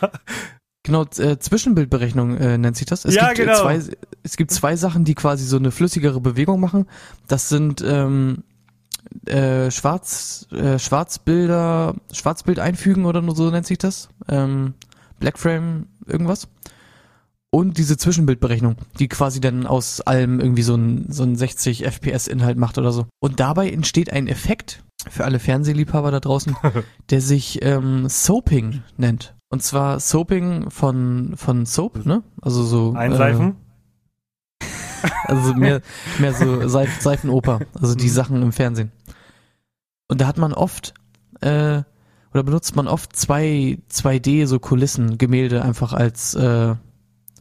Genau, 0.88 1.04
äh, 1.18 1.38
Zwischenbildberechnung 1.38 2.38
äh, 2.38 2.56
nennt 2.56 2.76
sich 2.76 2.86
das. 2.86 3.04
Es 3.04 3.14
Ja, 3.14 3.28
gibt, 3.28 3.40
äh, 3.40 3.44
genau. 3.44 3.60
zwei, 3.60 3.80
es 4.22 4.36
gibt 4.38 4.50
zwei 4.50 4.74
Sachen, 4.74 5.04
die 5.04 5.14
quasi 5.14 5.44
so 5.44 5.58
eine 5.58 5.70
flüssigere 5.70 6.20
Bewegung 6.20 6.60
machen. 6.60 6.86
Das 7.26 7.50
sind 7.50 7.84
ähm, 7.86 8.42
äh, 9.26 9.70
Schwarz, 9.70 10.46
äh, 10.50 10.78
Schwarzbilder, 10.78 11.94
Schwarzbild 12.12 12.58
einfügen 12.58 13.04
oder 13.04 13.20
nur 13.20 13.36
so 13.36 13.50
nennt 13.50 13.66
sich 13.66 13.76
das. 13.78 14.08
Ähm, 14.28 14.72
Blackframe 15.20 15.88
irgendwas. 16.06 16.48
Und 17.50 17.78
diese 17.78 17.96
Zwischenbildberechnung, 17.96 18.76
die 18.98 19.08
quasi 19.08 19.40
dann 19.40 19.66
aus 19.66 20.00
allem 20.02 20.40
irgendwie 20.40 20.62
so 20.62 20.74
ein, 20.74 21.06
so 21.10 21.22
ein 21.22 21.36
60 21.36 21.84
FPS 21.84 22.28
Inhalt 22.28 22.58
macht 22.58 22.76
oder 22.78 22.92
so. 22.92 23.06
Und 23.20 23.40
dabei 23.40 23.70
entsteht 23.70 24.12
ein 24.12 24.26
Effekt 24.26 24.82
für 25.10 25.24
alle 25.24 25.38
Fernsehliebhaber 25.38 26.10
da 26.10 26.20
draußen, 26.20 26.56
der 27.10 27.20
sich 27.20 27.60
ähm, 27.62 28.08
Soaping 28.08 28.82
nennt. 28.96 29.34
Und 29.50 29.62
zwar 29.62 29.98
Soaping 30.00 30.70
von, 30.70 31.34
von 31.36 31.64
Soap, 31.64 32.04
ne? 32.04 32.22
Also 32.42 32.62
so. 32.62 32.92
Einseifen? 32.94 33.56
Äh, 34.60 34.64
also 35.24 35.54
mehr, 35.54 35.80
mehr 36.18 36.34
so 36.34 36.68
Seif 36.68 37.00
Seifenoper, 37.00 37.60
also 37.80 37.94
die 37.94 38.06
Mhm. 38.06 38.10
Sachen 38.12 38.42
im 38.42 38.52
Fernsehen. 38.52 38.92
Und 40.08 40.20
da 40.20 40.26
hat 40.26 40.38
man 40.38 40.52
oft, 40.52 40.94
äh, 41.40 41.82
oder 42.32 42.42
benutzt 42.42 42.76
man 42.76 42.88
oft 42.88 43.14
zwei 43.16 43.78
2D, 43.90 44.46
so 44.46 44.58
Kulissen, 44.58 45.16
Gemälde 45.18 45.62
einfach 45.62 45.92
als, 45.92 46.34
äh, 46.34 46.74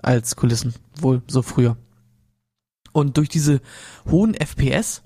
als 0.01 0.35
Kulissen, 0.35 0.75
wohl 0.99 1.21
so 1.27 1.41
früher. 1.41 1.77
Und 2.93 3.17
durch 3.17 3.29
diese 3.29 3.61
hohen 4.09 4.33
FPS 4.33 5.03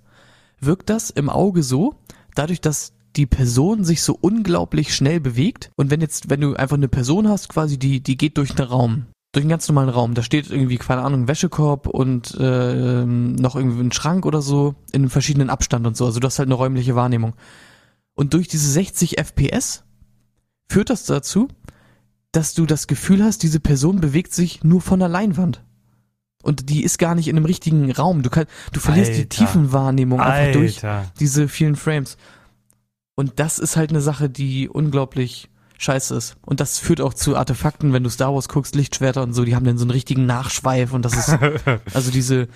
wirkt 0.60 0.90
das 0.90 1.10
im 1.10 1.30
Auge 1.30 1.64
so, 1.64 1.96
dadurch, 2.36 2.62
dass 2.62 2.94
die 3.16 3.26
Person 3.26 3.84
sich 3.84 4.02
so 4.02 4.18
unglaublich 4.20 4.96
schnell 4.96 5.20
bewegt. 5.20 5.72
Und 5.76 5.92
wenn 5.92 6.02
jetzt, 6.02 6.30
wenn 6.30 6.42
du 6.42 6.56
einfach 6.56 6.78
eine 6.78 6.88
Person 6.88 7.28
hast, 7.28 7.50
quasi, 7.50 7.78
die, 7.78 8.02
die 8.02 8.18
geht 8.18 8.38
durch 8.38 8.58
einen 8.58 8.68
Raum, 8.68 9.06
durch 9.32 9.44
einen 9.44 9.50
ganz 9.50 9.68
normalen 9.68 9.90
Raum, 9.90 10.14
da 10.14 10.24
steht 10.24 10.50
irgendwie, 10.50 10.78
keine 10.78 11.02
Ahnung, 11.02 11.24
ein 11.24 11.28
Wäschekorb 11.28 11.88
und 11.88 12.36
äh, 12.40 13.06
noch 13.06 13.56
irgendwie 13.56 13.82
ein 13.82 13.92
Schrank 13.92 14.26
oder 14.26 14.42
so, 14.42 14.76
in 14.92 15.02
einem 15.02 15.10
verschiedenen 15.10 15.50
Abstand 15.50 15.88
und 15.88 15.98
so. 15.98 16.06
Also 16.06 16.20
du 16.20 16.28
hast 16.28 16.40
halt 16.40 16.48
eine 16.48 16.56
räumliche 16.56 16.96
Wahrnehmung. 16.96 17.36
Und 18.14 18.34
durch 18.34 18.48
diese 18.48 18.70
60 18.70 19.18
FPS 19.18 19.84
führt 20.70 20.90
das 20.90 21.06
dazu, 21.06 21.48
dass 22.32 22.54
du 22.54 22.66
das 22.66 22.88
Gefühl 22.88 23.24
hast, 23.24 23.44
diese 23.44 23.60
Person 23.60 24.00
bewegt 24.00 24.34
sich 24.34 24.64
nur 24.64 24.82
von 24.82 25.00
der 25.00 25.10
Leinwand. 25.10 25.64
Und 26.44 26.70
die 26.70 26.84
ist 26.84 26.98
gar 26.98 27.16
nicht 27.16 27.28
in 27.28 27.38
einem 27.38 27.46
richtigen 27.46 27.92
Raum. 27.92 28.24
Du, 28.24 28.30
kann, 28.30 28.46
du 28.74 28.80
verlierst 28.80 29.12
die 29.12 29.22
Alter. 29.22 29.30
Tiefenwahrnehmung 29.30 30.20
einfach 30.20 30.54
durch 30.54 30.84
Alter. 30.84 31.12
diese 31.20 31.48
vielen 31.48 31.76
Frames. 31.76 32.18
Und 33.16 33.40
das 33.40 33.60
ist 33.60 33.76
halt 33.76 33.92
eine 33.92 34.02
Sache, 34.02 34.30
die 34.30 34.70
unglaublich 34.70 35.50
scheiße 35.78 36.16
ist. 36.16 36.38
Und 36.42 36.60
das 36.60 36.80
führt 36.80 37.02
auch 37.02 37.14
zu 37.14 37.36
Artefakten, 37.36 37.94
wenn 37.94 38.04
du 38.04 38.10
Star 38.10 38.34
Wars 38.34 38.48
guckst, 38.48 38.76
Lichtschwerter 38.76 39.24
und 39.24 39.34
so, 39.34 39.44
die 39.44 39.56
haben 39.56 39.66
dann 39.66 39.78
so 39.78 39.84
einen 39.84 39.92
richtigen 39.92 40.26
Nachschweif 40.26 40.94
und 40.94 41.04
das 41.04 41.18
ist, 41.18 41.38
also 41.94 42.12
diese, 42.12 42.48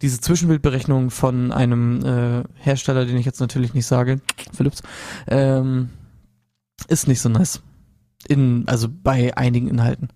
diese 0.00 0.20
Zwischenbildberechnung 0.20 1.10
von 1.10 1.52
einem 1.52 2.04
äh, 2.04 2.44
Hersteller, 2.54 3.04
den 3.04 3.16
ich 3.16 3.26
jetzt 3.26 3.40
natürlich 3.40 3.74
nicht 3.74 3.86
sage, 3.86 4.20
Philips, 4.52 4.82
ähm, 5.26 5.90
ist 6.86 7.08
nicht 7.08 7.20
so 7.20 7.28
nice. 7.28 7.60
In, 8.28 8.64
also 8.68 8.88
bei 8.88 9.36
einigen 9.36 9.68
Inhalten. 9.68 10.08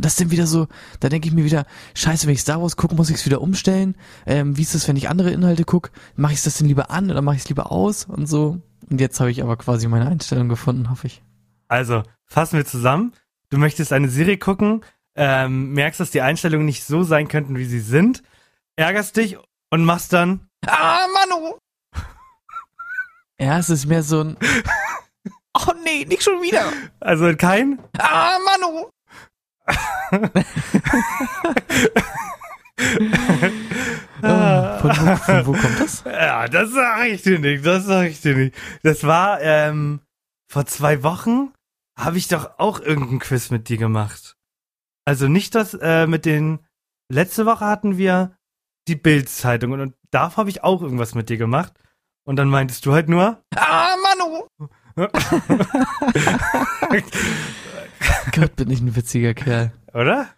Und 0.00 0.06
das 0.06 0.16
sind 0.16 0.30
wieder 0.30 0.46
so, 0.46 0.66
da 1.00 1.10
denke 1.10 1.28
ich 1.28 1.34
mir 1.34 1.44
wieder, 1.44 1.66
scheiße, 1.94 2.26
wenn 2.26 2.32
ich 2.32 2.40
Star 2.40 2.62
Wars 2.62 2.78
gucke, 2.78 2.94
muss 2.94 3.10
ich 3.10 3.16
es 3.16 3.26
wieder 3.26 3.42
umstellen. 3.42 3.96
Ähm, 4.24 4.56
wie 4.56 4.62
ist 4.62 4.74
es, 4.74 4.88
wenn 4.88 4.96
ich 4.96 5.10
andere 5.10 5.30
Inhalte 5.30 5.64
gucke? 5.64 5.90
Mache 6.16 6.32
ich 6.32 6.42
das 6.42 6.56
denn 6.56 6.68
lieber 6.68 6.90
an 6.90 7.10
oder 7.10 7.20
mache 7.20 7.36
ich 7.36 7.42
es 7.42 7.48
lieber 7.50 7.70
aus 7.70 8.06
und 8.06 8.24
so? 8.24 8.62
Und 8.88 8.98
jetzt 8.98 9.20
habe 9.20 9.30
ich 9.30 9.42
aber 9.42 9.58
quasi 9.58 9.88
meine 9.88 10.08
Einstellung 10.08 10.48
gefunden, 10.48 10.88
hoffe 10.88 11.08
ich. 11.08 11.22
Also, 11.68 12.02
fassen 12.24 12.56
wir 12.56 12.64
zusammen. 12.64 13.12
Du 13.50 13.58
möchtest 13.58 13.92
eine 13.92 14.08
Serie 14.08 14.38
gucken, 14.38 14.86
ähm, 15.16 15.72
merkst, 15.74 16.00
dass 16.00 16.10
die 16.10 16.22
Einstellungen 16.22 16.64
nicht 16.64 16.84
so 16.84 17.02
sein 17.02 17.28
könnten, 17.28 17.58
wie 17.58 17.66
sie 17.66 17.80
sind, 17.80 18.22
ärgerst 18.76 19.18
dich 19.18 19.36
und 19.68 19.84
machst 19.84 20.14
dann. 20.14 20.48
Ah, 20.66 21.06
Manu! 21.12 21.58
Ja, 23.38 23.58
es 23.58 23.68
ist 23.68 23.84
mehr 23.84 24.02
so 24.02 24.20
ein. 24.22 24.38
Oh 25.52 25.72
nee, 25.84 26.04
nicht 26.04 26.22
schon 26.22 26.40
wieder! 26.40 26.72
Also 27.00 27.34
kein. 27.36 27.80
Ah, 27.98 28.38
Manu! 28.38 28.88
Ah, 34.22 34.78
von, 34.80 34.90
wo, 34.90 35.16
von 35.16 35.46
wo 35.46 35.52
kommt 35.52 35.80
das? 35.80 36.04
Ja, 36.04 36.48
das 36.48 36.72
sag 36.72 37.06
ich 37.06 37.22
dir 37.22 37.38
nicht. 37.38 37.64
Das 37.64 37.86
sag 37.86 38.08
ich 38.08 38.20
dir 38.20 38.36
nicht. 38.36 38.54
Das 38.82 39.04
war, 39.04 39.40
ähm, 39.40 40.00
vor 40.50 40.66
zwei 40.66 41.02
Wochen 41.02 41.52
habe 41.98 42.18
ich 42.18 42.28
doch 42.28 42.58
auch 42.58 42.80
irgendein 42.80 43.18
Quiz 43.18 43.50
mit 43.50 43.68
dir 43.68 43.76
gemacht. 43.76 44.36
Also 45.04 45.28
nicht 45.28 45.54
das, 45.54 45.74
äh, 45.74 46.06
mit 46.06 46.24
den. 46.24 46.60
Letzte 47.12 47.44
Woche 47.44 47.66
hatten 47.66 47.98
wir 47.98 48.36
die 48.86 48.94
Bild-Zeitung 48.94 49.72
und, 49.72 49.80
und 49.80 49.94
da 50.12 50.36
habe 50.36 50.48
ich 50.48 50.62
auch 50.62 50.80
irgendwas 50.80 51.14
mit 51.14 51.28
dir 51.28 51.38
gemacht. 51.38 51.72
Und 52.24 52.36
dann 52.36 52.48
meintest 52.48 52.86
du 52.86 52.92
halt 52.92 53.08
nur. 53.08 53.42
Ah, 53.56 53.96
Manu! 53.96 54.46
Gott, 58.34 58.56
bin 58.56 58.70
ich 58.70 58.80
ein 58.80 58.96
witziger 58.96 59.34
Kerl. 59.34 59.72
Oder? 59.92 60.28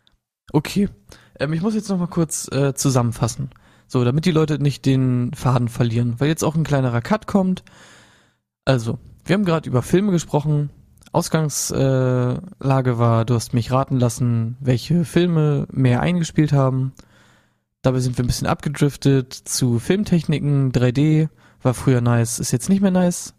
Okay. 0.52 0.88
Ähm, 1.38 1.52
ich 1.52 1.62
muss 1.62 1.74
jetzt 1.74 1.88
noch 1.88 1.98
mal 1.98 2.06
kurz 2.06 2.48
äh, 2.52 2.74
zusammenfassen. 2.74 3.50
So, 3.86 4.04
damit 4.04 4.24
die 4.24 4.30
Leute 4.30 4.58
nicht 4.58 4.86
den 4.86 5.32
Faden 5.34 5.68
verlieren, 5.68 6.14
weil 6.18 6.28
jetzt 6.28 6.44
auch 6.44 6.54
ein 6.54 6.64
kleinerer 6.64 7.02
Cut 7.02 7.26
kommt. 7.26 7.62
Also, 8.64 8.98
wir 9.24 9.34
haben 9.34 9.44
gerade 9.44 9.68
über 9.68 9.82
Filme 9.82 10.12
gesprochen. 10.12 10.70
Ausgangslage 11.12 12.90
äh, 12.90 12.98
war, 12.98 13.24
du 13.26 13.34
hast 13.34 13.52
mich 13.52 13.70
raten 13.70 13.98
lassen, 13.98 14.56
welche 14.60 15.04
Filme 15.04 15.66
mehr 15.70 16.00
eingespielt 16.00 16.52
haben. 16.52 16.92
Dabei 17.82 17.98
sind 17.98 18.16
wir 18.16 18.24
ein 18.24 18.28
bisschen 18.28 18.46
abgedriftet 18.46 19.34
zu 19.34 19.78
Filmtechniken, 19.78 20.72
3D, 20.72 21.28
war 21.60 21.74
früher 21.74 22.00
nice, 22.00 22.38
ist 22.38 22.52
jetzt 22.52 22.70
nicht 22.70 22.80
mehr 22.80 22.92
nice. 22.92 23.34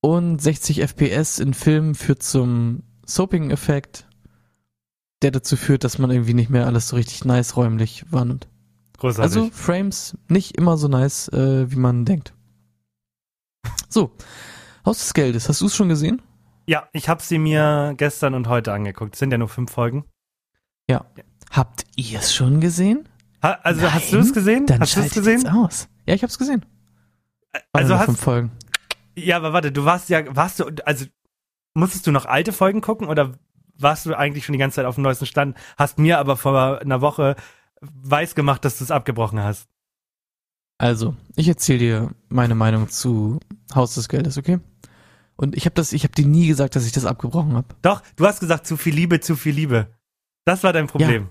Und 0.00 0.40
60 0.42 0.80
FPS 0.80 1.38
in 1.38 1.54
Filmen 1.54 1.94
führt 1.94 2.22
zum 2.22 2.82
Soaping-Effekt, 3.06 4.06
der 5.22 5.30
dazu 5.30 5.56
führt, 5.56 5.84
dass 5.84 5.98
man 5.98 6.10
irgendwie 6.10 6.34
nicht 6.34 6.50
mehr 6.50 6.66
alles 6.66 6.88
so 6.88 6.96
richtig 6.96 7.24
nice 7.24 7.56
räumlich 7.56 8.04
wahrnimmt. 8.10 8.48
Großartig. 8.98 9.22
Also 9.22 9.50
Frames 9.50 10.16
nicht 10.28 10.56
immer 10.56 10.76
so 10.76 10.88
nice, 10.88 11.28
äh, 11.28 11.70
wie 11.70 11.76
man 11.76 12.04
denkt. 12.04 12.34
So, 13.88 14.12
Haus 14.86 14.98
des 14.98 15.14
Geldes, 15.14 15.48
hast 15.48 15.60
du 15.60 15.66
es 15.66 15.74
schon 15.76 15.88
gesehen? 15.88 16.22
ja, 16.66 16.88
ich 16.92 17.08
habe 17.08 17.20
sie 17.20 17.38
mir 17.38 17.94
gestern 17.96 18.34
und 18.34 18.46
heute 18.46 18.72
angeguckt. 18.72 19.14
Es 19.14 19.18
sind 19.18 19.32
ja 19.32 19.38
nur 19.38 19.48
fünf 19.48 19.72
Folgen. 19.72 20.04
Habt 21.50 21.84
ihr 21.96 22.20
es 22.20 22.32
schon 22.32 22.60
gesehen? 22.60 23.08
Ha, 23.42 23.58
also 23.64 23.82
Nein? 23.82 23.94
hast 23.94 24.12
du 24.12 24.18
es 24.18 24.32
gesehen? 24.32 24.66
Dann 24.66 24.80
hast 24.80 24.96
du 24.96 25.00
es 25.00 25.12
gesehen? 25.12 25.48
aus. 25.48 25.88
Ja, 26.06 26.14
ich 26.14 26.22
hab's 26.22 26.38
gesehen. 26.38 26.64
Waren 27.52 27.62
Also 27.72 27.88
nur 27.88 27.98
hast, 27.98 28.06
fünf 28.06 28.20
Folgen. 28.20 28.52
Ja, 29.16 29.36
aber 29.36 29.52
warte, 29.52 29.72
du 29.72 29.84
warst 29.84 30.08
ja, 30.10 30.24
warst 30.34 30.60
du, 30.60 30.66
also 30.84 31.06
musstest 31.74 32.06
du 32.06 32.12
noch 32.12 32.26
alte 32.26 32.52
Folgen 32.52 32.80
gucken 32.80 33.08
oder 33.08 33.32
warst 33.76 34.06
du 34.06 34.14
eigentlich 34.14 34.44
schon 34.44 34.52
die 34.52 34.58
ganze 34.58 34.76
Zeit 34.76 34.86
auf 34.86 34.96
dem 34.96 35.04
neuesten 35.04 35.26
Stand? 35.26 35.56
Hast 35.78 35.98
mir 35.98 36.18
aber 36.18 36.36
vor 36.36 36.80
einer 36.80 37.00
Woche 37.00 37.36
weiß 37.80 38.34
gemacht, 38.34 38.64
dass 38.64 38.78
du 38.78 38.84
es 38.84 38.90
abgebrochen 38.90 39.42
hast. 39.42 39.68
Also, 40.78 41.14
ich 41.36 41.48
erzähle 41.48 41.78
dir 41.78 42.10
meine 42.28 42.54
Meinung 42.54 42.88
zu 42.88 43.40
Haus 43.74 43.94
des 43.94 44.08
Geldes, 44.08 44.38
okay? 44.38 44.60
Und 45.36 45.56
ich 45.56 45.64
habe 45.64 45.74
das, 45.74 45.92
ich 45.92 46.04
habe 46.04 46.14
dir 46.14 46.26
nie 46.26 46.46
gesagt, 46.46 46.76
dass 46.76 46.86
ich 46.86 46.92
das 46.92 47.06
abgebrochen 47.06 47.54
habe. 47.54 47.68
Doch, 47.82 48.02
du 48.16 48.26
hast 48.26 48.40
gesagt, 48.40 48.66
zu 48.66 48.76
viel 48.76 48.94
Liebe, 48.94 49.20
zu 49.20 49.36
viel 49.36 49.54
Liebe. 49.54 49.88
Das 50.44 50.62
war 50.62 50.72
dein 50.72 50.86
Problem. 50.86 51.28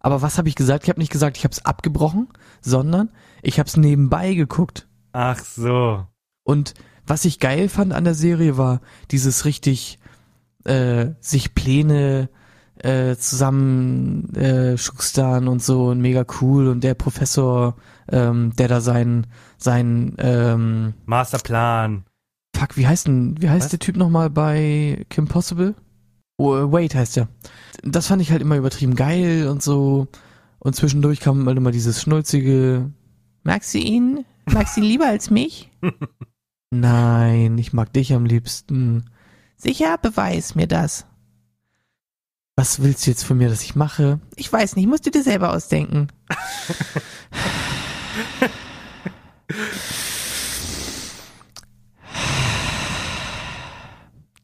Aber 0.00 0.22
was 0.22 0.38
habe 0.38 0.48
ich 0.48 0.54
gesagt? 0.54 0.84
Ich 0.84 0.90
habe 0.90 1.00
nicht 1.00 1.12
gesagt, 1.12 1.36
ich 1.36 1.44
habe 1.44 1.52
es 1.52 1.64
abgebrochen, 1.64 2.28
sondern 2.62 3.10
ich 3.42 3.58
habe 3.58 3.68
es 3.68 3.76
nebenbei 3.76 4.34
geguckt. 4.34 4.88
Ach 5.12 5.38
so. 5.38 6.06
Und 6.42 6.74
was 7.10 7.24
ich 7.24 7.40
geil 7.40 7.68
fand 7.68 7.92
an 7.92 8.04
der 8.04 8.14
Serie 8.14 8.56
war 8.56 8.80
dieses 9.10 9.44
richtig 9.44 9.98
äh, 10.64 11.08
sich 11.20 11.54
Pläne 11.56 12.28
äh, 12.78 13.16
zusammen 13.16 14.32
äh, 14.34 14.78
schustern 14.78 15.48
und 15.48 15.62
so 15.62 15.86
und 15.86 16.00
mega 16.00 16.24
cool 16.40 16.68
und 16.68 16.84
der 16.84 16.94
Professor, 16.94 17.76
ähm, 18.10 18.52
der 18.56 18.68
da 18.68 18.80
sein 18.80 19.26
sein 19.58 20.14
ähm, 20.18 20.94
Masterplan. 21.04 22.04
fuck, 22.56 22.76
wie 22.76 22.86
heißt 22.86 23.08
denn, 23.08 23.34
wie 23.42 23.50
heißt 23.50 23.64
Was? 23.64 23.70
der 23.70 23.80
Typ 23.80 23.96
nochmal 23.96 24.30
bei 24.30 25.04
Kim 25.10 25.26
Possible? 25.26 25.74
Oh, 26.38 26.72
Wait 26.72 26.94
heißt 26.94 27.16
der. 27.16 27.28
Das 27.82 28.06
fand 28.06 28.22
ich 28.22 28.30
halt 28.30 28.40
immer 28.40 28.56
übertrieben 28.56 28.94
geil 28.94 29.48
und 29.48 29.62
so. 29.62 30.06
Und 30.60 30.76
zwischendurch 30.76 31.20
kam 31.20 31.44
halt 31.46 31.56
immer 31.56 31.72
dieses 31.72 32.00
schnulzige, 32.00 32.90
magst 33.42 33.74
du 33.74 33.78
ihn? 33.78 34.24
Magst 34.46 34.76
du 34.76 34.80
ihn 34.80 34.86
lieber 34.86 35.06
als 35.06 35.28
mich? 35.30 35.70
Nein, 36.70 37.58
ich 37.58 37.72
mag 37.72 37.92
dich 37.92 38.12
am 38.12 38.24
liebsten. 38.24 39.10
Sicher, 39.56 39.98
beweis 39.98 40.54
mir 40.54 40.68
das. 40.68 41.04
Was 42.56 42.80
willst 42.82 43.06
du 43.06 43.10
jetzt 43.10 43.24
von 43.24 43.38
mir, 43.38 43.48
dass 43.48 43.64
ich 43.64 43.74
mache? 43.74 44.20
Ich 44.36 44.52
weiß 44.52 44.76
nicht, 44.76 44.86
musst 44.86 45.04
du 45.06 45.10
dir 45.10 45.22
selber 45.22 45.52
ausdenken. 45.52 46.08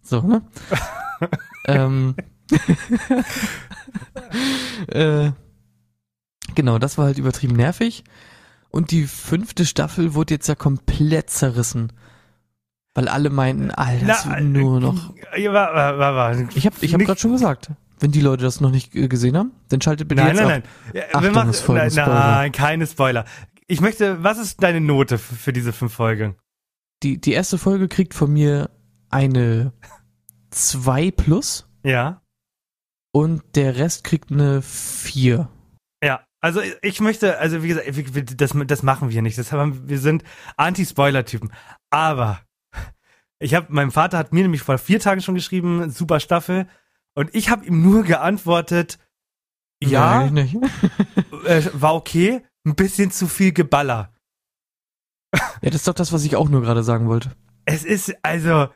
So, 0.09 0.21
ne? 0.23 0.41
ähm, 1.67 2.15
äh, 4.87 5.33
genau, 6.55 6.79
das 6.79 6.97
war 6.97 7.07
halt 7.07 7.19
übertrieben 7.19 7.57
nervig. 7.57 8.05
Und 8.71 8.93
die 8.93 9.09
fünfte 9.09 9.67
Staffel 9.67 10.15
wurde 10.15 10.35
jetzt 10.35 10.47
ja 10.47 10.55
komplett 10.55 11.31
zerrissen. 11.31 11.93
Weil 12.97 13.09
alle 13.09 13.29
meinten, 13.29 13.71
Alter, 13.71 14.07
das 14.07 14.27
wird 14.27 14.41
nur 14.43 14.81
noch. 14.81 15.15
Ja, 15.37 15.53
war, 15.53 15.99
war, 15.99 16.15
war. 16.15 16.39
Ich 16.55 16.65
habe 16.67 16.77
ich 16.81 16.95
hab 16.95 17.01
gerade 17.03 17.21
schon 17.21 17.33
gesagt, 17.33 17.71
wenn 18.01 18.11
die 18.11 18.23
Leute 18.23 18.43
das 18.43 18.63
noch 18.63 18.71
nicht 18.71 18.95
äh, 18.95 19.07
gesehen 19.07 19.37
haben, 19.37 19.53
dann 19.69 19.83
schaltet 19.83 20.09
bitte 20.09 20.23
Nein, 20.23 20.35
jetzt 20.35 20.45
nein, 20.47 20.63
ab. 20.63 20.69
nein. 20.93 20.95
Ja, 20.95 21.03
Achtung, 21.09 21.23
wir 21.23 21.31
machen, 21.33 21.51
es 21.51 21.61
folgen 21.61 21.81
nein, 21.83 21.91
Spoiler. 21.91 22.15
nein, 22.15 22.53
keine 22.53 22.87
Spoiler. 22.87 23.25
Ich 23.67 23.83
möchte, 23.83 24.25
was 24.25 24.39
ist 24.39 24.63
deine 24.63 24.81
Note 24.81 25.19
für, 25.19 25.53
diese 25.53 25.75
fünf 25.75 25.93
Folgen? 25.93 26.37
Die, 27.03 27.21
die 27.21 27.33
erste 27.33 27.59
Folge 27.59 27.87
kriegt 27.89 28.15
von 28.15 28.33
mir 28.33 28.71
eine 29.11 29.75
2 30.53 31.11
plus 31.11 31.69
Ja. 31.85 32.23
und 33.13 33.43
der 33.57 33.77
Rest 33.77 34.05
kriegt 34.05 34.33
eine 34.33 34.63
4. 34.63 35.51
Ja, 36.03 36.25
also 36.41 36.63
ich 36.81 37.01
möchte, 37.01 37.39
also 37.39 37.63
wie 37.63 37.69
gesagt, 37.69 38.41
das, 38.41 38.53
das 38.67 38.83
machen 38.83 39.11
wir 39.11 39.21
nicht. 39.21 39.37
Das 39.37 39.53
haben, 39.53 39.87
wir 39.87 39.99
sind 39.99 40.23
Anti-Spoiler-Typen. 40.57 41.53
Aber 41.91 42.41
ich 43.39 43.55
habe, 43.55 43.67
mein 43.71 43.91
Vater 43.91 44.19
hat 44.19 44.33
mir 44.33 44.43
nämlich 44.43 44.63
vor 44.63 44.79
vier 44.79 45.01
Tagen 45.01 45.21
schon 45.21 45.35
geschrieben, 45.35 45.91
super 45.91 46.21
Staffel, 46.21 46.67
und 47.15 47.35
ich 47.35 47.49
habe 47.49 47.65
ihm 47.65 47.83
nur 47.83 48.05
geantwortet, 48.05 48.99
ja, 49.83 50.29
Nein, 50.31 50.71
äh, 51.47 51.63
war 51.73 51.95
okay, 51.95 52.43
ein 52.65 52.75
bisschen 52.75 53.11
zu 53.11 53.27
viel 53.27 53.53
Geballer. 53.53 54.13
Ja, 55.35 55.71
das 55.71 55.77
ist 55.77 55.89
doch 55.89 55.95
das, 55.95 56.13
was 56.13 56.25
ich 56.25 56.37
auch 56.37 56.49
nur 56.49 56.63
gerade 56.63 56.83
sagen 56.83 57.09
wollte. 57.09 57.33
Es 57.65 57.85
ist, 57.85 58.15
also, 58.23 58.69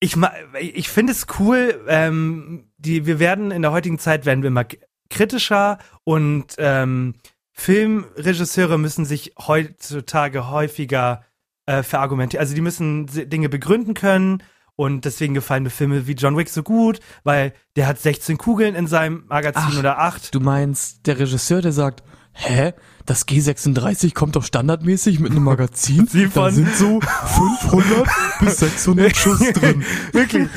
ich, 0.00 0.16
ich 0.60 0.88
finde 0.88 1.12
es 1.12 1.26
cool, 1.38 1.84
ähm, 1.88 2.72
die, 2.78 3.06
wir 3.06 3.18
werden 3.18 3.50
in 3.50 3.62
der 3.62 3.72
heutigen 3.72 3.98
Zeit, 3.98 4.26
werden 4.26 4.42
wir 4.42 4.48
immer 4.48 4.66
kritischer 5.10 5.78
und 6.04 6.54
ähm, 6.58 7.14
Filmregisseure 7.52 8.78
müssen 8.78 9.04
sich 9.04 9.34
heutzutage 9.38 10.48
häufiger 10.50 11.24
äh, 11.70 11.82
verargumentieren. 11.84 12.40
Also 12.40 12.54
die 12.54 12.60
müssen 12.60 13.06
Dinge 13.06 13.48
begründen 13.48 13.94
können 13.94 14.42
und 14.74 15.04
deswegen 15.04 15.34
gefallen 15.34 15.62
mir 15.62 15.70
Filme 15.70 16.08
wie 16.08 16.14
John 16.14 16.36
Wick 16.36 16.48
so 16.48 16.64
gut, 16.64 16.98
weil 17.22 17.52
der 17.76 17.86
hat 17.86 18.00
16 18.00 18.38
Kugeln 18.38 18.74
in 18.74 18.88
seinem 18.88 19.24
Magazin 19.28 19.74
Ach, 19.74 19.78
oder 19.78 19.98
8. 19.98 20.34
Du 20.34 20.40
meinst, 20.40 21.06
der 21.06 21.18
Regisseur, 21.20 21.62
der 21.62 21.72
sagt, 21.72 22.02
hä? 22.32 22.72
Das 23.06 23.26
G36 23.28 24.14
kommt 24.14 24.36
doch 24.36 24.44
standardmäßig 24.44 25.20
mit 25.20 25.30
einem 25.30 25.44
Magazin. 25.44 26.06
Sie 26.10 26.28
da 26.28 26.50
sind 26.50 26.74
so 26.74 27.00
500 27.00 28.08
bis 28.40 28.58
600 28.58 29.16
Schuss 29.16 29.38
drin. 29.52 29.84
Wirklich. 30.12 30.48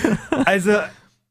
Also, 0.45 0.71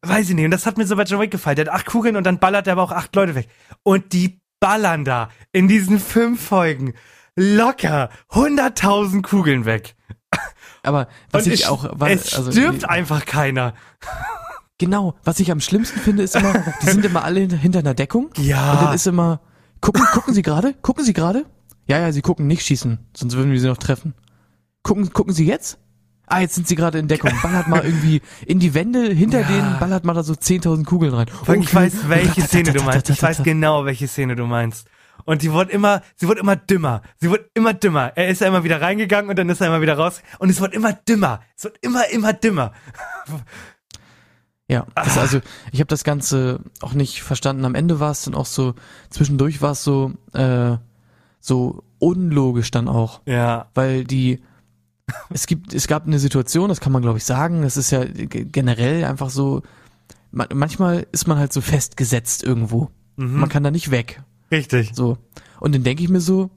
weiß 0.03 0.31
ich 0.31 0.37
nicht. 0.37 0.45
Und 0.45 0.53
das 0.53 0.67
hat 0.67 0.79
mir 0.79 0.87
so 0.87 0.95
bei 0.95 1.05
John 1.05 1.21
Wick 1.21 1.31
gefallen. 1.33 1.57
Der 1.57 1.67
hat 1.67 1.73
acht 1.73 1.87
Kugeln 1.87 2.17
und 2.17 2.25
dann 2.25 2.39
ballert 2.39 2.69
er 2.69 2.75
aber 2.75 2.83
auch 2.83 2.93
acht 2.93 3.17
Leute 3.17 3.35
weg. 3.35 3.49
Und 3.83 4.13
die 4.13 4.41
ballern 4.61 5.05
da 5.05 5.29
in 5.51 5.67
diesen 5.67 5.99
fünf 5.99 6.41
Folgen 6.41 6.95
locker 7.37 8.11
100.000 8.31 9.23
Kugeln 9.23 9.65
weg. 9.65 9.95
Aber 10.83 11.09
was 11.31 11.47
und 11.47 11.53
ich 11.53 11.63
es, 11.63 11.69
auch, 11.69 11.87
was, 11.93 12.11
es 12.11 12.35
also, 12.35 12.51
stirbt 12.51 12.89
einfach 12.89 13.25
keiner. 13.25 13.75
Genau, 14.79 15.15
was 15.23 15.39
ich 15.39 15.53
am 15.53 15.61
schlimmsten 15.61 16.01
finde, 16.01 16.25
ist 16.25 16.35
immer, 16.35 16.53
die 16.83 16.87
sind 16.87 17.05
immer 17.05 17.23
alle 17.25 17.41
hinter, 17.41 17.57
hinter 17.57 17.79
einer 17.81 17.95
Deckung. 17.95 18.31
Ja. 18.37 18.73
Und 18.73 18.83
dann 18.83 18.95
ist 18.95 19.07
immer, 19.07 19.41
gucken, 19.81 20.03
gucken 20.13 20.35
Sie 20.35 20.43
gerade? 20.43 20.75
Gucken 20.83 21.05
Sie 21.05 21.13
gerade? 21.13 21.47
Ja, 21.87 21.99
ja, 21.99 22.11
Sie 22.11 22.23
gucken, 22.23 22.47
nicht 22.49 22.65
schießen, 22.67 22.99
sonst 23.17 23.35
würden 23.37 23.53
wir 23.53 23.61
Sie 23.61 23.69
noch 23.69 23.77
treffen. 23.77 24.15
Gucken, 24.83 25.13
gucken 25.13 25.33
Sie 25.33 25.47
jetzt? 25.47 25.79
Ah, 26.27 26.41
jetzt 26.41 26.55
sind 26.55 26.67
Sie 26.67 26.75
gerade 26.75 26.99
in 26.99 27.07
Deckung. 27.07 27.31
Ballert 27.43 27.69
mal 27.69 27.85
irgendwie 27.85 28.23
in 28.47 28.59
die 28.59 28.75
Wände, 28.75 29.13
hinter 29.13 29.41
Ja. 29.43 29.47
denen 29.47 29.79
ballert 29.79 30.05
mal 30.05 30.15
da 30.15 30.23
so 30.25 30.33
10.000 30.33 30.85
Kugeln 30.85 31.13
rein. 31.15 31.27
Allem, 31.47 31.61
Ich 31.63 31.69
Okay. 31.69 31.77
weiß, 31.77 32.09
welche 32.09 32.43
Szene 32.43 32.73
du 32.73 32.83
meinst. 32.83 33.11
Ich 33.11 33.23
weiß 33.23 33.43
genau, 33.45 33.85
welche 33.85 34.09
Szene 34.09 34.35
du 34.35 34.47
meinst. 34.47 34.89
Und 35.25 35.43
die 35.43 35.53
wurde 35.53 35.73
immer, 35.73 36.03
sie 36.17 36.29
wurde 36.29 36.41
immer 36.41 36.57
dümmer. 36.57 37.03
Sie 37.19 37.31
wurde 37.31 37.49
immer 37.55 37.75
dümmer. 37.75 38.13
Er 38.17 38.29
ist 38.29 38.41
ja 38.41 38.49
immer 38.49 38.65
wieder 38.65 38.81
reingegangen 38.81 39.31
und 39.31 39.39
dann 39.39 39.49
ist 39.49 39.61
er 39.61 39.69
immer 39.69 39.81
wieder 39.81 39.97
raus. 39.97 40.23
Und 40.39 40.51
es 40.51 40.61
wird 40.61 40.75
immer 40.75 40.93
dümmer. 40.93 41.41
Es 41.57 41.65
wird 41.65 41.79
immer, 41.81 42.09
immer 42.11 42.33
dümmer. 42.33 42.73
Ja, 44.69 44.87
das, 44.95 45.19
also 45.19 45.41
ich 45.71 45.81
habe 45.81 45.89
das 45.89 46.03
Ganze 46.03 46.61
auch 46.81 46.95
nicht 46.95 47.23
verstanden. 47.23 47.65
Am 47.65 47.75
Ende 47.75 48.01
war 48.01 48.11
es 48.11 48.23
dann 48.23 48.35
auch 48.35 48.47
so, 48.47 48.75
zwischendurch 49.11 49.61
war 49.61 49.73
es 49.73 49.85
so, 49.85 50.13
äh, 50.33 50.77
so 51.41 51.83
unlogisch 51.99 52.71
dann 52.71 52.89
auch. 52.89 53.21
Ja. 53.27 53.69
weil 53.75 54.05
die 54.05 54.41
es 55.31 55.47
gibt 55.47 55.75
es 55.75 55.89
gab 55.89 56.07
eine 56.07 56.19
Situation, 56.19 56.69
das 56.69 56.81
kann 56.81 56.93
man 56.93 57.03
glaube 57.03 57.19
ich 57.19 57.25
sagen, 57.25 57.63
das 57.63 57.77
ist 57.77 57.91
ja 57.91 58.05
generell 58.07 59.05
einfach 59.05 59.29
so 59.31 59.63
man, 60.31 60.49
manchmal 60.55 61.07
ist 61.13 61.27
man 61.27 61.39
halt 61.39 61.53
so 61.53 61.61
festgesetzt 61.61 62.43
irgendwo. 62.43 62.91
Mhm. 63.17 63.41
Man 63.41 63.49
kann 63.49 63.63
da 63.63 63.71
nicht 63.71 63.91
weg, 63.91 64.23
Richtig. 64.53 64.93
so. 64.95 65.19
Und 65.61 65.75
dann 65.75 65.83
denke 65.83 66.03
ich 66.03 66.09
mir 66.09 66.21
so, 66.21 66.51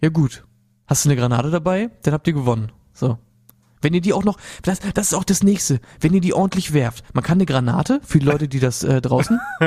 ja 0.00 0.08
gut, 0.08 0.44
hast 0.86 1.04
du 1.04 1.10
eine 1.10 1.16
Granate 1.20 1.50
dabei, 1.50 1.90
dann 2.02 2.14
habt 2.14 2.26
ihr 2.26 2.32
gewonnen. 2.32 2.72
So. 2.92 3.18
Wenn 3.80 3.94
ihr 3.94 4.00
die 4.00 4.12
auch 4.12 4.24
noch, 4.24 4.38
das, 4.62 4.78
das 4.94 5.08
ist 5.08 5.14
auch 5.14 5.24
das 5.24 5.42
nächste, 5.42 5.80
wenn 6.00 6.14
ihr 6.14 6.20
die 6.20 6.34
ordentlich 6.34 6.72
werft. 6.72 7.04
Man 7.14 7.24
kann 7.24 7.36
eine 7.38 7.46
Granate, 7.46 8.00
für 8.04 8.18
die 8.20 8.26
Leute, 8.26 8.46
die 8.48 8.60
das 8.60 8.82
äh, 8.84 9.00
draußen, 9.00 9.40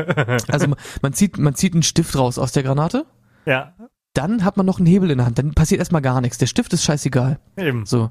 also 0.47 0.67
man, 0.67 0.79
man 1.01 1.13
zieht, 1.13 1.37
man 1.37 1.53
zieht 1.55 1.73
einen 1.73 1.83
Stift 1.83 2.17
raus 2.17 2.37
aus 2.39 2.51
der 2.53 2.63
Granate, 2.63 3.05
Ja. 3.45 3.73
dann 4.13 4.43
hat 4.45 4.55
man 4.57 4.65
noch 4.65 4.77
einen 4.77 4.87
Hebel 4.87 5.11
in 5.11 5.17
der 5.17 5.25
Hand, 5.27 5.37
dann 5.37 5.53
passiert 5.53 5.79
erstmal 5.79 6.01
gar 6.01 6.21
nichts. 6.21 6.37
Der 6.37 6.47
Stift 6.47 6.71
ist 6.73 6.83
scheißegal. 6.85 7.39
Eben. 7.57 7.85
So. 7.85 8.09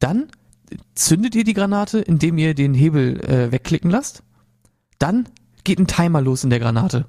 Dann 0.00 0.26
zündet 0.96 1.34
ihr 1.36 1.44
die 1.44 1.54
Granate, 1.54 2.00
indem 2.00 2.36
ihr 2.36 2.54
den 2.54 2.74
Hebel 2.74 3.20
äh, 3.24 3.52
wegklicken 3.52 3.90
lasst. 3.90 4.22
Dann 4.98 5.28
geht 5.62 5.78
ein 5.78 5.86
Timer 5.86 6.20
los 6.20 6.42
in 6.42 6.50
der 6.50 6.58
Granate. 6.58 7.06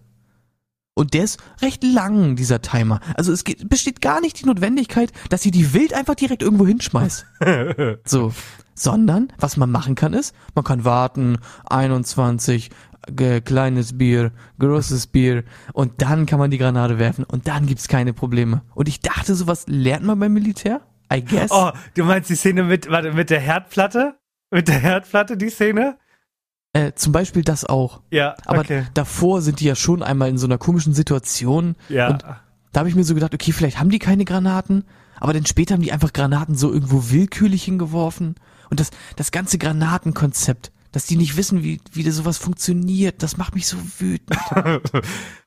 Und 1.00 1.14
der 1.14 1.24
ist 1.24 1.40
recht 1.62 1.82
lang, 1.82 2.36
dieser 2.36 2.62
Timer. 2.62 3.00
Also 3.16 3.32
es 3.32 3.46
geht, 3.46 3.70
besteht 3.70 4.02
gar 4.02 4.20
nicht 4.20 4.42
die 4.42 4.46
Notwendigkeit, 4.46 5.14
dass 5.30 5.46
ihr 5.46 5.52
die 5.54 5.74
wild 5.74 5.94
einfach 5.94 6.16
direkt 6.16 6.44
irgendwo 6.44 6.68
hinschmeißt. 6.68 7.26
so. 8.04 8.34
Sondern, 8.76 9.32
was 9.38 9.56
man 9.56 9.72
machen 9.72 9.96
kann, 9.96 10.12
ist, 10.14 10.36
man 10.56 10.66
kann 10.66 10.84
warten, 10.84 11.38
21, 11.70 12.70
ge- 13.16 13.40
kleines 13.40 13.98
Bier, 13.98 14.34
großes 14.60 15.08
Bier, 15.08 15.46
und 15.72 16.02
dann 16.02 16.26
kann 16.26 16.38
man 16.40 16.52
die 16.52 16.58
Granate 16.58 17.00
werfen 17.00 17.24
und 17.24 17.48
dann 17.48 17.66
gibt's 17.66 17.88
keine 17.88 18.12
Probleme. 18.12 18.62
Und 18.76 18.90
ich 18.90 19.00
dachte, 19.00 19.36
sowas 19.36 19.64
lernt 19.68 20.04
man 20.06 20.20
beim 20.20 20.34
Militär? 20.34 20.82
I 21.14 21.24
guess. 21.24 21.50
Oh, 21.52 21.72
du 21.96 22.04
meinst 22.04 22.30
die 22.30 22.36
Szene 22.36 22.64
mit, 22.64 22.90
warte, 22.90 23.14
mit 23.14 23.30
der 23.30 23.40
Herdplatte? 23.40 24.16
Mit 24.52 24.68
der 24.68 24.80
Herdplatte, 24.80 25.38
die 25.38 25.50
Szene? 25.50 25.98
Äh, 26.74 26.94
zum 26.94 27.12
Beispiel 27.12 27.44
das 27.44 27.66
auch. 27.66 28.02
Ja, 28.12 28.36
Aber 28.46 28.60
okay. 28.60 28.86
davor 28.94 29.42
sind 29.42 29.60
die 29.60 29.66
ja 29.66 29.76
schon 29.76 30.04
einmal 30.04 30.30
in 30.30 30.38
so 30.38 30.46
einer 30.46 30.60
komischen 30.60 30.94
Situation. 30.94 31.76
Ja. 31.90 32.10
Und 32.10 32.24
da 32.24 32.80
habe 32.80 32.90
ich 32.90 32.96
mir 32.96 33.04
so 33.04 33.16
gedacht, 33.16 33.34
okay, 33.34 33.52
vielleicht 33.52 33.80
haben 33.80 33.90
die 33.90 34.00
keine 34.00 34.26
Granaten, 34.26 34.86
aber 35.20 35.34
dann 35.34 35.46
später 35.46 35.74
haben 35.74 35.82
die 35.82 35.92
einfach 35.92 36.14
Granaten 36.14 36.56
so 36.56 36.72
irgendwo 36.72 37.10
willkürlich 37.10 37.64
hingeworfen. 37.64 38.36
Und 38.70 38.80
das, 38.80 38.92
das 39.16 39.32
ganze 39.32 39.58
Granatenkonzept, 39.58 40.72
dass 40.92 41.06
die 41.06 41.18
nicht 41.18 41.38
wissen, 41.38 41.64
wie, 41.64 41.82
wie 41.92 42.04
das 42.04 42.16
sowas 42.16 42.38
funktioniert, 42.38 43.24
das 43.24 43.38
macht 43.38 43.56
mich 43.56 43.68
so 43.68 43.78
wütend. 43.98 44.40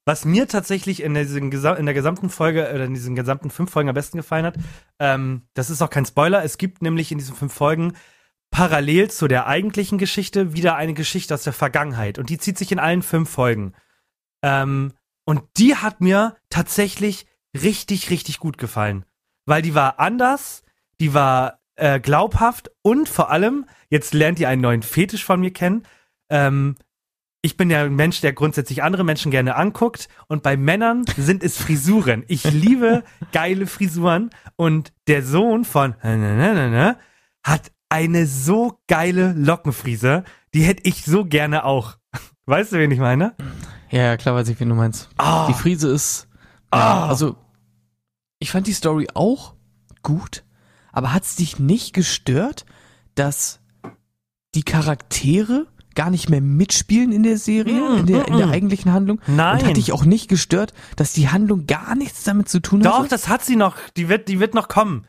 Was 0.04 0.24
mir 0.24 0.48
tatsächlich 0.48 1.02
in, 1.02 1.14
diesen, 1.14 1.52
in 1.52 1.86
der 1.86 1.94
gesamten 1.94 2.28
Folge 2.28 2.68
oder 2.74 2.84
in 2.84 2.94
diesen 2.94 3.14
gesamten 3.14 3.50
fünf 3.50 3.70
Folgen 3.70 3.88
am 3.88 3.94
besten 3.94 4.16
gefallen 4.16 4.44
hat, 4.44 4.56
ähm, 4.98 5.42
das 5.54 5.70
ist 5.70 5.80
auch 5.82 5.90
kein 5.90 6.06
Spoiler, 6.06 6.42
es 6.44 6.58
gibt 6.58 6.82
nämlich 6.82 7.12
in 7.12 7.18
diesen 7.18 7.36
fünf 7.36 7.52
Folgen 7.52 7.92
parallel 8.52 9.10
zu 9.10 9.26
der 9.26 9.48
eigentlichen 9.48 9.98
Geschichte 9.98 10.54
wieder 10.54 10.76
eine 10.76 10.94
Geschichte 10.94 11.34
aus 11.34 11.42
der 11.42 11.52
Vergangenheit 11.52 12.18
und 12.18 12.30
die 12.30 12.38
zieht 12.38 12.58
sich 12.58 12.70
in 12.70 12.78
allen 12.78 13.02
fünf 13.02 13.28
Folgen. 13.28 13.72
Ähm, 14.42 14.92
und 15.24 15.42
die 15.56 15.74
hat 15.74 16.00
mir 16.00 16.36
tatsächlich 16.50 17.26
richtig, 17.60 18.10
richtig 18.10 18.38
gut 18.38 18.58
gefallen. 18.58 19.04
Weil 19.46 19.62
die 19.62 19.74
war 19.74 19.98
anders, 19.98 20.62
die 21.00 21.14
war 21.14 21.60
äh, 21.76 21.98
glaubhaft 21.98 22.70
und 22.82 23.08
vor 23.08 23.30
allem, 23.30 23.66
jetzt 23.88 24.14
lernt 24.14 24.38
ihr 24.38 24.48
einen 24.48 24.62
neuen 24.62 24.82
Fetisch 24.82 25.24
von 25.24 25.40
mir 25.40 25.52
kennen, 25.52 25.84
ähm, 26.28 26.76
ich 27.44 27.56
bin 27.56 27.70
ja 27.70 27.82
ein 27.82 27.96
Mensch, 27.96 28.20
der 28.20 28.34
grundsätzlich 28.34 28.84
andere 28.84 29.02
Menschen 29.02 29.32
gerne 29.32 29.56
anguckt 29.56 30.08
und 30.28 30.44
bei 30.44 30.56
Männern 30.56 31.04
sind 31.16 31.42
es 31.42 31.56
Frisuren. 31.56 32.22
Ich 32.28 32.44
liebe 32.44 33.02
geile 33.32 33.66
Frisuren 33.66 34.30
und 34.54 34.92
der 35.08 35.24
Sohn 35.24 35.64
von 35.64 35.96
hat 37.42 37.72
eine 37.92 38.26
so 38.26 38.78
geile 38.88 39.32
Lockenfrise, 39.34 40.24
die 40.54 40.62
hätte 40.62 40.82
ich 40.88 41.04
so 41.04 41.24
gerne 41.26 41.64
auch. 41.64 41.96
Weißt 42.46 42.72
du, 42.72 42.78
wen 42.78 42.90
ich 42.90 42.98
meine? 42.98 43.34
ja, 43.90 44.16
klar 44.16 44.34
weiß 44.34 44.48
ich, 44.48 44.58
wen 44.58 44.70
du 44.70 44.74
meinst. 44.74 45.10
Ah, 45.18 45.46
Die 45.48 45.54
Friese 45.54 45.88
ist, 45.90 46.26
ja, 46.74 46.80
Ah. 46.80 47.08
also, 47.08 47.36
ich 48.38 48.50
fand 48.50 48.66
die 48.66 48.72
Story 48.72 49.06
auch 49.14 49.54
gut, 50.02 50.42
aber 50.90 51.12
hat's 51.12 51.36
dich 51.36 51.58
nicht 51.58 51.92
gestört, 51.92 52.64
dass 53.14 53.60
die 54.54 54.62
Charaktere 54.62 55.66
gar 55.94 56.08
nicht 56.10 56.30
mehr 56.30 56.40
mitspielen 56.40 57.12
in 57.12 57.22
der 57.22 57.36
Serie, 57.36 57.74
Mm, 57.74 57.98
in, 57.98 58.06
der, 58.06 58.26
in 58.28 58.36
der 58.38 58.46
mm, 58.46 58.50
mm. 58.50 58.52
eigentlichen 58.52 58.92
Handlung? 58.92 59.20
Nein. 59.26 59.60
Und 59.60 59.66
hat 59.68 59.76
dich 59.76 59.92
auch 59.92 60.06
nicht 60.06 60.28
gestört, 60.28 60.72
dass 60.96 61.12
die 61.12 61.28
Handlung 61.28 61.66
gar 61.66 61.94
nichts 61.94 62.24
damit 62.24 62.48
zu 62.48 62.60
tun 62.60 62.80
Doch, 62.80 63.00
hatte? 63.00 63.08
das 63.08 63.28
hat 63.28 63.44
sie 63.44 63.56
noch. 63.56 63.76
Die 63.98 64.08
wird, 64.08 64.28
die 64.28 64.40
wird 64.40 64.54
noch 64.54 64.68
kommen. 64.68 65.06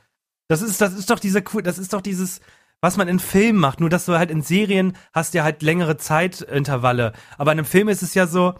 Das 0.50 0.62
ist, 0.62 0.82
das 0.82 0.94
ist 0.94 1.10
doch 1.10 1.20
diese, 1.20 1.42
cool- 1.54 1.64
das 1.64 1.78
ist 1.80 1.94
doch 1.94 2.02
dieses, 2.02 2.42
was 2.84 2.98
man 2.98 3.08
in 3.08 3.20
Filmen 3.20 3.60
macht. 3.60 3.80
Nur, 3.80 3.90
dass 3.90 4.04
du 4.04 4.18
halt 4.18 4.30
in 4.30 4.42
Serien 4.42 4.92
hast 5.14 5.34
ja 5.34 5.46
halt 5.46 5.62
längere 5.62 5.96
Zeitintervalle. 5.96 7.14
Aber 7.38 7.54
in 7.54 7.60
einem 7.60 7.66
Film 7.66 7.88
ist 7.88 8.04
es 8.04 8.14
ja 8.14 8.28
so, 8.28 8.56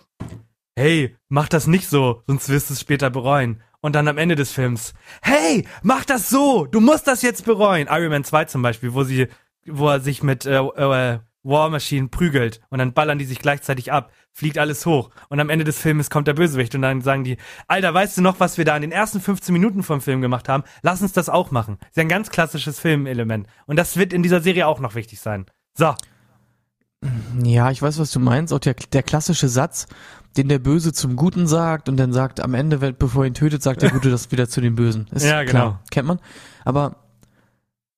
hey, 0.78 1.18
mach 1.28 1.50
das 1.50 1.68
nicht 1.68 1.90
so, 1.90 2.24
sonst 2.26 2.48
wirst 2.48 2.70
du 2.70 2.74
es 2.74 2.80
später 2.80 3.10
bereuen. 3.10 3.62
Und 3.82 3.96
dann 3.96 4.08
am 4.08 4.18
Ende 4.18 4.36
des 4.36 4.54
Films, 4.54 4.94
hey, 5.22 5.68
mach 5.82 6.06
das 6.06 6.30
so, 6.30 6.66
du 6.66 6.80
musst 6.80 7.06
das 7.06 7.22
jetzt 7.22 7.44
bereuen. 7.44 7.90
Iron 7.92 8.12
Man 8.12 8.24
2 8.24 8.46
zum 8.46 8.62
Beispiel, 8.62 8.94
wo 8.94 9.04
sie, 9.04 9.28
wo 9.66 9.90
er 9.90 10.00
sich 10.00 10.24
mit 10.24 10.46
äh, 10.46 10.56
äh, 10.56 11.20
War 11.44 11.70
Machine 11.70 12.08
prügelt 12.08 12.62
und 12.70 12.80
dann 12.80 12.94
ballern 12.94 13.20
die 13.20 13.26
sich 13.26 13.40
gleichzeitig 13.40 13.92
ab, 13.92 14.14
fliegt 14.34 14.58
alles 14.58 14.86
hoch 14.86 15.12
und 15.30 15.40
am 15.40 15.50
Ende 15.50 15.64
des 15.64 15.80
Filmes 15.80 16.10
kommt 16.10 16.28
der 16.28 16.34
Bösewicht 16.34 16.74
und 16.76 16.82
dann 16.82 17.02
sagen 17.02 17.24
die, 17.24 17.38
Alter, 17.68 17.94
weißt 17.94 18.18
du 18.18 18.22
noch, 18.22 18.40
was 18.40 18.58
wir 18.58 18.66
da 18.66 18.76
in 18.76 18.82
den 18.82 18.92
ersten 18.92 19.22
15 19.22 19.54
Minuten 19.54 19.84
vom 19.84 20.02
Film 20.02 20.22
gemacht 20.22 20.50
haben? 20.50 20.64
Lass 20.82 21.02
uns 21.02 21.14
das 21.14 21.30
auch 21.30 21.52
machen. 21.52 21.78
Ist 21.88 21.98
ja 21.98 22.02
ein 22.02 22.10
ganz 22.10 22.30
klassisches 22.30 22.80
Filmelement 22.80 23.48
und 23.68 23.78
das 23.78 23.96
wird 23.98 24.12
in 24.12 24.24
dieser 24.24 24.42
Serie 24.42 24.68
auch 24.68 24.80
noch 24.80 24.96
wichtig 24.96 25.20
sein. 25.20 25.46
So, 25.78 25.96
Ja, 27.44 27.72
ich 27.72 27.82
weiß, 27.82 28.00
was 28.00 28.12
du 28.12 28.20
meinst. 28.20 28.54
Auch 28.54 28.60
der, 28.60 28.74
der 28.74 29.04
klassische 29.04 29.50
Satz, 29.50 29.88
den 30.38 30.50
der 30.50 30.60
Böse 30.60 30.94
zum 30.94 31.16
Guten 31.16 31.48
sagt 31.48 31.90
und 31.90 31.98
dann 31.98 32.14
sagt 32.14 32.40
am 32.40 32.54
Ende, 32.54 32.94
bevor 32.94 33.24
er 33.24 33.28
ihn 33.28 33.34
tötet, 33.34 33.62
sagt 33.62 33.82
der 33.82 33.92
Gute 33.92 34.10
das 34.10 34.32
wieder 34.32 34.50
zu 34.50 34.62
den 34.62 34.76
Bösen. 34.76 35.08
Ist 35.12 35.26
Ja, 35.26 35.42
genau. 35.42 35.52
klar, 35.52 35.84
kennt 35.92 36.08
man. 36.08 36.20
Aber 36.66 36.98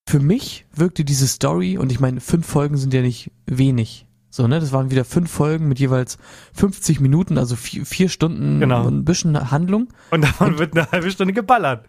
für 0.08 0.20
mich 0.20 0.66
wirkte 0.74 1.04
diese 1.04 1.28
Story, 1.28 1.78
und 1.78 1.92
ich 1.92 2.00
meine, 2.00 2.20
fünf 2.20 2.46
Folgen 2.46 2.78
sind 2.78 2.94
ja 2.94 3.02
nicht 3.02 3.32
wenig. 3.46 4.05
So, 4.36 4.48
ne? 4.48 4.60
Das 4.60 4.74
waren 4.74 4.92
wieder 4.92 5.06
fünf 5.06 5.32
Folgen 5.32 5.70
mit 5.70 5.80
jeweils 5.80 6.18
50 6.56 7.00
Minuten, 7.00 7.38
also 7.38 7.56
vier, 7.56 7.86
vier 7.86 8.10
Stunden 8.10 8.60
Genau. 8.60 8.86
und 8.86 8.94
ein 8.98 9.06
bisschen 9.06 9.50
Handlung. 9.50 9.88
und 10.12 10.26
davon 10.26 10.60
wird 10.60 10.76
eine 10.76 10.92
halbe 10.92 11.10
Stunde 11.10 11.32
geballert. 11.34 11.88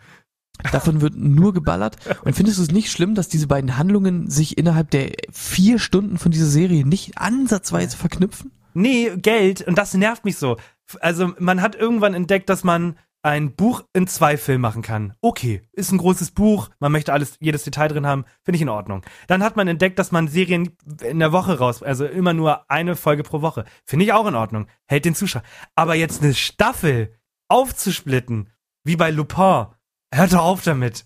Davon 0.70 1.00
wird 1.00 1.16
nur 1.16 1.52
geballert. 1.52 1.96
Und 2.22 2.34
findest 2.36 2.58
du 2.58 2.62
es 2.62 2.70
nicht 2.70 2.90
schlimm, 2.92 3.16
dass 3.16 3.28
diese 3.28 3.48
beiden 3.48 3.76
Handlungen 3.76 4.30
sich 4.30 4.56
innerhalb 4.56 4.90
der 4.92 5.10
vier 5.32 5.80
Stunden 5.80 6.18
von 6.18 6.30
dieser 6.30 6.46
Serie 6.46 6.86
nicht 6.86 7.18
ansatzweise 7.18 7.96
verknüpfen? 7.96 8.52
Nee, 8.74 9.10
Geld 9.16 9.62
und 9.66 9.76
das 9.76 9.94
nervt 9.94 10.24
mich 10.24 10.38
so. 10.38 10.56
Also 11.00 11.32
man 11.40 11.60
hat 11.62 11.74
irgendwann 11.74 12.14
entdeckt, 12.14 12.48
dass 12.48 12.62
man 12.62 12.96
ein 13.26 13.56
Buch 13.56 13.82
in 13.92 14.06
zwei 14.06 14.36
Filmen 14.36 14.62
machen 14.62 14.82
kann. 14.82 15.12
Okay, 15.20 15.60
ist 15.72 15.90
ein 15.90 15.98
großes 15.98 16.30
Buch, 16.30 16.70
man 16.78 16.92
möchte 16.92 17.12
alles, 17.12 17.36
jedes 17.40 17.64
Detail 17.64 17.88
drin 17.88 18.06
haben, 18.06 18.24
finde 18.44 18.56
ich 18.56 18.62
in 18.62 18.68
Ordnung. 18.68 19.02
Dann 19.26 19.42
hat 19.42 19.56
man 19.56 19.66
entdeckt, 19.66 19.98
dass 19.98 20.12
man 20.12 20.28
Serien 20.28 20.76
in 21.02 21.18
der 21.18 21.32
Woche 21.32 21.58
raus, 21.58 21.82
also 21.82 22.06
immer 22.06 22.34
nur 22.34 22.70
eine 22.70 22.94
Folge 22.94 23.24
pro 23.24 23.42
Woche, 23.42 23.64
finde 23.84 24.04
ich 24.04 24.12
auch 24.12 24.28
in 24.28 24.36
Ordnung, 24.36 24.68
hält 24.86 25.06
den 25.06 25.16
Zuschauer. 25.16 25.42
Aber 25.74 25.96
jetzt 25.96 26.22
eine 26.22 26.34
Staffel 26.34 27.16
aufzusplitten, 27.48 28.50
Wie 28.84 28.94
bei 28.94 29.10
Lupin. 29.10 29.66
Hört 30.14 30.32
doch 30.32 30.44
auf 30.44 30.62
damit. 30.62 31.04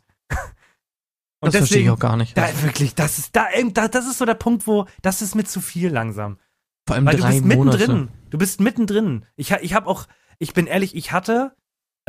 Und 1.41 1.55
das 1.55 1.57
verstehe 1.57 1.85
ich 1.85 1.91
auch 1.91 1.99
gar 1.99 2.19
nicht. 2.19 2.37
da, 2.37 2.49
wirklich, 2.63 2.95
das 2.95 3.19
ist, 3.19 3.35
da, 3.35 3.47
da, 3.73 3.89
das 3.89 4.07
ist 4.07 4.19
so 4.19 4.27
der 4.27 4.35
Punkt, 4.35 4.67
wo, 4.67 4.85
das 5.01 5.23
ist 5.23 5.35
mir 5.35 5.45
zu 5.45 5.63
viel 5.63 5.89
langsam. 5.89 6.39
Vor 6.87 6.97
allem 6.97 7.07
Weil 7.07 7.17
du 7.17 7.23
drei 7.23 7.41
bist 7.41 7.45
Monate. 7.47 7.79
mittendrin. 7.79 8.09
Du 8.29 8.37
bist 8.37 8.61
mittendrin. 8.61 9.25
Ich, 9.37 9.51
ich 9.53 9.73
habe 9.73 9.87
auch, 9.87 10.07
ich 10.39 10.53
bin 10.53 10.67
ehrlich, 10.67 10.95
ich 10.95 11.13
hatte 11.13 11.57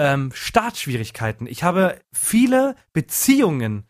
ähm, 0.02 0.32
Startschwierigkeiten. 0.34 1.46
Ich 1.46 1.62
habe 1.62 2.00
viele 2.12 2.76
Beziehungen 2.92 3.84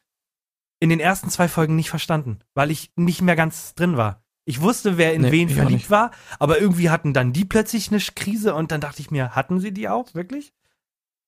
in 0.82 0.89
den 0.89 0.99
ersten 0.99 1.30
zwei 1.30 1.47
Folgen 1.47 1.78
nicht 1.78 1.89
verstanden, 1.89 2.39
weil 2.53 2.70
ich 2.70 2.91
nicht 2.97 3.22
mehr 3.22 3.38
ganz 3.38 3.76
drin 3.76 3.95
war. 3.95 4.22
Ich 4.43 4.59
wusste, 4.59 4.97
wer 4.97 5.14
in 5.14 5.22
Nee, 5.22 5.32
wen 5.32 5.49
verliebt 5.49 5.89
war, 5.89 6.12
aber 6.38 6.59
irgendwie 6.59 6.89
hatten 6.89 7.14
dann 7.14 7.32
die 7.32 7.45
plötzlich 7.45 7.91
eine 7.91 8.01
Krise 8.01 8.53
und 8.55 8.74
dann 8.74 8.82
dachte 8.82 8.99
ich 8.99 9.09
mir, 9.09 9.36
hatten 9.36 9.62
sie 9.62 9.72
die 9.72 9.88
auch 9.88 10.14
wirklich? 10.14 10.53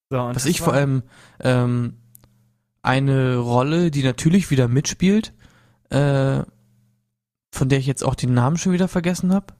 So, 0.10 0.20
und 0.20 0.36
Was 0.36 0.44
das 0.44 0.46
ich 0.48 0.60
vor 0.60 0.74
allem 0.74 1.04
ähm, 1.40 2.02
eine 2.82 3.38
Rolle, 3.38 3.90
die 3.90 4.04
natürlich 4.04 4.52
wieder 4.52 4.68
mitspielt, 4.68 5.34
äh, 5.92 6.44
von 7.52 7.70
der 7.70 7.80
ich 7.80 7.86
jetzt 7.86 8.04
auch 8.04 8.16
den 8.16 8.34
Namen 8.34 8.58
schon 8.58 8.74
wieder 8.74 8.90
vergessen 8.90 9.34
habe, 9.34 9.54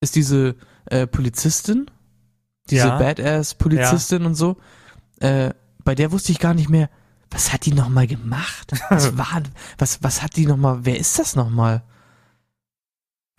ist 0.00 0.14
diese 0.14 0.54
äh, 0.86 1.08
Polizistin, 1.08 1.90
diese 2.70 2.88
ja. 2.88 2.98
Badass-Polizistin 2.98 4.22
ja. 4.22 4.28
und 4.28 4.34
so, 4.34 4.56
äh, 5.20 5.50
bei 5.84 5.94
der 5.94 6.12
wusste 6.12 6.32
ich 6.32 6.38
gar 6.38 6.54
nicht 6.54 6.68
mehr, 6.68 6.88
was 7.30 7.52
hat 7.52 7.64
die 7.64 7.72
nochmal 7.72 8.06
gemacht? 8.06 8.72
Was 8.90 9.16
war, 9.18 9.42
was, 9.78 10.02
was 10.02 10.22
hat 10.22 10.36
die 10.36 10.46
nochmal, 10.46 10.80
wer 10.82 10.98
ist 10.98 11.18
das 11.18 11.34
nochmal? 11.34 11.82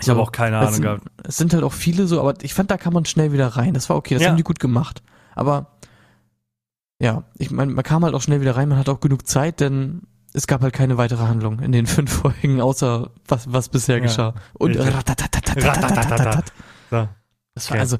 Ich 0.01 0.09
habe 0.09 0.19
auch 0.19 0.31
keine 0.31 0.57
Ahnung 0.57 0.73
sind, 0.73 0.81
gehabt. 0.81 1.03
Es 1.23 1.37
sind 1.37 1.53
halt 1.53 1.63
auch 1.63 1.71
viele 1.71 2.07
so, 2.07 2.19
aber 2.19 2.33
ich 2.41 2.53
fand, 2.53 2.71
da 2.71 2.77
kann 2.77 2.93
man 2.93 3.05
schnell 3.05 3.31
wieder 3.31 3.47
rein. 3.47 3.73
Das 3.73 3.89
war 3.89 3.95
okay, 3.95 4.15
das 4.15 4.23
ja. 4.23 4.29
haben 4.29 4.37
die 4.37 4.43
gut 4.43 4.59
gemacht. 4.59 5.01
Aber 5.35 5.77
ja, 6.99 7.23
ich 7.37 7.51
meine, 7.51 7.71
man 7.71 7.83
kam 7.83 8.03
halt 8.03 8.13
auch 8.13 8.21
schnell 8.21 8.41
wieder 8.41 8.55
rein, 8.55 8.69
man 8.69 8.77
hat 8.77 8.89
auch 8.89 8.99
genug 8.99 9.27
Zeit, 9.27 9.59
denn 9.59 10.01
es 10.33 10.47
gab 10.47 10.61
halt 10.61 10.73
keine 10.73 10.97
weitere 10.97 11.23
Handlung 11.23 11.59
in 11.59 11.71
den 11.71 11.85
fünf 11.87 12.11
Folgen, 12.11 12.59
außer 12.61 13.11
was, 13.27 13.51
was 13.51 13.69
bisher 13.69 13.97
ja. 13.97 14.03
geschah. 14.03 14.33
Und 14.53 14.75
das 17.55 17.69
war 17.69 17.79
also, 17.79 17.97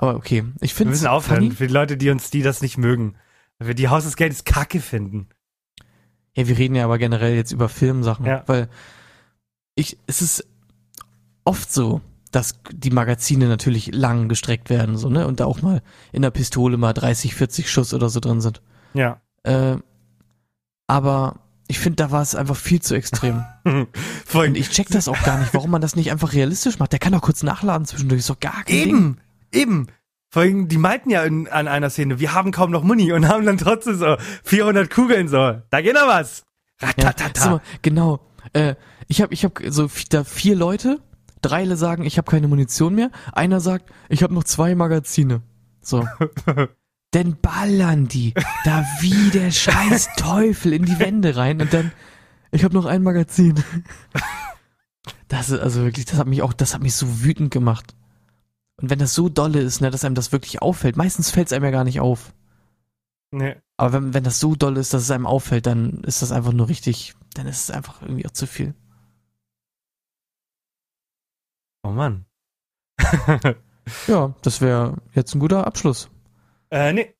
aber 0.00 0.14
okay, 0.16 0.44
ich 0.62 0.70
Wir 0.72 0.76
finde 0.76 0.90
müssen 0.92 1.06
aufhören 1.06 1.52
für 1.52 1.66
die 1.66 1.72
Leute, 1.72 1.96
die 1.98 2.08
uns, 2.08 2.30
die 2.30 2.40
das 2.42 2.62
nicht 2.62 2.78
mögen. 2.78 3.16
Weil 3.58 3.68
wir 3.68 3.74
die 3.74 3.88
Haus 3.88 4.04
des 4.04 4.16
Geldes 4.16 4.44
kacke 4.44 4.80
finden. 4.80 5.28
Ja, 6.34 6.48
wir 6.48 6.56
reden 6.56 6.74
ja 6.74 6.84
aber 6.84 6.96
generell 6.96 7.34
jetzt 7.34 7.52
über 7.52 7.68
Filmsachen, 7.68 8.24
Ja. 8.24 8.42
weil 8.46 8.70
ich, 9.74 9.98
es 10.06 10.22
ist 10.22 10.46
oft 11.44 11.70
so, 11.70 12.00
dass 12.30 12.54
die 12.72 12.90
Magazine 12.90 13.48
natürlich 13.48 13.92
lang 13.94 14.28
gestreckt 14.30 14.70
werden, 14.70 14.96
so, 14.96 15.10
ne, 15.10 15.26
und 15.26 15.40
da 15.40 15.44
auch 15.44 15.60
mal 15.60 15.82
in 16.12 16.22
der 16.22 16.30
Pistole 16.30 16.76
mal 16.78 16.92
30, 16.94 17.34
40 17.34 17.70
Schuss 17.70 17.92
oder 17.92 18.08
so 18.08 18.20
drin 18.20 18.40
sind. 18.40 18.62
Ja. 18.94 19.20
Äh, 19.42 19.76
aber 20.86 21.40
ich 21.68 21.78
finde, 21.78 21.96
da 21.96 22.10
war 22.10 22.22
es 22.22 22.34
einfach 22.34 22.56
viel 22.56 22.80
zu 22.80 22.94
extrem. 22.94 23.44
Voll. 24.24 24.48
Und 24.48 24.56
ich 24.56 24.70
check 24.70 24.88
das 24.88 25.08
auch 25.08 25.22
gar 25.24 25.38
nicht, 25.38 25.52
warum 25.52 25.70
man 25.70 25.80
das 25.82 25.94
nicht 25.96 26.10
einfach 26.10 26.32
realistisch 26.32 26.78
macht. 26.78 26.92
Der 26.92 26.98
kann 26.98 27.12
doch 27.12 27.22
kurz 27.22 27.42
nachladen 27.42 27.86
zwischendurch, 27.86 28.20
ist 28.20 28.30
doch 28.30 28.40
gar 28.40 28.64
kein 28.64 28.84
Ding. 28.84 29.16
Eben. 29.52 29.88
Vor 30.32 30.42
allem, 30.42 30.68
die 30.68 30.78
meinten 30.78 31.10
ja 31.10 31.24
in, 31.24 31.48
an 31.48 31.66
einer 31.66 31.90
Szene, 31.90 32.20
wir 32.20 32.34
haben 32.34 32.52
kaum 32.52 32.70
noch 32.70 32.84
Muni 32.84 33.12
und 33.12 33.26
haben 33.26 33.44
dann 33.44 33.58
trotzdem 33.58 33.96
so 33.96 34.16
400 34.44 34.88
Kugeln 34.88 35.26
so. 35.26 35.60
Da 35.70 35.80
geht 35.80 35.94
noch 35.94 36.06
was. 36.06 36.44
Ja, 36.80 36.88
Ratatata. 36.88 37.40
sag 37.40 37.50
mal, 37.50 37.60
genau. 37.82 38.20
Äh, 38.52 38.76
ich 39.08 39.20
habe 39.20 39.34
ich 39.34 39.44
hab 39.44 39.60
so 39.68 39.88
da 40.10 40.22
vier 40.22 40.54
Leute, 40.54 41.00
drei 41.42 41.66
sagen, 41.74 42.04
ich 42.04 42.16
habe 42.16 42.30
keine 42.30 42.46
Munition 42.46 42.94
mehr. 42.94 43.10
Einer 43.32 43.60
sagt, 43.60 43.90
ich 44.08 44.22
habe 44.22 44.32
noch 44.32 44.44
zwei 44.44 44.74
Magazine. 44.76 45.42
So. 45.80 46.06
dann 47.10 47.36
ballern 47.40 48.06
die 48.06 48.34
da 48.64 48.84
wie 49.00 49.30
der 49.30 49.50
scheiß 49.50 50.10
Teufel 50.16 50.72
in 50.72 50.84
die 50.84 50.98
Wände 50.98 51.36
rein 51.36 51.60
und 51.60 51.72
dann, 51.72 51.92
ich 52.52 52.62
habe 52.64 52.74
noch 52.74 52.86
ein 52.86 53.02
Magazin. 53.02 53.62
Das 55.28 55.48
ist 55.48 55.60
also 55.60 55.84
wirklich, 55.84 56.06
das 56.06 56.18
hat 56.18 56.26
mich 56.26 56.42
auch, 56.42 56.52
das 56.52 56.74
hat 56.74 56.82
mich 56.82 56.94
so 56.94 57.22
wütend 57.22 57.52
gemacht. 57.52 57.94
Und 58.80 58.90
wenn 58.90 58.98
das 58.98 59.14
so 59.14 59.28
dolle 59.28 59.60
ist, 59.60 59.80
ne, 59.80 59.90
dass 59.90 60.04
einem 60.04 60.14
das 60.14 60.32
wirklich 60.32 60.62
auffällt, 60.62 60.96
meistens 60.96 61.30
fällt 61.30 61.48
es 61.48 61.52
einem 61.52 61.64
ja 61.64 61.70
gar 61.70 61.84
nicht 61.84 62.00
auf. 62.00 62.32
nee. 63.32 63.56
Aber 63.76 63.94
wenn, 63.94 64.12
wenn 64.14 64.24
das 64.24 64.40
so 64.40 64.54
doll 64.56 64.76
ist, 64.76 64.92
dass 64.92 65.02
es 65.02 65.10
einem 65.10 65.26
auffällt, 65.26 65.66
dann 65.66 66.02
ist 66.04 66.20
das 66.20 66.32
einfach 66.32 66.52
nur 66.52 66.68
richtig, 66.68 67.14
dann 67.34 67.46
ist 67.46 67.60
es 67.62 67.70
einfach 67.70 68.02
irgendwie 68.02 68.26
auch 68.26 68.30
zu 68.32 68.46
viel. 68.46 68.74
Oh 71.82 71.90
Mann. 71.90 72.24
Ja, 74.06 74.34
das 74.42 74.60
wäre 74.60 74.98
jetzt 75.14 75.34
ein 75.34 75.40
guter 75.40 75.66
Abschluss. 75.66 76.10
äh, 76.70 76.92
nee. 76.92 77.12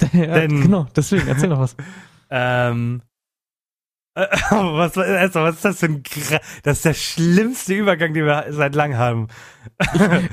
ja, 0.12 0.34
Denn- 0.40 0.62
genau, 0.62 0.84
deswegen, 0.96 1.28
erzähl 1.28 1.48
noch 1.50 1.60
was. 1.60 1.76
Ähm. 2.30 3.00
Was, 4.50 4.96
also, 4.98 5.40
was 5.42 5.54
ist 5.56 5.64
das 5.64 5.78
für 5.80 5.86
ein 5.86 6.02
Gra 6.02 6.38
Das 6.62 6.78
ist 6.78 6.84
der 6.84 6.94
schlimmste 6.94 7.74
Übergang, 7.74 8.14
den 8.14 8.24
wir 8.26 8.46
seit 8.50 8.74
lang 8.74 8.96
haben. 8.96 9.28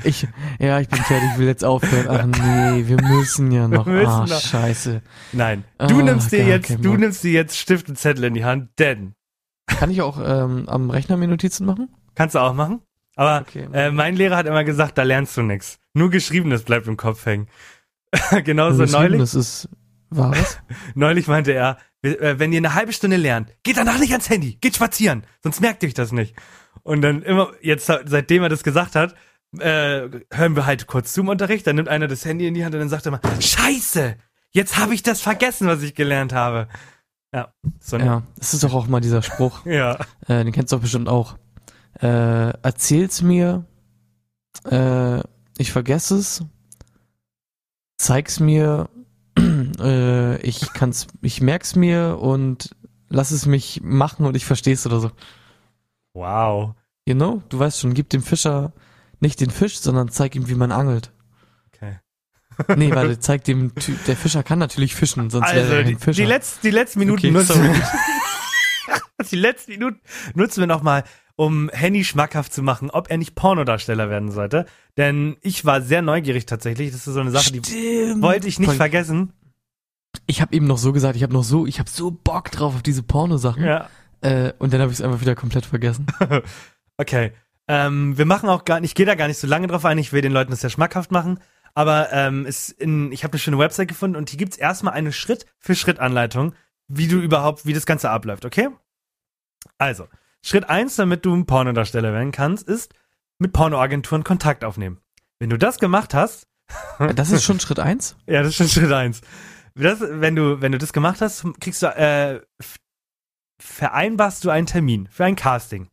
Ich, 0.02 0.26
ja, 0.58 0.80
ich 0.80 0.88
bin 0.88 0.98
fertig, 1.02 1.28
ich 1.34 1.38
will 1.38 1.46
jetzt 1.46 1.64
aufhören. 1.64 2.06
Ach 2.08 2.24
nee, 2.26 2.88
wir 2.88 3.00
müssen 3.00 3.52
ja 3.52 3.68
noch. 3.68 3.86
müssen 3.86 4.06
Ah, 4.08 4.26
noch. 4.26 4.40
scheiße. 4.40 5.02
Nein. 5.32 5.64
Du 5.78 6.00
Ah, 6.00 6.02
nimmst 6.02 6.32
dir 6.32 6.44
jetzt, 6.44 6.76
du 6.84 6.96
nimmst 6.96 7.22
dir 7.22 7.32
jetzt 7.32 7.56
Stift 7.58 7.88
und 7.88 7.96
Zettel 7.96 8.24
in 8.24 8.34
die 8.34 8.44
Hand, 8.44 8.70
denn 8.78 9.14
Kann 9.66 9.90
ich 9.90 10.02
auch 10.02 10.18
ähm, 10.24 10.68
am 10.68 10.90
Rechner 10.90 11.16
mir 11.16 11.28
Notizen 11.28 11.64
machen? 11.66 11.88
kannst 12.14 12.34
du 12.34 12.38
auch 12.40 12.54
machen. 12.54 12.80
Aber 13.14 13.40
Okay. 13.42 13.68
äh, 13.72 13.90
mein 13.90 14.16
Lehrer 14.16 14.36
hat 14.36 14.46
immer 14.46 14.64
gesagt, 14.64 14.98
da 14.98 15.02
lernst 15.04 15.36
du 15.36 15.42
nix. 15.42 15.78
Nur 15.94 16.10
Geschriebenes 16.10 16.62
bleibt 16.64 16.86
im 16.88 16.96
Kopf 16.96 17.24
hängen. 17.26 17.46
Genauso 18.44 18.84
neulich. 18.84 19.20
Das 19.20 19.68
wahres. 20.10 20.58
Neulich 20.94 21.26
meinte 21.26 21.52
er, 21.52 21.78
äh, 22.02 22.38
wenn 22.38 22.52
ihr 22.52 22.58
eine 22.58 22.74
halbe 22.74 22.92
Stunde 22.92 23.16
lernt, 23.16 23.52
geht 23.62 23.76
danach 23.76 23.98
nicht 23.98 24.12
ans 24.12 24.28
Handy, 24.28 24.58
geht 24.60 24.76
spazieren, 24.76 25.24
sonst 25.42 25.60
merkt 25.60 25.82
ihr 25.82 25.88
euch 25.88 25.94
das 25.94 26.12
nicht. 26.12 26.34
Und 26.82 27.02
dann 27.02 27.22
immer, 27.22 27.52
jetzt 27.62 27.86
seitdem 27.86 28.42
er 28.42 28.48
das 28.48 28.62
gesagt 28.62 28.94
hat, 28.94 29.14
äh, 29.58 30.08
hören 30.32 30.56
wir 30.56 30.66
halt 30.66 30.86
kurz 30.86 31.12
zum 31.12 31.28
Unterricht, 31.28 31.66
dann 31.66 31.76
nimmt 31.76 31.88
einer 31.88 32.08
das 32.08 32.24
Handy 32.24 32.46
in 32.46 32.54
die 32.54 32.64
Hand 32.64 32.74
und 32.74 32.80
dann 32.80 32.88
sagt 32.88 33.06
er 33.06 33.12
mal, 33.12 33.20
Scheiße, 33.40 34.16
jetzt 34.50 34.76
habe 34.78 34.94
ich 34.94 35.02
das 35.02 35.20
vergessen, 35.20 35.66
was 35.66 35.82
ich 35.82 35.94
gelernt 35.94 36.32
habe. 36.32 36.68
Ja, 37.32 37.52
so 37.80 37.96
Ja, 37.96 38.22
das 38.38 38.54
ist 38.54 38.64
doch 38.64 38.74
auch 38.74 38.86
mal 38.86 39.00
dieser 39.00 39.22
Spruch. 39.22 39.62
ja. 39.66 39.98
Äh, 40.26 40.44
den 40.44 40.52
kennst 40.52 40.72
du 40.72 40.76
doch 40.76 40.82
bestimmt 40.82 41.08
auch. 41.08 41.36
Äh, 42.00 42.50
erzähl's 42.62 43.22
mir, 43.22 43.64
äh, 44.70 45.20
ich 45.58 45.72
vergesse 45.72 46.16
es, 46.16 46.44
zeig's 47.96 48.40
mir, 48.40 48.88
äh, 49.78 50.36
ich 50.42 50.72
kann's, 50.72 51.06
ich 51.22 51.40
merk's 51.40 51.76
mir 51.76 52.18
und 52.20 52.70
lass 53.08 53.30
es 53.30 53.46
mich 53.46 53.80
machen 53.82 54.26
und 54.26 54.36
ich 54.36 54.44
versteh's 54.44 54.86
oder 54.86 55.00
so. 55.00 55.10
Wow. 56.14 56.74
You 57.06 57.14
know? 57.14 57.42
Du 57.48 57.58
weißt 57.58 57.80
schon, 57.80 57.94
gib 57.94 58.08
dem 58.10 58.22
Fischer 58.22 58.72
nicht 59.20 59.40
den 59.40 59.50
Fisch, 59.50 59.78
sondern 59.78 60.08
zeig 60.08 60.34
ihm, 60.34 60.48
wie 60.48 60.54
man 60.54 60.72
angelt. 60.72 61.12
Okay. 61.74 61.98
Nee, 62.76 62.90
warte, 62.94 63.18
zeig 63.20 63.44
dem 63.44 63.74
Typ, 63.74 64.04
der 64.06 64.16
Fischer 64.16 64.42
kann 64.42 64.58
natürlich 64.58 64.94
fischen, 64.94 65.30
sonst 65.30 65.48
wäre 65.52 65.60
Also, 65.62 65.74
er 65.74 65.84
die, 65.84 65.92
kein 65.94 66.00
Fischer. 66.00 66.22
die, 66.22 66.28
letz, 66.28 66.60
die 66.60 66.70
letzten 66.70 66.98
Minuten 67.00 67.18
Okay, 67.18 67.30
nutzen 67.30 67.62
wir. 67.62 67.74
die 69.30 69.36
letzten 69.36 69.72
Minuten 69.72 70.00
nutzen 70.34 70.60
wir 70.60 70.66
nochmal, 70.66 71.04
um 71.36 71.68
Henny 71.72 72.02
schmackhaft 72.04 72.52
zu 72.52 72.62
machen, 72.62 72.90
ob 72.90 73.10
er 73.10 73.18
nicht 73.18 73.34
Pornodarsteller 73.34 74.08
werden 74.08 74.30
sollte. 74.30 74.64
Denn 74.96 75.36
ich 75.42 75.64
war 75.66 75.82
sehr 75.82 76.00
neugierig 76.02 76.46
tatsächlich. 76.46 76.92
Das 76.92 77.06
ist 77.06 77.12
so 77.14 77.20
eine 77.20 77.30
Sache, 77.30 77.52
die 77.52 77.62
Stimmt. 77.62 78.22
wollte 78.22 78.48
ich 78.48 78.58
nicht 78.58 78.68
Voll- 78.68 78.76
vergessen. 78.76 79.32
Ich 80.26 80.40
habe 80.40 80.54
eben 80.54 80.66
noch 80.66 80.78
so 80.78 80.92
gesagt, 80.92 81.16
ich 81.16 81.22
habe 81.22 81.32
noch 81.32 81.44
so, 81.44 81.66
ich 81.66 81.78
habe 81.78 81.90
so 81.90 82.10
Bock 82.10 82.50
drauf 82.50 82.74
auf 82.76 82.82
diese 82.82 83.02
Pornosachen. 83.02 83.64
Ja. 83.64 83.88
Äh, 84.20 84.52
und 84.58 84.72
dann 84.72 84.80
habe 84.80 84.90
ich 84.92 84.98
es 84.98 85.04
einfach 85.04 85.20
wieder 85.20 85.34
komplett 85.34 85.66
vergessen. 85.66 86.06
Okay. 86.98 87.32
Ähm, 87.68 88.16
wir 88.16 88.24
machen 88.24 88.48
auch 88.48 88.64
gar 88.64 88.80
nicht, 88.80 88.92
ich 88.92 88.94
gehe 88.94 89.04
da 89.04 89.16
gar 89.16 89.28
nicht 89.28 89.38
so 89.38 89.46
lange 89.46 89.66
drauf 89.66 89.84
ein, 89.84 89.98
ich 89.98 90.14
will 90.14 90.22
den 90.22 90.32
Leuten 90.32 90.50
das 90.50 90.62
sehr 90.62 90.70
schmackhaft 90.70 91.10
machen. 91.10 91.40
Aber 91.74 92.10
ähm, 92.10 92.48
in, 92.78 93.12
ich 93.12 93.22
habe 93.22 93.34
eine 93.34 93.38
schöne 93.38 93.58
Website 93.58 93.88
gefunden 93.88 94.16
und 94.16 94.30
hier 94.30 94.38
gibt's 94.38 94.56
erstmal 94.56 94.94
eine 94.94 95.12
Schritt-für-Schritt-Anleitung, 95.12 96.54
wie 96.88 97.06
du 97.06 97.18
überhaupt, 97.20 97.66
wie 97.66 97.74
das 97.74 97.84
Ganze 97.84 98.08
abläuft, 98.08 98.46
okay? 98.46 98.70
Also, 99.76 100.08
Schritt 100.42 100.70
eins, 100.70 100.96
damit 100.96 101.26
du 101.26 101.34
ein 101.34 101.44
Pornodarsteller 101.44 102.14
werden 102.14 102.32
kannst, 102.32 102.66
ist 102.66 102.94
mit 103.38 103.52
Pornoagenturen 103.52 104.24
Kontakt 104.24 104.64
aufnehmen. 104.64 105.02
Wenn 105.38 105.50
du 105.50 105.58
das 105.58 105.78
gemacht 105.78 106.14
hast, 106.14 106.46
Das 107.14 107.30
ist 107.30 107.44
schon 107.44 107.60
Schritt 107.60 107.78
eins. 107.78 108.16
ja, 108.26 108.38
das 108.42 108.50
ist 108.52 108.56
schon 108.56 108.68
Schritt 108.68 108.92
eins. 108.92 109.20
Das, 109.78 110.00
wenn 110.00 110.34
du, 110.34 110.62
wenn 110.62 110.72
du 110.72 110.78
das 110.78 110.92
gemacht 110.92 111.20
hast, 111.20 111.44
kriegst 111.60 111.82
du, 111.82 111.86
äh, 111.86 112.40
vereinbarst 113.60 114.44
du 114.44 114.50
einen 114.50 114.66
Termin 114.66 115.06
für 115.10 115.24
ein 115.24 115.36
Casting. 115.36 115.88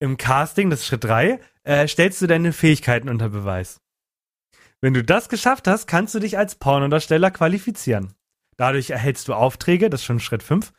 Im 0.00 0.16
Casting, 0.16 0.68
das 0.68 0.80
ist 0.80 0.86
Schritt 0.86 1.04
drei, 1.04 1.40
äh, 1.62 1.86
stellst 1.86 2.20
du 2.20 2.26
deine 2.26 2.52
Fähigkeiten 2.52 3.08
unter 3.08 3.28
Beweis. 3.28 3.80
Wenn 4.80 4.94
du 4.94 5.04
das 5.04 5.28
geschafft 5.28 5.68
hast, 5.68 5.86
kannst 5.86 6.14
du 6.14 6.18
dich 6.18 6.36
als 6.36 6.56
Pornodarsteller 6.56 7.30
qualifizieren. 7.30 8.14
Dadurch 8.56 8.90
erhältst 8.90 9.28
du 9.28 9.34
Aufträge, 9.34 9.90
das 9.90 10.00
ist 10.00 10.06
schon 10.06 10.20
Schritt 10.20 10.42
fünf. 10.42 10.72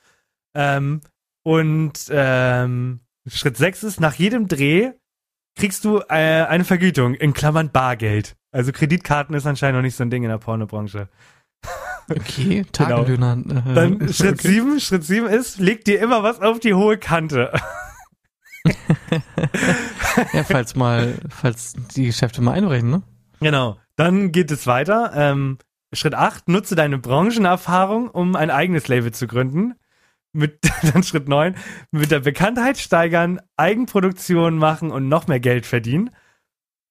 Ähm, 0.54 1.02
und 1.44 2.08
ähm, 2.10 3.00
Schritt 3.28 3.58
sechs 3.58 3.84
ist, 3.84 4.00
nach 4.00 4.14
jedem 4.14 4.48
Dreh 4.48 4.92
kriegst 5.58 5.86
du 5.86 6.00
äh, 6.10 6.46
eine 6.46 6.66
Vergütung, 6.66 7.16
in 7.16 7.34
Klammern 7.34 7.72
Bargeld. 7.72 8.36
Also 8.52 8.74
Kreditkarten 8.74 9.36
ist 9.36 9.46
anscheinend 9.46 9.78
noch 9.78 9.84
nicht 9.84 9.96
so 9.96 10.04
ein 10.04 10.10
Ding 10.10 10.24
in 10.24 10.30
der 10.30 10.38
Pornobranche. 10.38 11.10
Okay, 12.08 12.64
Tagelöhner. 12.72 13.38
äh, 13.50 13.74
Dann 13.74 14.14
Schritt 14.14 14.40
okay. 14.40 14.48
sieben, 14.48 14.80
Schritt 14.80 15.04
sieben 15.04 15.26
ist, 15.26 15.60
leg 15.60 15.84
dir 15.86 16.00
immer 16.00 16.22
was 16.22 16.40
auf 16.40 16.60
die 16.60 16.76
hohe 16.76 16.98
Kante. 16.98 17.52
Ja, 20.34 20.44
falls 20.44 20.76
mal, 20.76 21.16
falls 21.30 21.74
die 21.96 22.06
Geschäfte 22.06 22.42
mal 22.42 22.54
einbrechen, 22.54 22.90
ne? 22.90 23.04
Genau. 23.40 23.78
Dann 23.96 24.32
geht 24.32 24.50
es 24.50 24.66
weiter. 24.66 25.12
Ähm, 25.14 25.58
Schritt 25.94 26.16
8, 26.16 26.48
nutze 26.48 26.76
deine 26.76 26.98
Branchenerfahrung, 26.98 28.10
um 28.10 28.36
ein 28.36 28.50
eigenes 28.50 28.88
Label 28.88 29.12
zu 29.12 29.28
gründen. 29.28 29.74
Mit, 30.34 30.60
dann 30.94 31.04
Schritt 31.04 31.28
9, 31.28 31.56
mit 31.92 32.12
der 32.12 32.22
Bekanntheit 32.22 32.78
steigern, 32.78 33.40
Eigenproduktion 33.58 34.58
machen 34.58 34.92
und 34.92 35.08
noch 35.10 35.28
mehr 35.28 35.40
Geld 35.40 35.66
verdienen. 35.66 36.10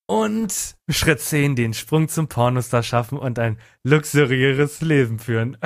Und 0.07 0.75
Schritt 0.89 1.19
10, 1.19 1.55
den 1.55 1.73
Sprung 1.73 2.07
zum 2.07 2.27
Pornostar 2.27 2.83
schaffen 2.83 3.17
und 3.17 3.39
ein 3.39 3.57
luxuriöses 3.83 4.81
Leben 4.81 5.19
führen. 5.19 5.57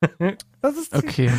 das 0.60 0.76
ist 0.76 0.94
Okay. 0.94 1.30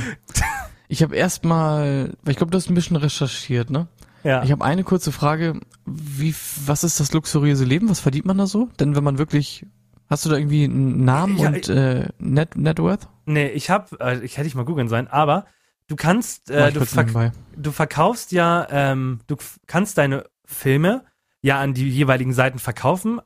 Ich 0.90 1.04
habe 1.04 1.16
erstmal, 1.16 2.14
weil 2.24 2.32
ich 2.32 2.38
glaube, 2.38 2.52
du 2.52 2.58
hast 2.58 2.70
ein 2.70 2.74
bisschen 2.76 2.96
recherchiert, 2.96 3.70
ne? 3.70 3.88
ja. 4.24 4.44
Ich 4.44 4.52
habe 4.52 4.64
eine 4.64 4.84
kurze 4.84 5.12
Frage. 5.12 5.60
Wie, 5.86 6.34
was 6.66 6.84
ist 6.84 7.00
das 7.00 7.14
luxuriöse 7.14 7.66
Leben? 7.66 7.90
Was 7.90 8.00
verdient 8.00 8.26
man 8.26 8.38
da 8.38 8.48
so? 8.48 8.70
Denn 8.80 8.96
wenn 8.96 9.04
man 9.04 9.18
wirklich, 9.18 9.66
hast 10.10 10.26
du 10.26 10.30
da 10.30 10.38
irgendwie 10.38 10.66
einen 10.66 11.06
Namen 11.06 11.38
Ja, 11.38 11.50
und 11.50 11.70
äh, 11.70 12.08
Net, 12.20 12.56
Net 12.58 12.80
Worth? 12.80 13.08
Nee, 13.26 13.48
ich 13.50 13.70
hab, 13.70 14.00
äh, 14.02 14.20
ich 14.20 14.38
hätte 14.38 14.48
ich 14.48 14.56
mal 14.56 14.66
googeln 14.66 14.90
sollen, 14.90 15.08
aber 15.08 15.46
du 15.88 15.96
kannst, 15.96 16.50
äh, 16.50 16.72
du, 16.72 16.86
verk 16.86 17.08
nebenbei. 17.08 17.32
du 17.56 17.72
verkaufst 17.72 18.32
ja, 18.32 18.68
ähm, 18.70 19.20
du 19.28 19.38
kannst 19.66 19.98
deine 19.98 20.26
Filme 20.46 21.04
ja 21.42 21.60
an 21.60 21.74
die 21.74 21.90
jeweiligen 21.90 22.34
Seiten 22.34 22.60
verkaufen, 22.60 23.20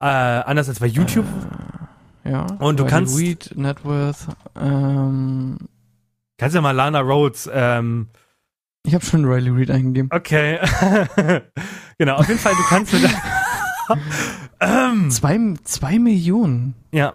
äh, 0.00 0.06
anders 0.06 0.68
als 0.68 0.80
bei 0.80 0.86
YouTube. 0.86 1.26
Ja. 2.24 2.46
Und 2.58 2.78
du 2.78 2.86
kannst- 2.86 3.18
Reid, 3.18 3.52
Net 3.56 3.84
Worth. 3.84 4.28
Ähm, 4.56 5.56
Kannst 6.36 6.54
ja 6.54 6.60
mal 6.60 6.70
Lana 6.72 7.00
Rhodes, 7.00 7.50
ähm, 7.52 8.08
ich 8.84 8.94
habe 8.94 9.04
schon 9.04 9.24
Riley 9.24 9.50
Reid 9.50 9.70
eingegeben. 9.70 10.08
okay. 10.12 10.60
genau, 11.98 12.16
auf 12.16 12.28
jeden 12.28 12.38
Fall, 12.40 12.54
du 12.54 12.62
kannst 12.68 12.92
mit, 12.92 13.02
ähm, 14.60 15.10
Zwei, 15.10 15.38
zwei 15.64 15.98
Millionen. 15.98 16.74
ja, 16.92 17.14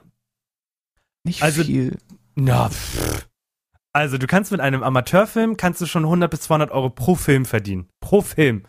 Nicht 1.23 1.41
Also- 1.41 1.63
viel. 1.63 1.97
na, 2.35 2.69
pff. 2.69 3.27
also 3.93 4.17
du 4.17 4.27
kannst 4.27 4.51
mit 4.51 4.59
einem 4.61 4.83
Amateurfilm, 4.83 5.55
kannst 5.57 5.79
du 5.81 5.85
schon 5.85 6.03
100 6.03 6.29
bis 6.29 6.41
200 6.41 6.71
Euro 6.71 6.89
pro 6.89 7.15
Film 7.15 7.45
verdienen. 7.45 7.87
Pro 8.01 8.21
Film. 8.21 8.63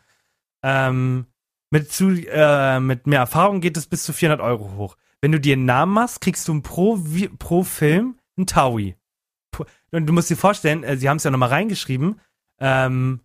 Ähm, 0.63 1.27
mit, 1.75 1.91
zu, 1.91 2.11
äh, 2.11 2.79
mit 2.79 3.09
mehr 3.09 3.19
Erfahrung 3.19 3.61
geht 3.61 3.77
es 3.77 3.89
bis 3.89 4.05
zu 4.05 4.13
400 4.13 4.41
Euro 4.41 4.77
hoch. 4.77 4.97
Wenn 5.21 5.33
du 5.33 5.41
dir 5.41 5.55
einen 5.55 5.65
Namen 5.65 5.93
machst, 5.93 6.21
kriegst 6.21 6.47
du 6.47 6.63
pro, 6.63 7.01
pro 7.41 7.65
Film 7.65 8.17
einen 8.37 8.47
Taui. 8.47 8.95
Und 9.91 10.07
du 10.07 10.13
musst 10.13 10.31
dir 10.31 10.37
vorstellen, 10.37 10.85
äh, 10.85 10.97
sie 10.97 11.09
haben 11.09 11.17
es 11.17 11.25
ja 11.25 11.33
nochmal 11.33 11.49
reingeschrieben, 11.49 12.21
ähm, 12.61 13.23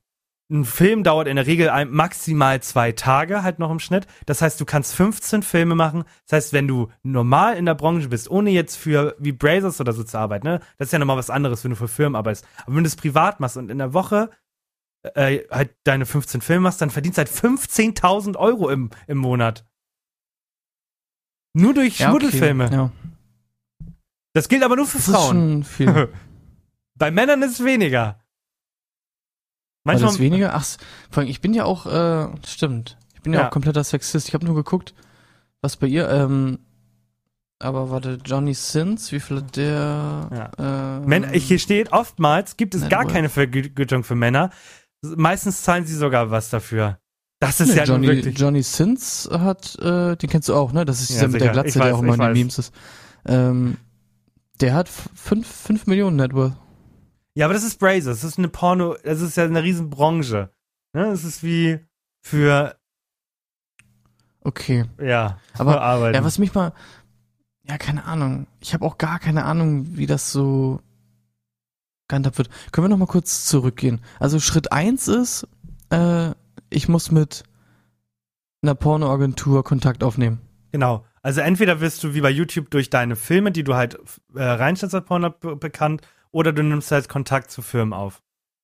ein 0.52 0.66
Film 0.66 1.04
dauert 1.04 1.28
in 1.28 1.36
der 1.36 1.46
Regel 1.46 1.70
ein, 1.70 1.92
maximal 1.92 2.60
zwei 2.64 2.92
Tage, 2.92 3.44
halt 3.44 3.60
noch 3.60 3.70
im 3.70 3.80
Schnitt. 3.80 4.08
Das 4.26 4.42
heißt, 4.42 4.60
du 4.60 4.66
kannst 4.66 4.96
15 4.96 5.44
Filme 5.44 5.76
machen. 5.76 6.06
Das 6.28 6.38
heißt, 6.38 6.54
wenn 6.54 6.68
du 6.68 6.90
normal 7.04 7.56
in 7.56 7.68
der 7.68 7.76
Branche 7.76 8.10
bist, 8.10 8.32
ohne 8.32 8.50
jetzt 8.50 8.78
für 8.78 9.16
wie 9.20 9.32
Brazers 9.32 9.80
oder 9.80 9.94
so 9.94 10.04
zu 10.04 10.18
arbeiten, 10.18 10.48
ne, 10.48 10.60
das 10.80 10.88
ist 10.88 10.94
ja 10.94 10.98
nochmal 10.98 11.18
was 11.18 11.30
anderes, 11.30 11.64
wenn 11.64 11.70
du 11.70 11.78
für 11.78 11.88
Firmen 11.88 12.16
arbeitest. 12.16 12.48
Aber 12.66 12.76
wenn 12.76 12.84
du 12.84 12.88
es 12.88 12.96
privat 12.96 13.40
machst 13.40 13.58
und 13.58 13.70
in 13.70 13.78
der 13.78 13.94
Woche 13.94 14.32
äh, 15.04 15.40
halt 15.50 15.76
deine 15.84 16.06
15 16.06 16.42
Filme 16.42 16.62
machst, 16.62 16.82
dann 16.82 16.90
verdienst 16.90 17.18
du 17.18 17.22
halt 17.22 17.30
15.000 17.30 18.36
Euro 18.38 18.70
im, 18.70 18.90
im 19.08 19.18
Monat. 19.18 19.66
Nur 21.54 21.74
durch 21.74 22.00
Ja, 22.00 22.10
okay. 22.10 22.20
Schmuddelfilme. 22.22 22.70
Ja. 22.72 22.92
Das 24.34 24.48
gilt 24.50 24.64
aber 24.64 24.76
nur 24.76 24.86
für 24.86 24.98
Das 24.98 25.08
ist 25.08 25.14
Frauen. 25.16 25.36
schon 25.36 25.64
viel. 25.64 26.14
Bei 26.96 27.12
Männern 27.12 27.42
ist 27.42 27.60
es 27.60 27.66
weniger. 27.66 28.20
Manchmal, 29.86 30.12
das 30.12 30.20
weniger? 30.20 30.54
Ach, 30.54 30.66
vor 31.10 31.22
allem, 31.22 31.30
ich 31.30 31.42
bin 31.42 31.54
ja 31.54 31.64
auch, 31.64 31.86
äh, 31.86 32.28
stimmt. 32.46 32.98
Ich 33.16 33.22
bin 33.22 33.34
ja, 33.34 33.40
Ja. 33.42 33.48
auch 33.48 33.52
kompletter 33.52 33.84
Sexist. 33.84 34.28
Ich 34.28 34.34
habe 34.34 34.46
nur 34.46 34.56
geguckt, 34.56 34.94
was 35.62 35.78
bei 35.78 35.88
ihr, 35.88 36.10
ähm, 36.10 36.60
aber 37.60 37.90
warte, 37.90 38.20
Johnny 38.24 38.54
Sins, 38.54 39.12
wie 39.12 39.20
viel 39.20 39.38
hat 39.38 39.56
der? 39.58 40.52
Äh, 40.58 41.08
Männer, 41.08 41.30
hier 41.30 41.60
steht, 41.60 41.92
oftmals 41.92 42.56
gibt 42.58 42.76
es 42.76 42.88
gar 42.88 43.06
keine 43.06 43.30
Vergütung 43.30 44.04
für 44.04 44.16
Männer. 44.16 44.52
Meistens 45.02 45.62
zahlen 45.62 45.86
sie 45.86 45.96
sogar 45.96 46.30
was 46.32 46.50
dafür. 46.50 47.00
Das 47.40 47.62
ist 47.62 47.70
nee, 47.70 47.76
ja 47.78 47.84
Johnny, 47.86 48.08
wirklich. 48.08 48.38
Johnny 48.38 48.62
Sins 48.64 49.30
hat, 49.32 49.78
äh, 49.80 50.18
den 50.18 50.30
kennst 50.30 50.50
du 50.50 50.56
auch, 50.56 50.74
ne? 50.74 50.84
Das 50.84 51.00
ist 51.02 51.10
Ja, 51.22 51.28
mit 51.28 51.40
der 51.40 51.52
Glatze, 51.52 51.68
Ich 51.70 51.74
der 51.76 51.84
weiß, 51.84 51.94
auch 51.94 52.02
immer 52.04 52.16
in 52.16 52.20
den. 52.20 52.34
Memes 52.34 52.58
ist. 52.60 52.74
Ähm, 53.26 53.78
der 54.60 54.74
hat 54.74 54.88
f- 54.90 55.10
fünf, 55.14 55.48
fünf 55.48 55.88
Millionen 55.88 56.18
Net 56.18 56.34
Worth. 56.34 56.58
Ja, 57.36 57.46
aber 57.46 57.54
das 57.54 57.64
ist 57.64 57.80
Brazers. 57.80 58.20
Das 58.22 58.32
ist 58.32 58.38
eine 58.38 58.50
Porno, 58.50 58.98
das 59.04 59.22
ist 59.22 59.38
ja 59.38 59.46
eine 59.46 59.64
Riesenbranche. 59.64 60.50
Ne? 60.94 61.06
Das 61.12 61.24
ist 61.24 61.42
wie 61.44 61.80
für, 62.22 62.76
Okay. 64.44 64.86
ja, 65.02 65.40
Aber, 65.58 65.82
Arbeiten. 65.82 66.16
Ja, 66.16 66.24
was 66.24 66.40
mich 66.40 66.54
mal, 66.54 66.74
ja, 67.64 67.78
keine 67.78 68.04
Ahnung. 68.06 68.48
Ich 68.60 68.74
habe 68.74 68.86
auch 68.86 68.98
gar 68.98 69.20
keine 69.20 69.46
Ahnung, 69.46 69.96
wie 69.98 70.08
das 70.08 70.32
so 70.32 70.82
gehandhabt 72.10 72.38
wird. 72.38 72.50
Können 72.72 72.86
wir 72.86 72.90
noch 72.90 72.98
mal 72.98 73.06
kurz 73.06 73.46
zurückgehen? 73.46 74.02
Also 74.20 74.40
Schritt 74.40 74.72
eins 74.74 75.08
ist, 75.08 75.48
äh, 75.90 76.32
ich 76.70 76.90
muss 76.90 77.12
mit 77.12 77.44
einer 78.62 78.76
Pornoagentur 78.76 79.64
Kontakt 79.64 80.04
aufnehmen. 80.04 80.42
Genau. 80.74 81.06
Also 81.22 81.42
entweder 81.42 81.80
wirst 81.82 82.04
du 82.04 82.14
wie 82.14 82.22
bei 82.22 82.30
YouTube 82.30 82.70
durch 82.70 82.90
deine 82.90 83.16
Filme, 83.16 83.52
die 83.52 83.64
du 83.64 83.76
halt 83.76 83.98
äh, 84.36 84.44
reinstellst 84.44 84.96
als 84.96 85.06
Porno 85.06 85.30
be 85.30 85.56
bekannt, 85.56 86.02
oder 86.32 86.54
du 86.54 86.62
nimmst 86.64 86.92
halt 86.92 87.10
Kontakt 87.10 87.50
zu 87.52 87.62
Firmen 87.62 87.94
auf, 87.94 88.22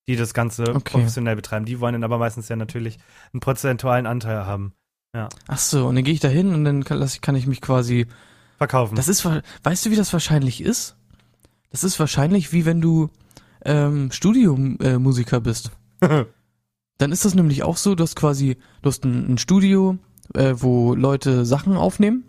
die 0.07 0.15
das 0.15 0.33
Ganze 0.33 0.63
Okay. 0.75 0.97
professionell 0.97 1.35
betreiben. 1.35 1.65
Die 1.65 1.79
wollen 1.79 1.93
dann 1.93 2.03
aber 2.03 2.17
meistens 2.17 2.47
ja 2.47 2.55
natürlich 2.55 2.99
einen 3.33 3.39
prozentualen 3.39 4.05
Anteil 4.05 4.45
haben. 4.45 4.73
Ach 5.47 5.57
so, 5.57 5.87
und 5.87 5.95
dann 5.95 6.03
gehe 6.03 6.13
ich 6.13 6.19
da 6.19 6.27
hin 6.27 6.53
und 6.53 6.65
dann 6.65 6.83
kann, 6.83 7.09
kann 7.21 7.35
ich 7.35 7.47
mich 7.47 7.61
quasi 7.61 8.05
Verkaufen. 8.57 8.95
Das 8.95 9.07
ist, 9.07 9.25
weißt 9.63 9.85
du, 9.85 9.91
wie 9.91 9.95
das 9.95 10.11
wahrscheinlich 10.13 10.61
ist? 10.61 10.95
Das 11.71 11.83
ist 11.83 11.99
wahrscheinlich 11.99 12.53
wie 12.53 12.65
wenn 12.65 12.81
du 12.81 13.09
ähm, 13.65 14.11
Studiomusiker 14.11 14.99
Musiker 14.99 15.41
bist. 15.41 15.71
Dann 16.97 17.11
ist 17.11 17.25
das 17.25 17.35
nämlich 17.35 17.63
auch 17.63 17.77
so, 17.77 17.95
du 17.95 18.03
hast 18.03 18.15
quasi, 18.15 18.57
du 18.81 18.89
hast 18.89 19.03
ein, 19.03 19.33
ein 19.33 19.37
Studio, 19.37 19.97
äh, 20.33 20.53
wo 20.57 20.95
Leute 20.95 21.45
Sachen 21.45 21.75
aufnehmen. 21.75 22.23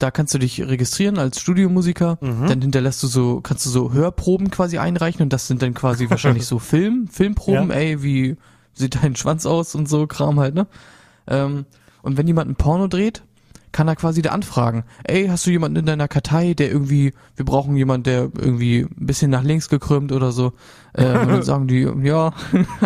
Da 0.00 0.10
kannst 0.10 0.34
du 0.34 0.38
dich 0.38 0.60
registrieren 0.60 1.18
als 1.18 1.38
Studiomusiker. 1.40 2.18
Mhm. 2.20 2.46
Dann 2.48 2.60
hinterlässt 2.60 3.02
du 3.02 3.06
so, 3.06 3.40
kannst 3.40 3.64
du 3.66 3.70
so 3.70 3.92
Hörproben 3.92 4.50
quasi 4.50 4.78
einreichen 4.78 5.22
und 5.22 5.32
das 5.32 5.46
sind 5.46 5.62
dann 5.62 5.74
quasi 5.74 6.10
wahrscheinlich 6.10 6.46
so 6.48 6.58
Film, 6.58 7.06
Filmproben, 7.06 7.70
Ja. 7.70 7.76
ey, 7.76 8.02
wie 8.02 8.36
sieht 8.72 8.96
dein 9.02 9.14
Schwanz 9.14 9.46
aus 9.46 9.76
und 9.76 9.88
so 9.88 10.06
Kram 10.08 10.40
halt, 10.40 10.54
ne? 10.56 10.66
Ähm, 11.28 11.64
und 12.02 12.16
wenn 12.16 12.26
jemand 12.26 12.50
ein 12.50 12.56
Porno 12.56 12.88
dreht, 12.88 13.22
kann 13.74 13.88
er 13.88 13.96
quasi 13.96 14.22
da 14.22 14.30
anfragen, 14.30 14.84
ey, 15.02 15.26
hast 15.26 15.46
du 15.46 15.50
jemanden 15.50 15.78
in 15.78 15.84
deiner 15.84 16.06
Kartei, 16.06 16.54
der 16.54 16.70
irgendwie, 16.70 17.12
wir 17.34 17.44
brauchen 17.44 17.74
jemanden, 17.76 18.04
der 18.04 18.20
irgendwie 18.38 18.82
ein 18.82 19.06
bisschen 19.06 19.32
nach 19.32 19.42
links 19.42 19.68
gekrümmt 19.68 20.12
oder 20.12 20.30
so. 20.30 20.52
Ähm, 20.96 21.22
und 21.22 21.28
dann 21.28 21.42
sagen 21.50 21.66
die, 21.66 21.80
ja, 22.02 22.32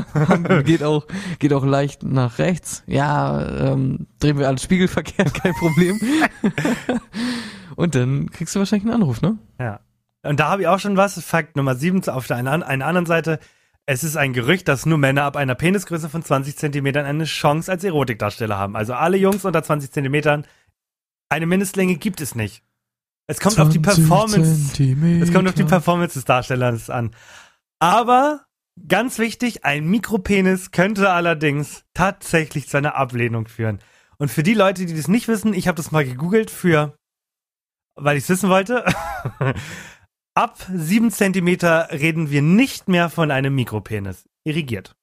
geht 0.64 0.82
auch, 0.82 1.06
geht 1.38 1.52
auch 1.52 1.64
leicht 1.64 2.04
nach 2.04 2.38
rechts. 2.38 2.84
Ja, 2.86 3.72
ähm, 3.72 4.06
drehen 4.18 4.38
wir 4.38 4.48
alles 4.48 4.62
spiegelverkehrt, 4.62 5.34
kein 5.42 5.52
Problem. 5.52 6.00
und 7.76 7.94
dann 7.94 8.30
kriegst 8.30 8.54
du 8.54 8.58
wahrscheinlich 8.58 8.86
einen 8.86 9.02
Anruf, 9.02 9.20
ne? 9.20 9.36
Ja. 9.60 9.80
Und 10.22 10.40
da 10.40 10.48
habe 10.48 10.62
ich 10.62 10.68
auch 10.68 10.80
schon 10.80 10.96
was. 10.96 11.22
Fakt 11.22 11.54
Nummer 11.56 11.74
7 11.74 12.08
auf 12.08 12.26
der 12.26 12.38
einen, 12.38 12.62
einer 12.62 12.86
anderen 12.86 13.06
Seite. 13.06 13.40
Es 13.84 14.04
ist 14.04 14.16
ein 14.16 14.32
Gerücht, 14.32 14.68
dass 14.68 14.86
nur 14.86 14.98
Männer 14.98 15.24
ab 15.24 15.36
einer 15.36 15.54
Penisgröße 15.54 16.08
von 16.08 16.22
20 16.22 16.56
Zentimetern 16.56 17.04
eine 17.04 17.24
Chance 17.24 17.70
als 17.70 17.84
Erotikdarsteller 17.84 18.58
haben. 18.58 18.74
Also 18.74 18.94
alle 18.94 19.18
Jungs 19.18 19.44
unter 19.44 19.62
20 19.62 19.92
Zentimetern, 19.92 20.46
eine 21.28 21.46
Mindestlänge 21.46 21.96
gibt 21.96 22.20
es 22.20 22.34
nicht. 22.34 22.62
Es 23.26 23.40
kommt 23.40 23.60
auf 23.60 23.68
die 23.68 23.82
20 23.82 24.08
Performance. 24.08 24.68
Zentimeter. 24.68 25.24
Es 25.24 25.32
kommt 25.32 25.48
auf 25.48 25.54
die 25.54 25.64
Performance 25.64 26.14
des 26.14 26.24
Darstellers 26.24 26.88
an. 26.88 27.14
Aber 27.78 28.46
ganz 28.86 29.18
wichtig, 29.18 29.64
ein 29.64 29.86
Mikropenis 29.86 30.70
könnte 30.70 31.10
allerdings 31.10 31.84
tatsächlich 31.92 32.68
zu 32.68 32.78
einer 32.78 32.94
Ablehnung 32.94 33.46
führen. 33.46 33.80
Und 34.16 34.30
für 34.30 34.42
die 34.42 34.54
Leute, 34.54 34.86
die 34.86 34.94
das 34.94 35.08
nicht 35.08 35.28
wissen, 35.28 35.52
ich 35.52 35.68
habe 35.68 35.76
das 35.76 35.92
mal 35.92 36.04
gegoogelt 36.04 36.50
für, 36.50 36.96
weil 37.94 38.16
ich 38.16 38.24
es 38.24 38.30
wissen 38.30 38.48
wollte. 38.48 38.84
Ab 40.34 40.56
7 40.72 41.10
Zentimeter 41.10 41.88
reden 41.90 42.30
wir 42.30 42.42
nicht 42.42 42.88
mehr 42.88 43.10
von 43.10 43.30
einem 43.30 43.54
Mikropenis. 43.54 44.28
Irrigiert. 44.44 44.96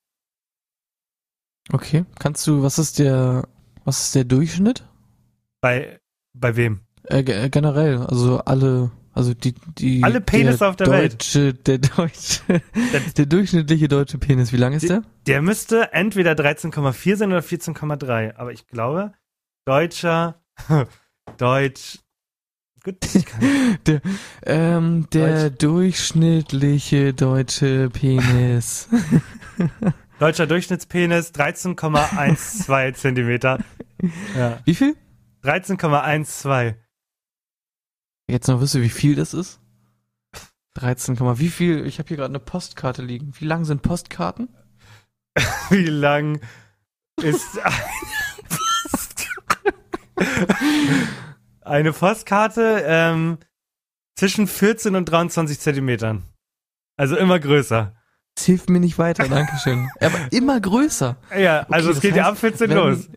Okay, 1.72 2.06
kannst 2.20 2.46
du, 2.48 2.64
was 2.64 2.80
ist 2.80 3.00
der, 3.00 3.48
was 3.84 4.06
ist 4.06 4.16
der 4.16 4.24
Durchschnitt? 4.24 4.88
Bei, 5.62 6.00
bei 6.40 6.56
wem? 6.56 6.82
Äh, 7.04 7.20
äh, 7.20 7.50
generell, 7.50 7.98
also 7.98 8.40
alle, 8.40 8.92
also 9.14 9.34
die, 9.34 9.54
die 9.78 10.04
Alle 10.04 10.22
Penisse 10.22 10.68
auf 10.68 10.76
der 10.76 10.88
Welt. 10.88 11.14
deutsche, 11.14 11.54
Der 11.54 11.78
deutsche, 11.78 12.62
der 13.18 13.26
durchschnittliche 13.28 13.88
deutsche 13.88 14.18
Penis, 14.18 14.52
wie 14.52 14.58
lang 14.58 14.74
ist 14.74 14.90
der? 14.90 15.04
Der 15.28 15.42
müsste 15.42 15.94
entweder 15.94 16.34
13,4 16.34 17.16
sein 17.16 17.32
oder 17.32 17.42
14,3. 17.42 18.36
Aber 18.36 18.52
ich 18.52 18.68
glaube, 18.68 19.14
deutscher, 19.66 20.42
Deutsch, 21.38 22.00
gut. 22.84 22.98
Der, 23.88 24.02
ähm, 24.46 25.08
der 25.12 25.50
durchschnittliche 25.50 27.14
deutsche 27.14 27.90
Penis. 27.90 28.88
Deutscher 30.20 30.48
Durchschnittspenis 30.48 31.32
13,12 31.34 32.94
Zentimeter. 32.94 33.60
Ja. 34.38 34.60
Wie 34.66 34.76
viel? 34.76 34.96
13,12. 35.46 36.76
Jetzt 38.28 38.48
noch 38.48 38.60
wisst 38.62 38.76
ihr, 38.76 38.82
wie 38.82 38.90
viel 38.90 39.16
das 39.16 39.34
ist? 39.34 39.60
13, 40.76 41.18
wie 41.40 41.50
viel? 41.50 41.86
Ich 41.86 42.00
habe 42.00 42.08
hier 42.10 42.18
gerade 42.18 42.32
eine 42.32 42.40
Postkarte 42.40 43.02
liegen. 43.02 43.32
Wie 43.40 43.46
lang 43.46 43.64
sind 43.66 43.82
Postkarten? 43.82 44.50
Wie 45.70 45.86
lang 45.88 46.40
ist 47.22 47.58
eine 47.60 47.74
Postkarte? 48.92 49.74
Eine 51.62 51.94
Postkarte 51.94 52.84
ähm, 52.86 53.38
zwischen 54.18 54.48
14 54.48 54.96
und 54.96 55.06
23 55.06 55.60
Zentimetern. 55.60 56.24
Also 56.98 57.18
immer 57.18 57.40
größer. 57.40 57.96
Das 58.36 58.46
hilft 58.46 58.70
mir 58.70 58.80
nicht 58.80 58.98
weiter, 58.98 59.28
Dankeschön. 59.28 59.90
Aber 60.02 60.18
immer 60.32 60.60
größer. 60.60 61.18
Ja, 61.38 61.66
also 61.70 61.90
Okay, 61.90 61.98
es 61.98 62.02
geht 62.02 62.16
ja 62.16 62.24
das 62.24 62.32
ab 62.34 62.38
14 62.38 62.70
wenn- 62.70 62.78
los. 62.78 63.10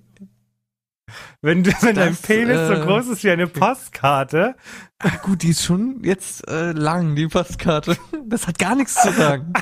Wenn, 1.40 1.62
du, 1.62 1.70
wenn 1.82 1.94
dein 1.94 2.10
Das, 2.10 2.22
Penis 2.22 2.66
so 2.66 2.74
äh, 2.74 2.80
groß 2.84 3.08
ist 3.08 3.22
wie 3.24 3.30
eine 3.30 3.46
Postkarte, 3.46 4.56
Ah, 5.00 5.16
gut, 5.22 5.42
die 5.42 5.50
ist 5.50 5.64
schon 5.64 6.02
jetzt 6.02 6.48
äh, 6.48 6.72
lang, 6.72 7.14
die 7.14 7.28
Postkarte. 7.28 7.96
Das 8.26 8.46
hat 8.48 8.58
gar 8.58 8.74
nichts 8.74 9.00
zu 9.00 9.12
sagen. 9.12 9.52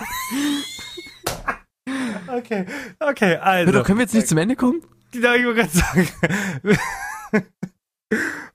okay, 2.29 2.67
okay, 2.99 3.37
also. 3.37 3.71
Oder 3.71 3.83
können 3.83 3.99
wir 3.99 4.05
jetzt 4.05 4.15
nicht 4.15 4.29
zum 4.29 4.39
Ende 4.39 4.57
kommen? 4.57 4.81
Ja, 5.15 5.35
ich 5.35 5.45
wollte 5.45 5.69
gerade 5.69 5.77
sagen. 5.77 6.79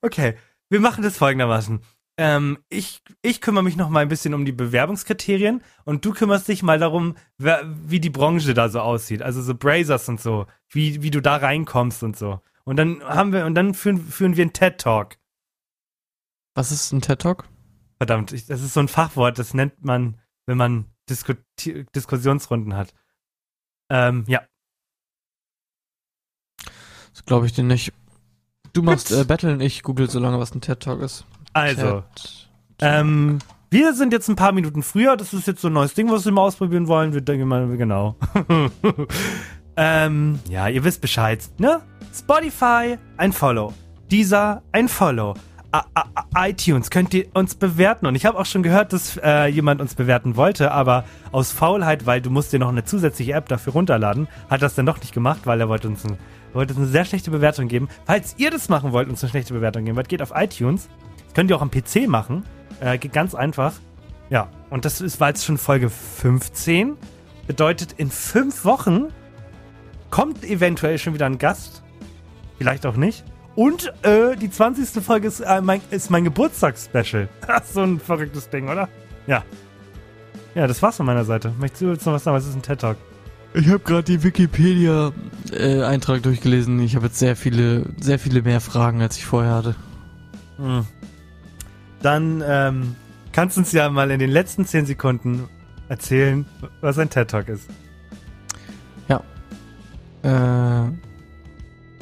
okay, 0.02 0.36
wir 0.70 0.80
machen 0.80 1.04
das 1.04 1.18
folgendermaßen. 1.18 1.82
Ähm, 2.18 2.58
ich, 2.70 3.02
ich 3.22 3.42
kümmere 3.42 3.64
mich 3.64 3.78
noch 3.78 3.90
mal 3.90 4.02
ein 4.02 4.10
bisschen 4.10 4.34
um 4.34 4.44
die 4.44 4.52
Bewerbungskriterien 4.52 5.64
und 5.86 6.04
du 6.04 6.12
kümmerst 6.14 6.48
dich 6.48 6.62
mal 6.62 6.78
darum, 6.80 7.16
wer, 7.38 7.62
wie 7.66 8.00
die 8.00 8.10
Branche 8.10 8.54
da 8.54 8.70
so 8.70 8.80
aussieht. 8.80 9.22
Also 9.22 9.42
so 9.42 9.56
Brazers 9.56 10.10
und 10.10 10.20
so, 10.20 10.46
wie, 10.70 11.02
wie 11.04 11.12
du 11.12 11.22
da 11.22 11.38
reinkommst 11.38 12.04
und 12.04 12.18
so. 12.18 12.42
Und 12.72 12.78
dann 12.78 13.04
haben 13.04 13.34
wir, 13.34 13.46
und 13.46 13.54
dann 13.54 13.74
führen, 13.74 13.98
führen 13.98 14.38
wir 14.38 14.44
einen 14.44 14.54
TED-Talk. 14.54 15.18
Was 16.56 16.72
ist 16.72 16.94
ein 16.94 17.02
TED 17.02 17.20
Talk? 17.20 17.50
Verdammt, 17.98 18.32
ich, 18.32 18.46
das 18.46 18.62
ist 18.62 18.74
so 18.74 18.80
ein 18.80 18.88
Fachwort, 18.88 19.38
das 19.38 19.54
nennt 19.54 19.84
man, 19.84 20.22
wenn 20.46 20.58
man 20.58 20.86
Diskuti 21.10 21.86
Diskussionsrunden 21.94 22.74
hat. 22.74 22.94
Ähm, 23.90 24.24
ja. 24.26 24.44
Das 27.12 27.26
glaube 27.26 27.46
ich 27.46 27.52
dir 27.52 27.66
nicht. 27.66 27.92
Du 28.72 28.84
machst 28.84 29.12
äh, 29.12 29.26
Battle 29.26 29.52
und 29.52 29.60
ich 29.60 29.84
google 29.84 30.10
so 30.10 30.20
lange, 30.20 30.40
was 30.40 30.56
ein 30.56 30.62
TED 30.62 30.80
Talk 30.80 31.02
ist. 31.02 31.26
Also, 31.52 32.06
TED. 32.16 32.50
Ähm, 32.80 33.40
wir 33.70 33.94
sind 33.94 34.14
jetzt 34.14 34.30
ein 34.30 34.38
paar 34.38 34.54
Minuten 34.54 34.82
früher. 34.82 35.18
Das 35.18 35.34
ist 35.34 35.46
jetzt 35.46 35.60
so 35.60 35.68
ein 35.68 35.74
neues 35.74 35.94
Ding, 35.94 36.10
was 36.10 36.24
wir 36.24 36.32
mal 36.32 36.44
ausprobieren 36.44 36.88
wollen. 36.88 37.14
Wir 37.14 37.20
denken 37.20 37.50
mal, 37.50 37.68
genau. 37.76 38.16
ähm, 39.84 40.40
ja, 40.48 40.68
ihr 40.68 40.84
wisst 40.84 41.02
Bescheid, 41.02 41.40
ne? 41.58 41.82
Spotify, 42.14 43.00
ein 43.18 43.34
Follow. 43.34 43.74
Dieser, 44.12 44.62
ein 44.72 44.88
Follow. 44.88 45.34
A 45.72 45.84
A 45.94 46.48
iTunes 46.48 46.92
könnt 46.92 47.16
ihr 47.16 47.26
uns 47.34 47.56
bewerten. 47.56 48.06
Und 48.06 48.14
ich 48.14 48.28
habe 48.28 48.38
auch 48.38 48.46
schon 48.46 48.62
gehört, 48.62 48.94
dass 48.94 49.18
äh, 49.18 49.48
jemand 49.48 49.82
uns 49.82 49.96
bewerten 49.96 50.36
wollte, 50.36 50.72
aber 50.72 51.06
aus 51.32 51.52
Faulheit, 51.52 52.06
weil 52.06 52.22
du 52.22 52.30
musst 52.30 52.54
dir 52.54 52.60
noch 52.60 52.70
eine 52.70 52.84
zusätzliche 52.84 53.34
App 53.34 53.50
dafür 53.50 53.74
runterladen, 53.74 54.28
hat 54.52 54.62
das 54.62 54.76
dann 54.76 54.86
doch 54.86 55.00
nicht 55.00 55.16
gemacht, 55.16 55.42
weil 55.46 55.60
er 55.60 55.68
wollte 55.68 55.88
uns, 55.88 56.06
ein, 56.06 56.16
wollte 56.54 56.74
uns 56.74 56.84
eine 56.84 56.92
sehr 56.92 57.06
schlechte 57.06 57.32
Bewertung 57.32 57.68
geben. 57.68 57.88
Falls 58.06 58.36
ihr 58.38 58.52
das 58.52 58.70
machen 58.70 58.92
wollt, 58.92 59.10
uns 59.10 59.24
eine 59.24 59.32
schlechte 59.32 59.56
Bewertung 59.56 59.86
geben 59.86 59.98
wollt, 59.98 60.10
geht 60.10 60.22
auf 60.22 60.34
iTunes. 60.36 60.90
Das 61.26 61.34
könnt 61.34 61.50
ihr 61.50 61.56
auch 61.56 61.62
am 61.64 61.72
PC 61.72 62.08
machen. 62.08 62.44
Äh, 62.82 63.00
geht 63.00 63.14
ganz 63.14 63.34
einfach. 63.34 63.74
Ja, 64.30 64.50
und 64.70 64.86
das 64.86 65.02
ist, 65.02 65.20
war 65.20 65.30
jetzt 65.30 65.44
schon 65.44 65.58
Folge 65.58 65.90
15. 65.90 66.98
Bedeutet, 67.48 67.94
in 67.94 68.12
fünf 68.12 68.64
Wochen 68.64 69.08
kommt 70.12 70.44
eventuell 70.44 71.00
schon 71.00 71.16
wieder 71.16 71.26
ein 71.26 71.40
Gast. 71.40 71.82
Vielleicht 72.58 72.86
auch 72.86 72.96
nicht. 72.96 73.26
Und 73.56 73.92
äh, 74.04 74.38
die 74.38 74.52
20. 74.52 75.04
Folge 75.04 75.28
ist, 75.28 75.42
äh, 75.42 75.62
mein, 75.62 75.82
ist 75.90 76.12
mein 76.12 76.24
Geburtstagsspecial. 76.24 77.28
so 77.74 77.82
ein 77.82 78.00
verrücktes 78.00 78.50
Ding, 78.50 78.70
oder? 78.70 78.88
Ja. 79.28 79.44
Ja, 80.54 80.68
das 80.68 80.82
war's 80.82 80.98
von 80.98 81.06
meiner 81.06 81.24
Seite. 81.26 81.54
Möchtest 81.60 81.82
du 81.82 81.92
jetzt 81.92 82.06
noch 82.06 82.14
was 82.14 82.24
sagen? 82.24 82.38
Was 82.38 82.46
ist 82.46 82.56
ein 82.56 82.62
TED 82.62 82.80
Talk? 82.80 82.98
Ich 83.54 83.68
habe 83.68 83.80
gerade 83.80 84.04
die 84.04 84.24
Wikipedia-Eintrag 84.24 86.24
durchgelesen. 86.24 86.80
Ich 86.80 86.96
habe 86.96 87.08
jetzt 87.08 87.20
sehr 87.20 87.36
viele, 87.36 87.86
sehr 88.00 88.20
viele 88.20 88.42
mehr 88.42 88.62
Fragen, 88.62 89.02
als 89.02 89.18
ich 89.18 89.26
vorher 89.26 89.56
hatte. 89.56 89.76
Hm. 90.58 90.86
Dann 92.02 92.42
ähm, 92.46 92.96
kannst 93.34 93.58
du 93.58 93.62
uns 93.62 93.74
ja 93.74 93.90
mal 93.90 94.12
in 94.12 94.20
den 94.20 94.30
letzten 94.30 94.66
10 94.66 94.86
Sekunden 94.86 95.50
erzählen, 95.90 96.46
was 96.80 96.98
ein 96.98 97.10
TED 97.10 97.30
Talk 97.30 97.50
ist. 97.50 97.68
Äh, 100.24 100.84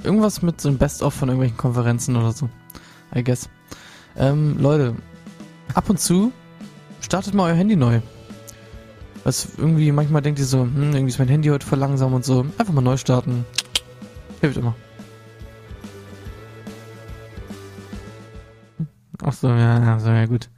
irgendwas 0.04 0.42
mit 0.42 0.60
so 0.60 0.70
einem 0.70 0.78
Best-of 0.78 1.14
von 1.14 1.30
irgendwelchen 1.30 1.58
Konferenzen 1.58 2.16
oder 2.16 2.32
so. 2.32 2.50
I 3.16 3.24
guess. 3.24 3.50
Ähm, 4.18 4.58
Leute, 4.60 4.96
ab 5.74 5.90
und 5.90 6.00
zu 6.00 6.32
startet 7.02 7.34
mal 7.34 7.52
euer 7.52 7.56
Handy 7.56 7.76
neu. 7.76 8.02
Was 9.24 9.50
irgendwie, 9.58 9.92
manchmal 9.92 10.22
denkt 10.22 10.40
ihr 10.40 10.46
so, 10.46 10.62
hm, 10.62 10.94
irgendwie 10.94 11.10
ist 11.10 11.20
mein 11.20 11.28
Handy 11.28 11.50
heute 11.50 11.66
voll 11.66 11.80
langsam 11.80 12.14
und 12.14 12.26
so. 12.26 12.46
Einfach 12.58 12.74
mal 12.74 12.82
neu 12.82 12.98
starten. 12.98 13.46
Hilft 14.42 14.58
immer. 14.58 14.76
Ach 19.22 19.34
so, 19.34 19.50
ja, 19.50 20.00
so, 20.00 20.10
ja 20.10 20.26
gut. 20.26 20.50